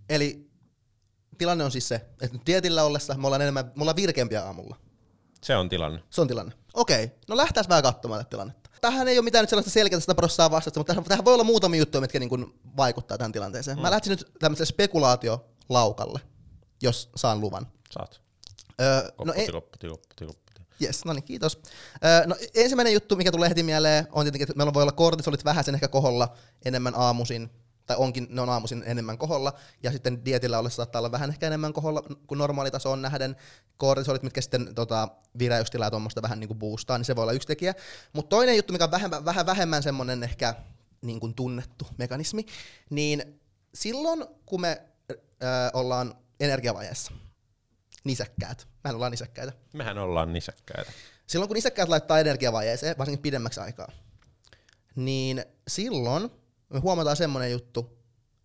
Eli 0.09 0.49
tilanne 1.37 1.63
on 1.63 1.71
siis 1.71 1.87
se, 1.87 1.95
että 1.95 2.37
nyt 2.37 2.45
dietillä 2.45 2.83
ollessa 2.83 3.17
me 3.17 3.27
ollaan 3.27 3.41
enemmän, 3.41 3.65
me 3.65 3.81
ollaan 3.81 3.95
virkeämpiä 3.95 4.43
aamulla. 4.43 4.84
Se 5.45 5.55
on 5.55 5.69
tilanne. 5.69 6.03
Se 6.09 6.21
on 6.21 6.27
tilanne. 6.27 6.53
Okei, 6.73 7.11
no 7.27 7.37
lähdetään 7.37 7.65
vähän 7.69 7.83
katsomaan 7.83 8.19
tätä 8.19 8.29
tilannetta. 8.29 8.69
Tähän 8.81 9.07
ei 9.07 9.17
ole 9.17 9.23
mitään 9.23 9.43
nyt 9.43 9.49
sellaista 9.49 9.71
selkeää 9.71 9.99
sitä 9.99 10.15
prosessaa 10.15 10.51
vastausta, 10.51 10.79
mutta 10.79 10.93
tähän, 11.07 11.25
voi 11.25 11.33
olla 11.33 11.43
muutamia 11.43 11.79
juttuja, 11.79 12.01
mitkä 12.01 12.19
niin 12.19 12.29
kuin 12.29 12.59
vaikuttaa 12.77 13.17
tähän 13.17 13.31
tilanteeseen. 13.31 13.77
Mm. 13.77 13.81
Mä 13.81 13.91
lähtisin 13.91 14.17
nyt 14.17 14.31
tämmöiselle 14.39 14.65
spekulaatiolaukalle, 14.65 16.19
jos 16.81 17.09
saan 17.15 17.41
luvan. 17.41 17.67
Saat. 17.91 18.21
Öö, 18.81 19.01
Kopputi, 19.01 19.25
no, 19.27 19.33
e- 19.33 19.51
kopputi, 19.51 19.87
kopputi, 19.87 20.25
kopputi. 20.25 20.61
Yes, 20.81 21.05
no 21.05 21.13
niin, 21.13 21.23
kiitos. 21.23 21.59
Öö, 22.05 22.27
no, 22.27 22.35
ensimmäinen 22.55 22.93
juttu, 22.93 23.15
mikä 23.15 23.31
tulee 23.31 23.49
heti 23.49 23.63
mieleen, 23.63 24.07
on 24.11 24.25
tietenkin, 24.25 24.43
että 24.43 24.57
meillä 24.57 24.73
voi 24.73 24.83
olla 24.83 24.91
kortisolit 24.91 25.45
vähäisen 25.45 25.75
ehkä 25.75 25.87
koholla 25.87 26.35
enemmän 26.65 26.93
aamuisin, 26.95 27.49
tai 27.85 27.95
onkin, 27.99 28.27
ne 28.29 28.41
on 28.41 28.49
aamuisin 28.49 28.83
enemmän 28.85 29.17
koholla, 29.17 29.53
ja 29.83 29.91
sitten 29.91 30.25
dietillä 30.25 30.59
ollessa 30.59 30.75
saattaa 30.75 30.99
olla 30.99 31.11
vähän 31.11 31.29
ehkä 31.29 31.47
enemmän 31.47 31.73
koholla 31.73 32.03
kuin 32.27 32.37
normaalitaso 32.37 32.91
on 32.91 33.01
nähden. 33.01 33.35
Kortisolit, 33.77 34.23
mitkä 34.23 34.41
sitten 34.41 34.75
tota, 34.75 35.07
vireystilaa 35.39 35.89
tuommoista 35.89 36.21
vähän 36.21 36.39
niin 36.39 36.47
kuin 36.47 36.59
boostaa, 36.59 36.97
niin 36.97 37.05
se 37.05 37.15
voi 37.15 37.21
olla 37.21 37.31
yksi 37.31 37.47
tekijä. 37.47 37.73
Mutta 38.13 38.29
toinen 38.29 38.55
juttu, 38.55 38.73
mikä 38.73 38.83
on 38.83 38.91
vähän, 38.91 39.11
vähän 39.25 39.45
vähemmän 39.45 39.83
semmoinen 39.83 40.23
ehkä 40.23 40.55
niin 41.01 41.19
kuin 41.19 41.33
tunnettu 41.33 41.87
mekanismi, 41.97 42.45
niin 42.89 43.39
silloin 43.73 44.25
kun 44.45 44.61
me 44.61 44.81
öö, 45.11 45.19
ollaan 45.73 46.15
energiavajeessa, 46.39 47.11
nisäkkäät, 48.03 48.67
mehän 48.83 48.95
ollaan 48.95 49.11
nisäkkäitä, 49.11 49.53
Mehän 49.73 49.97
ollaan 49.97 50.33
nisäkkäitä. 50.33 50.91
Silloin 51.27 51.47
kun 51.47 51.57
isäkkäät 51.57 51.89
laittaa 51.89 52.19
energiavajeeseen, 52.19 52.97
varsinkin 52.97 53.21
pidemmäksi 53.21 53.59
aikaa, 53.59 53.91
niin 54.95 55.45
silloin 55.67 56.31
me 56.69 56.79
huomataan 56.79 57.15
semmoinen 57.15 57.51
juttu, 57.51 57.97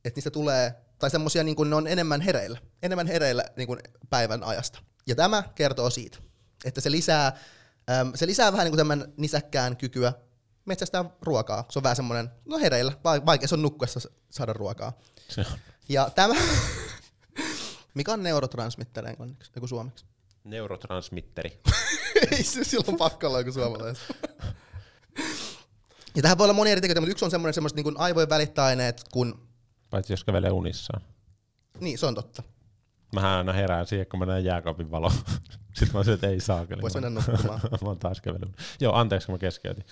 että 0.04 0.18
niistä 0.18 0.30
tulee, 0.30 0.74
tai 0.98 1.10
semmoisia 1.10 1.44
niin 1.44 1.70
ne 1.70 1.76
on 1.76 1.86
enemmän 1.86 2.20
hereillä, 2.20 2.58
enemmän 2.82 3.06
hereillä 3.06 3.44
niin 3.56 3.66
kuin 3.66 3.80
päivän 4.10 4.44
ajasta. 4.44 4.78
Ja 5.06 5.14
tämä 5.14 5.42
kertoo 5.54 5.90
siitä, 5.90 6.18
että 6.64 6.80
se 6.80 6.90
lisää, 6.90 7.26
äm, 8.00 8.12
se 8.14 8.26
lisää 8.26 8.52
vähän 8.52 8.64
niin 8.64 8.72
kuin 8.72 8.78
tämän 8.78 9.12
nisäkkään 9.16 9.76
kykyä 9.76 10.12
metsästää 10.64 11.04
ruokaa. 11.22 11.64
Se 11.70 11.78
on 11.78 11.82
vähän 11.82 11.96
semmoinen, 11.96 12.30
no 12.44 12.58
hereillä, 12.58 12.92
va- 13.04 13.26
vaikea 13.26 13.48
se 13.48 13.54
on 13.54 13.62
nukkuessa 13.62 14.00
saada 14.30 14.52
ruokaa. 14.52 14.92
Se 15.28 15.40
on 15.40 15.46
Ja 15.88 16.10
tämä, 16.10 16.34
mikä 17.94 18.12
on 18.12 18.22
neurotransmitter 18.22 19.06
englanniksi, 19.06 19.50
joku 19.56 19.66
suomeksi? 19.66 20.04
neurotransmitteri. 20.44 21.60
Ei 22.32 22.42
se 22.42 22.64
silloin 22.64 22.96
pakko 22.98 23.26
olla 23.26 23.38
joku 23.38 23.52
suomalainen. 23.52 23.96
Ja 26.16 26.22
tähän 26.22 26.38
voi 26.38 26.44
olla 26.44 26.54
monia 26.54 26.72
eri 26.72 26.80
tekijöitä, 26.80 27.00
mutta 27.00 27.10
yksi 27.10 27.24
on 27.24 27.30
semmoinen 27.30 27.54
semmoiset 27.54 27.76
niin 27.76 28.00
aivojen 28.00 28.28
välittäaineet, 28.28 29.04
kun... 29.12 29.48
Paitsi 29.90 30.12
jos 30.12 30.24
kävelee 30.24 30.50
unissaan. 30.50 31.02
Niin, 31.80 31.98
se 31.98 32.06
on 32.06 32.14
totta. 32.14 32.42
Mähän 33.14 33.30
aina 33.30 33.52
herään 33.52 33.86
siihen, 33.86 34.06
kun 34.06 34.18
mä 34.18 34.26
näen 34.26 34.44
jääkaapin 34.44 34.90
valo. 34.90 35.10
Sitten 35.76 35.88
mä 35.92 36.04
sanoin, 36.04 36.14
että 36.14 36.28
ei 36.28 36.40
saa 36.40 36.66
kyllä. 36.66 36.82
Vois 36.82 36.94
mennä 36.94 37.10
nukkumaan. 37.10 37.60
mä 37.82 37.88
oon 37.88 37.98
taas 37.98 38.20
kävellyt. 38.20 38.56
Joo, 38.80 38.94
anteeksi, 38.94 39.26
kun 39.26 39.34
mä 39.34 39.38
keskeytin. 39.38 39.84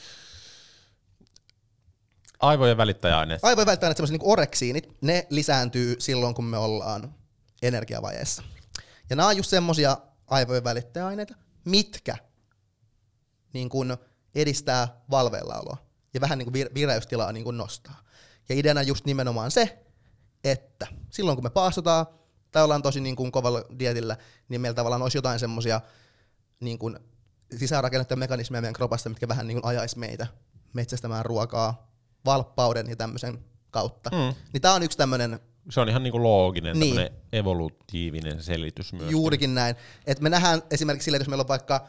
Aivojen 2.41 2.77
välittäjäaineet. 2.77 3.45
Aivojen 3.45 3.66
välittäaineet, 3.66 3.97
semmoiset 3.97 4.19
niin 4.19 4.31
oreksiinit, 4.31 4.97
ne 5.01 5.27
lisääntyy 5.31 5.97
silloin, 5.99 6.35
kun 6.35 6.45
me 6.45 6.59
ollaan 6.59 7.14
energiavajeessa. 7.62 8.43
Ja 9.11 9.16
nämä 9.16 9.29
on 9.29 9.37
just 9.37 9.51
semmoisia 9.51 9.97
aivojen 10.27 10.64
välittäjäaineita, 10.64 11.35
mitkä 11.64 12.16
niin 13.53 13.69
kuin 13.69 13.97
edistää 14.35 14.89
valveillaoloa 15.11 15.88
ja 16.14 16.20
vähän 16.20 16.38
niin 16.38 16.52
kuin 16.52 16.66
vir- 16.66 16.74
vireystilaa 16.74 17.32
niin 17.32 17.44
kuin 17.44 17.56
nostaa. 17.56 18.02
Ja 18.48 18.54
ideana 18.54 18.82
just 18.82 19.04
nimenomaan 19.04 19.50
se, 19.50 19.78
että 20.44 20.86
silloin 21.11 21.36
kun 21.36 21.44
me 21.44 21.50
paastotaan 21.50 22.06
tai 22.52 22.62
ollaan 22.64 22.82
tosi 22.82 23.00
niin 23.00 23.16
kuin 23.16 23.32
kovalla 23.32 23.62
dietillä, 23.78 24.16
niin 24.48 24.61
meillä 24.61 24.74
tavallaan 24.76 25.02
olisi 25.02 25.18
jotain 25.18 25.38
semmoisia 25.38 25.80
niin 26.61 26.78
kuin 26.78 26.98
sisäänrakennettuja 27.59 28.16
mekanismeja 28.16 28.61
meidän 28.61 28.74
kropasta, 28.74 29.09
mitkä 29.09 29.28
vähän 29.28 29.46
niin 29.46 29.61
kuin 29.61 29.70
ajaisi 29.70 29.98
meitä 29.98 30.26
metsästämään 30.72 31.24
ruokaa 31.24 31.90
valppauden 32.24 32.86
ja 32.90 32.96
tämmöisen 32.96 33.38
kautta. 33.70 34.11
Mm. 34.11 34.34
Niin 34.52 34.61
tämä 34.61 34.74
on 34.74 34.82
yksi 34.82 34.98
tämmöinen 34.98 35.40
Se 35.70 35.80
on 35.80 35.88
ihan 35.88 36.02
niinku 36.02 36.22
looginen, 36.22 36.78
Niin. 36.80 36.96
niin. 36.96 37.11
evolutiivinen 37.32 38.42
selitys 38.42 38.92
myös. 38.92 39.11
Juurikin 39.11 39.54
näin. 39.54 39.76
Et 40.06 40.20
me 40.20 40.28
nähdään 40.28 40.62
esimerkiksi 40.70 41.04
sille, 41.04 41.16
että 41.16 41.22
jos 41.22 41.28
meillä 41.28 41.42
on 41.42 41.48
vaikka, 41.48 41.86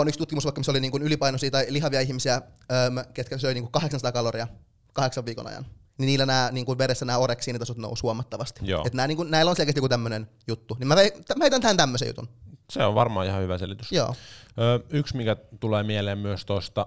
on 0.00 0.08
yksi 0.08 0.18
tutkimus 0.18 0.44
vaikka, 0.44 0.60
missä 0.60 0.72
oli 0.72 0.80
niin 0.80 0.90
kuin 0.90 1.02
ylipainoisia 1.02 1.50
tai 1.50 1.66
lihavia 1.68 2.00
ihmisiä, 2.00 2.34
öm, 2.34 3.12
ketkä 3.14 3.38
söi 3.38 3.54
niin 3.54 3.64
kuin 3.64 3.72
800 3.72 4.12
kaloria 4.12 4.48
kahdeksan 4.92 5.26
viikon 5.26 5.46
ajan, 5.46 5.66
niin 5.98 6.06
niillä 6.06 6.26
nämä 6.26 6.48
niin 6.52 6.66
kuin 6.66 6.78
veressä 6.78 7.04
nämä 7.04 7.18
oreksiinitasot 7.18 7.76
nousi 7.76 8.02
huomattavasti. 8.02 8.60
Joo. 8.62 8.84
Et 8.86 8.94
nää, 8.94 9.06
niin 9.06 9.16
kuin, 9.16 9.30
näillä 9.30 9.50
on 9.50 9.56
selkeästi 9.56 9.78
joku 9.78 9.88
tämmöinen 9.88 10.28
juttu. 10.46 10.76
Niin 10.78 10.88
mä 10.88 10.96
heitän 11.40 11.60
tähän 11.60 11.76
tämmöisen 11.76 12.08
jutun. 12.08 12.28
Se 12.70 12.84
on 12.84 12.94
varmaan 12.94 13.26
ihan 13.26 13.42
hyvä 13.42 13.58
selitys. 13.58 13.92
Joo. 13.92 14.14
Ö, 14.58 14.80
yksi, 14.90 15.16
mikä 15.16 15.36
tulee 15.60 15.82
mieleen 15.82 16.18
myös 16.18 16.44
tuosta, 16.44 16.86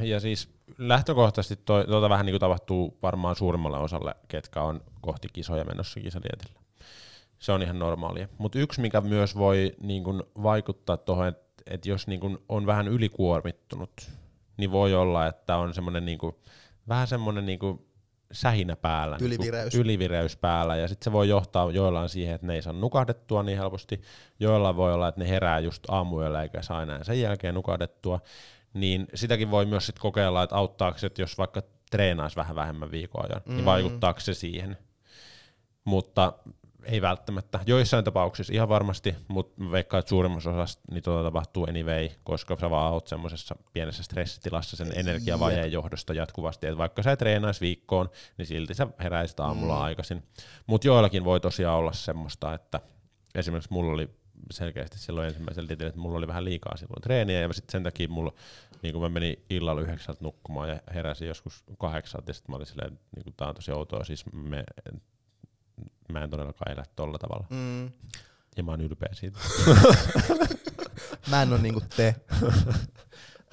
ja 0.00 0.20
siis 0.20 0.48
lähtökohtaisesti 0.78 1.56
toi, 1.64 1.86
tuota 1.86 2.08
vähän 2.08 2.26
niin 2.26 2.32
kuin 2.32 2.40
tapahtuu 2.40 2.98
varmaan 3.02 3.36
suurimmalle 3.36 3.78
osalle, 3.78 4.14
ketkä 4.28 4.62
on 4.62 4.80
kohti 5.00 5.28
kisoja 5.32 5.64
menossa 5.64 6.00
kisadietillä. 6.00 6.60
Se 7.38 7.52
on 7.52 7.62
ihan 7.62 7.78
normaalia. 7.78 8.28
Mutta 8.38 8.58
yksi, 8.58 8.80
mikä 8.80 9.00
myös 9.00 9.36
voi 9.36 9.74
niin 9.80 10.04
kuin 10.04 10.22
vaikuttaa 10.42 10.96
tuohon, 10.96 11.28
että 11.28 11.47
et 11.68 11.86
jos 11.86 12.06
niin 12.06 12.20
kuin 12.20 12.38
on 12.48 12.66
vähän 12.66 12.88
ylikuormittunut, 12.88 14.10
niin 14.56 14.72
voi 14.72 14.94
olla, 14.94 15.26
että 15.26 15.56
on 15.56 15.74
semmoinen 15.74 16.04
niin 16.04 16.18
kuin, 16.18 16.36
vähän 16.88 17.06
semmoinen 17.06 17.46
niin 17.46 17.58
kuin 17.58 17.88
sähinä 18.32 18.76
päällä. 18.76 19.16
niin 19.16 19.26
Ylivireys. 19.26 19.74
Ylivireys 19.74 20.36
päällä. 20.36 20.76
Ja 20.76 20.88
sitten 20.88 21.04
se 21.04 21.12
voi 21.12 21.28
johtaa 21.28 21.70
joillain 21.70 22.08
siihen, 22.08 22.34
että 22.34 22.46
ne 22.46 22.54
ei 22.54 22.62
saa 22.62 22.72
nukahdettua 22.72 23.42
niin 23.42 23.58
helposti. 23.58 24.00
Joilla 24.40 24.76
voi 24.76 24.92
olla, 24.92 25.08
että 25.08 25.20
ne 25.20 25.28
herää 25.28 25.58
just 25.58 25.84
aamuyöllä 25.88 26.42
eikä 26.42 26.62
saa 26.62 26.82
enää 26.82 27.04
sen 27.04 27.20
jälkeen 27.20 27.54
nukahdettua. 27.54 28.20
Niin 28.74 29.06
sitäkin 29.14 29.50
voi 29.50 29.66
myös 29.66 29.86
sit 29.86 29.98
kokeilla, 29.98 30.42
että 30.42 30.56
auttaako 30.56 30.98
se, 30.98 31.06
että 31.06 31.22
jos 31.22 31.38
vaikka 31.38 31.62
treenaisi 31.90 32.36
vähän 32.36 32.56
vähemmän 32.56 32.90
viikon 32.90 33.24
ajan, 33.24 33.42
mm. 33.46 33.54
niin 33.54 33.64
vaikuttaako 33.64 34.20
se 34.20 34.34
siihen. 34.34 34.76
Mutta 35.84 36.32
ei 36.84 37.02
välttämättä. 37.02 37.60
Joissain 37.66 38.04
tapauksissa 38.04 38.52
ihan 38.52 38.68
varmasti, 38.68 39.14
mutta 39.28 39.62
mä 39.62 39.70
veikkaan, 39.70 39.98
että 39.98 40.08
suurimmassa 40.08 40.50
osassa 40.50 40.80
niin 40.90 41.02
tuota 41.02 41.22
tapahtuu 41.22 41.66
anyway, 41.68 42.08
koska 42.24 42.56
sä 42.60 42.70
vaan 42.70 42.92
oot 42.92 43.06
semmoisessa 43.06 43.56
pienessä 43.72 44.02
stressitilassa 44.02 44.76
sen 44.76 44.92
energiavajeen 44.94 45.72
johdosta 45.72 46.14
jatkuvasti, 46.14 46.66
että 46.66 46.78
vaikka 46.78 47.02
sä 47.02 47.12
et 47.12 47.18
treenaisi 47.18 47.60
viikkoon, 47.60 48.08
niin 48.38 48.46
silti 48.46 48.74
sä 48.74 48.86
heräisit 48.98 49.40
aamulla 49.40 49.74
mm. 49.76 49.82
aikaisin. 49.82 50.22
Mutta 50.66 50.86
joillakin 50.86 51.24
voi 51.24 51.40
tosiaan 51.40 51.78
olla 51.78 51.92
semmoista, 51.92 52.54
että 52.54 52.80
esimerkiksi 53.34 53.72
mulla 53.72 53.92
oli 53.92 54.08
selkeästi 54.50 54.98
silloin 54.98 55.28
ensimmäisellä 55.28 55.68
dietillä, 55.68 55.88
että 55.88 56.00
mulla 56.00 56.18
oli 56.18 56.28
vähän 56.28 56.44
liikaa 56.44 56.76
silloin 56.76 57.02
treeniä, 57.02 57.40
ja 57.40 57.52
sitten 57.52 57.72
sen 57.72 57.82
takia 57.82 58.08
mulla, 58.08 58.32
niin 58.82 58.92
kun 58.92 59.02
mä 59.02 59.08
menin 59.08 59.44
illalla 59.50 59.80
yhdeksältä 59.80 60.24
nukkumaan 60.24 60.68
ja 60.68 60.80
heräsin 60.94 61.28
joskus 61.28 61.64
kahdeksalta, 61.78 62.30
ja 62.30 62.34
sitten 62.34 62.52
mä 62.52 62.56
olin 62.56 62.66
silleen, 62.66 62.98
niin 63.16 63.24
kuin, 63.24 63.34
tää 63.36 63.48
on 63.48 63.54
tosi 63.54 63.72
outoa, 63.72 64.04
siis 64.04 64.24
me, 64.32 64.64
mä 66.12 66.24
en 66.24 66.30
todellakaan 66.30 66.72
elä 66.72 66.84
tolla 66.96 67.18
tavalla. 67.18 67.46
Mm. 67.50 67.90
Ja 68.56 68.62
mä 68.62 68.70
oon 68.70 68.80
ylpeä 68.80 69.08
siitä. 69.12 69.38
Mä 71.30 71.42
en 71.42 71.52
ole 71.52 71.62
niinku 71.62 71.82
te. 71.96 72.14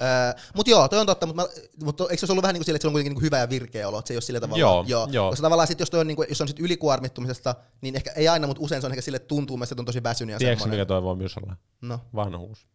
Öö, 0.02 0.42
mut 0.56 0.68
joo, 0.68 0.88
toi 0.88 1.00
on 1.00 1.06
totta, 1.06 1.26
mutta 1.26 1.44
mut 1.84 2.02
eikö 2.02 2.18
se 2.18 2.32
ollut 2.32 2.44
vähän 2.44 2.54
niinku 2.54 2.64
sille, 2.64 2.76
että 2.76 2.82
se 2.82 2.88
on 2.88 2.94
kuitenkin 2.94 3.12
niinku 3.12 3.26
hyvä 3.26 3.38
ja 3.40 3.50
virkeä 3.50 3.88
olo, 3.88 4.00
että 4.00 4.08
se 4.08 4.14
ei 4.14 4.16
ole 4.16 4.22
sillä 4.22 4.40
tavalla. 4.40 4.60
Joo, 4.60 4.86
joo. 5.10 5.30
Koska 5.30 5.42
tavallaan 5.42 5.68
sit, 5.68 5.80
jos, 5.80 5.90
toi 5.90 6.00
on, 6.00 6.08
niinku, 6.08 6.24
jos 6.30 6.42
on 6.42 6.48
sit 6.48 6.60
ylikuormittumisesta, 6.60 7.56
niin 7.82 7.96
ehkä 7.96 8.12
ei 8.12 8.28
aina, 8.28 8.48
mutta 8.48 8.64
usein 8.64 8.82
se 8.82 8.88
on 8.88 8.92
ehkä 8.92 9.02
sille 9.02 9.16
että 9.16 9.28
tuntuu, 9.28 9.58
myös, 9.58 9.72
että 9.72 9.82
on 9.82 9.86
tosi 9.86 10.04
väsynyt 10.04 10.34
ja 10.34 10.40
Tiedätkö 10.40 10.70
mikä 10.70 10.86
toi 10.86 11.04
voi 11.04 11.16
myös 11.16 11.38
olla? 11.38 11.56
No, 11.82 12.00
Vanhuus. 12.16 12.68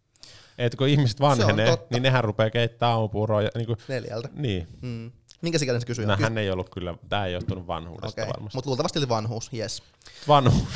Et 0.59 0.77
kun 0.77 0.89
ihmiset 0.89 1.21
vanhenee, 1.21 1.79
niin 1.91 2.03
nehän 2.03 2.25
rupeaa 2.25 2.51
keittämään 2.51 2.95
aamupuuroa. 2.95 3.43
Ja, 3.43 3.51
niin, 3.55 3.67
kuin, 3.67 3.79
neljältä. 3.89 4.29
niin. 4.33 4.69
Mm. 4.83 5.13
Minkä 5.43 5.59
sikäinen 5.59 5.81
se 5.81 5.87
kysyy? 5.87 6.07
Nämähän 6.07 6.39
ei 6.39 6.51
ollut 6.51 6.69
kyllä, 6.69 6.95
tää 7.09 7.27
ei 7.27 7.33
johtunut 7.33 7.67
vanhuudesta 7.67 8.23
Okei, 8.23 8.27
varmasti. 8.27 8.57
mutta 8.57 8.69
luultavasti 8.69 8.99
oli 8.99 9.09
vanhuus, 9.09 9.51
yes. 9.55 9.83
Vanhuus. 10.29 10.65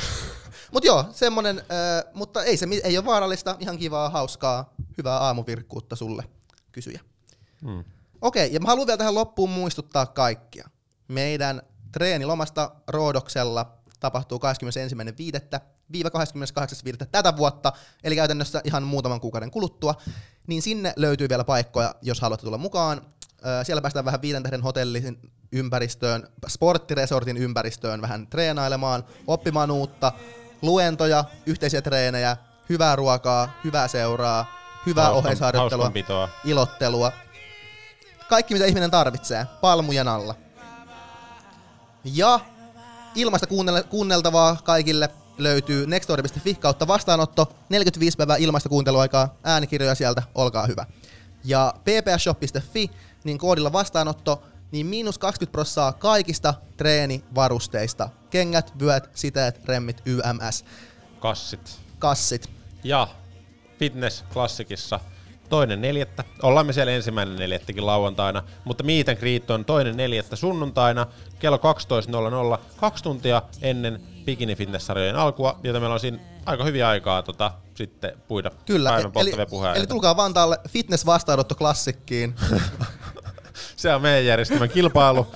Mutta 0.71 0.87
joo, 0.87 1.05
semmonen, 1.11 1.59
äh, 1.59 2.13
mutta 2.13 2.43
ei 2.43 2.57
se 2.57 2.67
ei 2.83 2.97
ole 2.97 3.05
vaarallista, 3.05 3.57
ihan 3.59 3.77
kivaa, 3.77 4.09
hauskaa, 4.09 4.73
hyvää 4.97 5.17
aamuvirkkuutta 5.17 5.95
sulle, 5.95 6.23
kysyjä. 6.71 6.99
Mm. 7.61 7.83
Okei, 8.21 8.53
ja 8.53 8.59
mä 8.59 8.67
haluan 8.67 8.87
vielä 8.87 8.97
tähän 8.97 9.15
loppuun 9.15 9.49
muistuttaa 9.49 10.05
kaikkia. 10.05 10.69
Meidän 11.07 11.61
treenilomasta 11.91 12.71
Roodoksella 12.87 13.77
tapahtuu 13.99 14.37
21.5. 14.37 14.41
tätä 17.11 17.37
vuotta, 17.37 17.73
eli 18.03 18.15
käytännössä 18.15 18.61
ihan 18.63 18.83
muutaman 18.83 19.21
kuukauden 19.21 19.51
kuluttua, 19.51 19.95
niin 20.47 20.61
sinne 20.61 20.93
löytyy 20.95 21.29
vielä 21.29 21.43
paikkoja, 21.43 21.95
jos 22.01 22.21
haluatte 22.21 22.45
tulla 22.45 22.57
mukaan. 22.57 23.01
Siellä 23.63 23.81
päästään 23.81 24.05
vähän 24.05 24.21
viiden 24.21 24.43
tähden 24.43 24.61
hotellin 24.61 25.19
ympäristöön, 25.51 26.27
sporttiresortin 26.47 27.37
ympäristöön 27.37 28.01
vähän 28.01 28.27
treenailemaan, 28.27 29.03
oppimaan 29.27 29.71
uutta, 29.71 30.11
luentoja, 30.61 31.23
yhteisiä 31.45 31.81
treenejä, 31.81 32.37
hyvää 32.69 32.95
ruokaa, 32.95 33.53
hyvää 33.63 33.87
seuraa, 33.87 34.55
hyvää 34.85 35.09
Hauskan- 35.09 35.15
oheisharjoittelua, 35.17 35.91
ilottelua. 36.45 37.11
Kaikki 38.29 38.53
mitä 38.53 38.65
ihminen 38.65 38.91
tarvitsee, 38.91 39.45
palmujen 39.61 40.07
alla. 40.07 40.35
Ja 42.03 42.39
ilmaista 43.15 43.47
kuunneltavaa 43.89 44.57
kaikille 44.63 45.09
löytyy 45.37 45.87
nextory.fi 45.87 46.55
kautta 46.55 46.87
vastaanotto, 46.87 47.55
45 47.69 48.17
päivää 48.17 48.37
ilmaista 48.37 48.69
kuunteluaikaa, 48.69 49.35
äänikirjoja 49.43 49.95
sieltä, 49.95 50.23
olkaa 50.35 50.65
hyvä. 50.65 50.85
Ja 51.45 51.73
ppshop.fi, 51.79 52.91
niin 53.23 53.37
koodilla 53.37 53.71
vastaanotto, 53.73 54.43
niin 54.71 54.85
miinus 54.85 55.17
20 55.17 55.51
prossaa 55.51 55.93
kaikista 55.93 56.53
treenivarusteista. 56.77 58.09
Kengät, 58.29 58.73
vyöt, 58.79 59.09
siteet, 59.13 59.65
remmit, 59.65 60.01
YMS, 60.05 60.65
Kassit. 61.19 61.79
kassit. 61.99 62.49
Ja 62.83 63.07
Fitness 63.79 64.23
Klassikissa 64.33 64.99
toinen 65.49 65.81
neljättä. 65.81 66.23
Ollaan 66.43 66.65
me 66.65 66.73
siellä 66.73 66.91
ensimmäinen 66.91 67.35
neljättäkin 67.35 67.85
lauantaina, 67.85 68.43
mutta 68.63 68.83
Meet 68.83 69.09
and 69.09 69.17
Greet 69.17 69.51
on 69.51 69.65
toinen 69.65 69.97
neljättä 69.97 70.35
sunnuntaina 70.35 71.07
kello 71.39 71.57
12.00, 72.57 72.59
kaksi 72.77 73.03
tuntia 73.03 73.41
ennen 73.61 74.01
Bikini 74.25 74.55
Fitness-sarjojen 74.55 75.15
alkua, 75.15 75.59
joten 75.63 75.81
meillä 75.81 75.93
on 75.93 75.99
siinä 75.99 76.19
aika 76.45 76.63
hyvin 76.63 76.85
aikaa 76.85 77.23
tota, 77.23 77.51
sitten 77.75 78.13
puida 78.27 78.51
Kyllä, 78.65 78.89
päivän 78.89 79.11
eli, 79.15 79.31
eli 79.75 79.87
tulkaa 79.87 80.17
Vantaalle 80.17 80.59
fitness-vastaanotto 80.69 81.55
klassikkiin. 81.55 82.35
Se 83.75 83.95
on 83.95 84.01
meidän 84.01 84.25
järjestämän 84.25 84.69
kilpailu. 84.69 85.27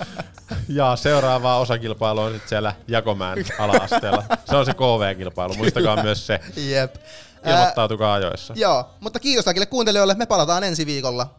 Ja 0.68 0.96
seuraava 0.96 1.58
osakilpailu 1.58 2.20
on 2.20 2.32
sitten 2.32 2.48
siellä 2.48 2.74
Jakomäen 2.88 3.44
ala-asteella. 3.58 4.24
Se 4.44 4.56
on 4.56 4.66
se 4.66 4.72
KV-kilpailu, 4.74 5.54
muistakaa 5.54 6.02
myös 6.02 6.26
se. 6.26 6.40
Jep. 6.56 6.94
Ilmoittautukaa 7.46 8.14
ajoissa. 8.14 8.54
joo, 8.56 8.90
mutta 9.00 9.20
kiitos 9.20 9.44
kaikille 9.44 9.66
kuuntelijoille. 9.66 10.14
Me 10.14 10.26
palataan 10.26 10.64
ensi 10.64 10.86
viikolla. 10.86 11.34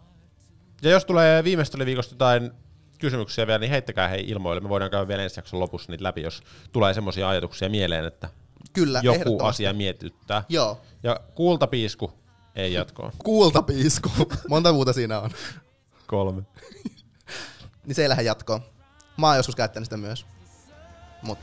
Ja 0.81 0.89
jos 0.89 1.05
tulee 1.05 1.43
viimeistely 1.43 1.85
viikosta 1.85 2.13
jotain 2.13 2.51
kysymyksiä 2.99 3.47
vielä, 3.47 3.59
niin 3.59 3.71
heittäkää 3.71 4.07
hei 4.07 4.23
ilmoille. 4.27 4.61
Me 4.61 4.69
voidaan 4.69 4.91
käydä 4.91 5.07
vielä 5.07 5.23
ensi 5.23 5.39
jakson 5.39 5.59
lopussa 5.59 5.91
niitä 5.91 6.03
läpi, 6.03 6.21
jos 6.21 6.43
tulee 6.71 6.93
semmoisia 6.93 7.29
ajatuksia 7.29 7.69
mieleen, 7.69 8.05
että 8.05 8.29
Kyllä, 8.73 9.01
joku 9.03 9.43
asia 9.43 9.73
mietityttää. 9.73 10.43
Joo. 10.49 10.81
Ja 11.03 11.19
kultapiisku 11.35 12.11
ei 12.55 12.73
jatkoa. 12.73 13.11
Kultapiisku. 13.17 14.09
Monta 14.49 14.73
muuta 14.73 14.93
siinä 14.93 15.19
on. 15.19 15.31
Kolme. 16.07 16.41
Niin 17.85 17.95
se 17.95 18.01
ei 18.01 18.09
lähde 18.09 18.23
jatkoon. 18.23 18.61
Mä 19.17 19.27
oon 19.27 19.37
joskus 19.37 19.55
käyttänyt 19.55 19.85
sitä 19.85 19.97
myös. 19.97 20.25
Mut. 21.21 21.39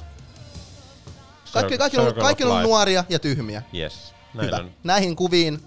Kaikki, 1.52 1.78
kaikki, 1.78 1.98
on, 1.98 2.14
kaikki 2.14 2.44
on 2.44 2.62
nuoria 2.62 3.04
ja 3.08 3.18
tyhmiä. 3.18 3.62
Yes. 3.74 4.14
Näin 4.34 4.46
Hyvä. 4.46 4.56
on. 4.56 4.70
Näihin 4.84 5.16
kuviin, 5.16 5.60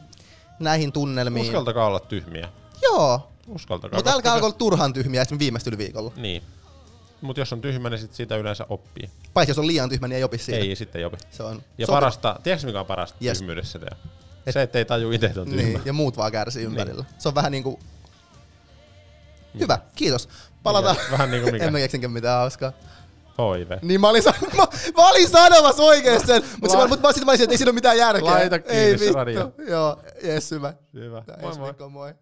näihin 0.60 0.92
tunnelmiin. 0.92 1.46
Uskaltakaa 1.46 1.86
olla 1.86 2.00
tyhmiä. 2.00 2.50
Joo. 2.82 3.32
Uskaltakaa. 3.48 3.98
Mutta 3.98 4.12
älkää 4.12 4.34
olla 4.34 4.52
turhan 4.52 4.94
tyhmiä 4.94 5.24
sitten 5.24 5.40
viimeistely 5.40 5.78
viikolla. 5.78 6.12
Niin. 6.16 6.44
Mutta 7.22 7.42
jos 7.42 7.54
on 7.54 7.62
tyhmä, 7.62 7.90
niin 7.90 8.00
sit 8.00 8.14
siitä 8.14 8.36
yleensä 8.38 8.66
oppii. 8.70 9.10
Paitsi 9.34 9.52
jos 9.52 9.60
on 9.60 9.68
liian 9.68 9.90
tyhmä, 9.90 10.08
niin 10.08 10.18
ei 10.18 10.24
opi 10.24 10.38
siitä. 10.38 10.60
Ei, 10.60 10.76
sitten 10.76 11.00
ei 11.00 11.06
opi. 11.06 11.18
Se 11.32 11.44
on 11.44 11.56
Ja 11.78 11.86
sopiva. 11.86 11.96
parasta, 11.98 12.40
tiedätkö 12.44 12.68
mikä 12.68 12.80
on 12.80 12.86
parasta 12.86 13.18
Yes. 13.26 13.38
tyhmyydessä 13.38 13.80
teo? 13.80 13.90
Et- 14.48 14.54
Se, 14.54 14.62
ettei 14.62 14.86
taju 14.86 15.12
itse, 15.12 15.26
että 15.28 15.42
on 15.42 15.48
tyhmä. 15.48 15.62
Niin, 15.62 15.82
ja 15.86 15.94
muut 15.94 16.18
vaan 16.18 16.32
kärsii 16.32 16.64
ympärillä. 16.66 17.06
Se 17.18 17.28
on 17.28 17.36
vähän 17.36 17.52
niinku... 17.52 17.80
Hyvä, 19.60 19.80
kiitos. 19.96 20.30
Palataan. 20.64 20.96
Mikä- 20.96 21.12
vähän 21.12 21.32
niinku 21.32 21.52
mikä? 21.52 21.66
en 21.66 21.72
mä 21.72 21.80
keksinkään 21.80 22.12
mitään 22.12 22.40
hauskaa. 22.40 22.72
HIV. 23.58 23.72
Niin 23.82 24.02
mä 24.02 24.10
olin, 24.10 24.24
san- 24.24 24.34
mä, 24.58 24.64
mä 24.98 25.10
olin 25.10 25.30
sanomassa 25.30 25.84
oikeesti 25.84 26.28
sen, 26.28 26.44
mutta 26.62 26.78
La- 26.78 26.88
mut 26.88 27.02
mä 27.02 27.12
sit 27.14 27.26
mä 27.26 27.32
olisin, 27.32 27.44
että 27.44 27.54
ei 27.54 27.58
siinä 27.58 27.70
ole 27.70 27.76
mitään 27.76 27.98
järkeä. 27.98 28.26
Laita 28.26 28.60
kiinni 28.60 28.78
ei 28.78 28.98
se 28.98 29.12
radio. 29.12 29.54
Joo, 29.68 30.00
jes 30.24 30.52
hyvä. 30.52 30.74
Hyvä. 30.94 31.24
Moi 31.42 31.56
moi. 31.58 31.66
viikkoon, 31.66 31.92
moi. 31.92 32.14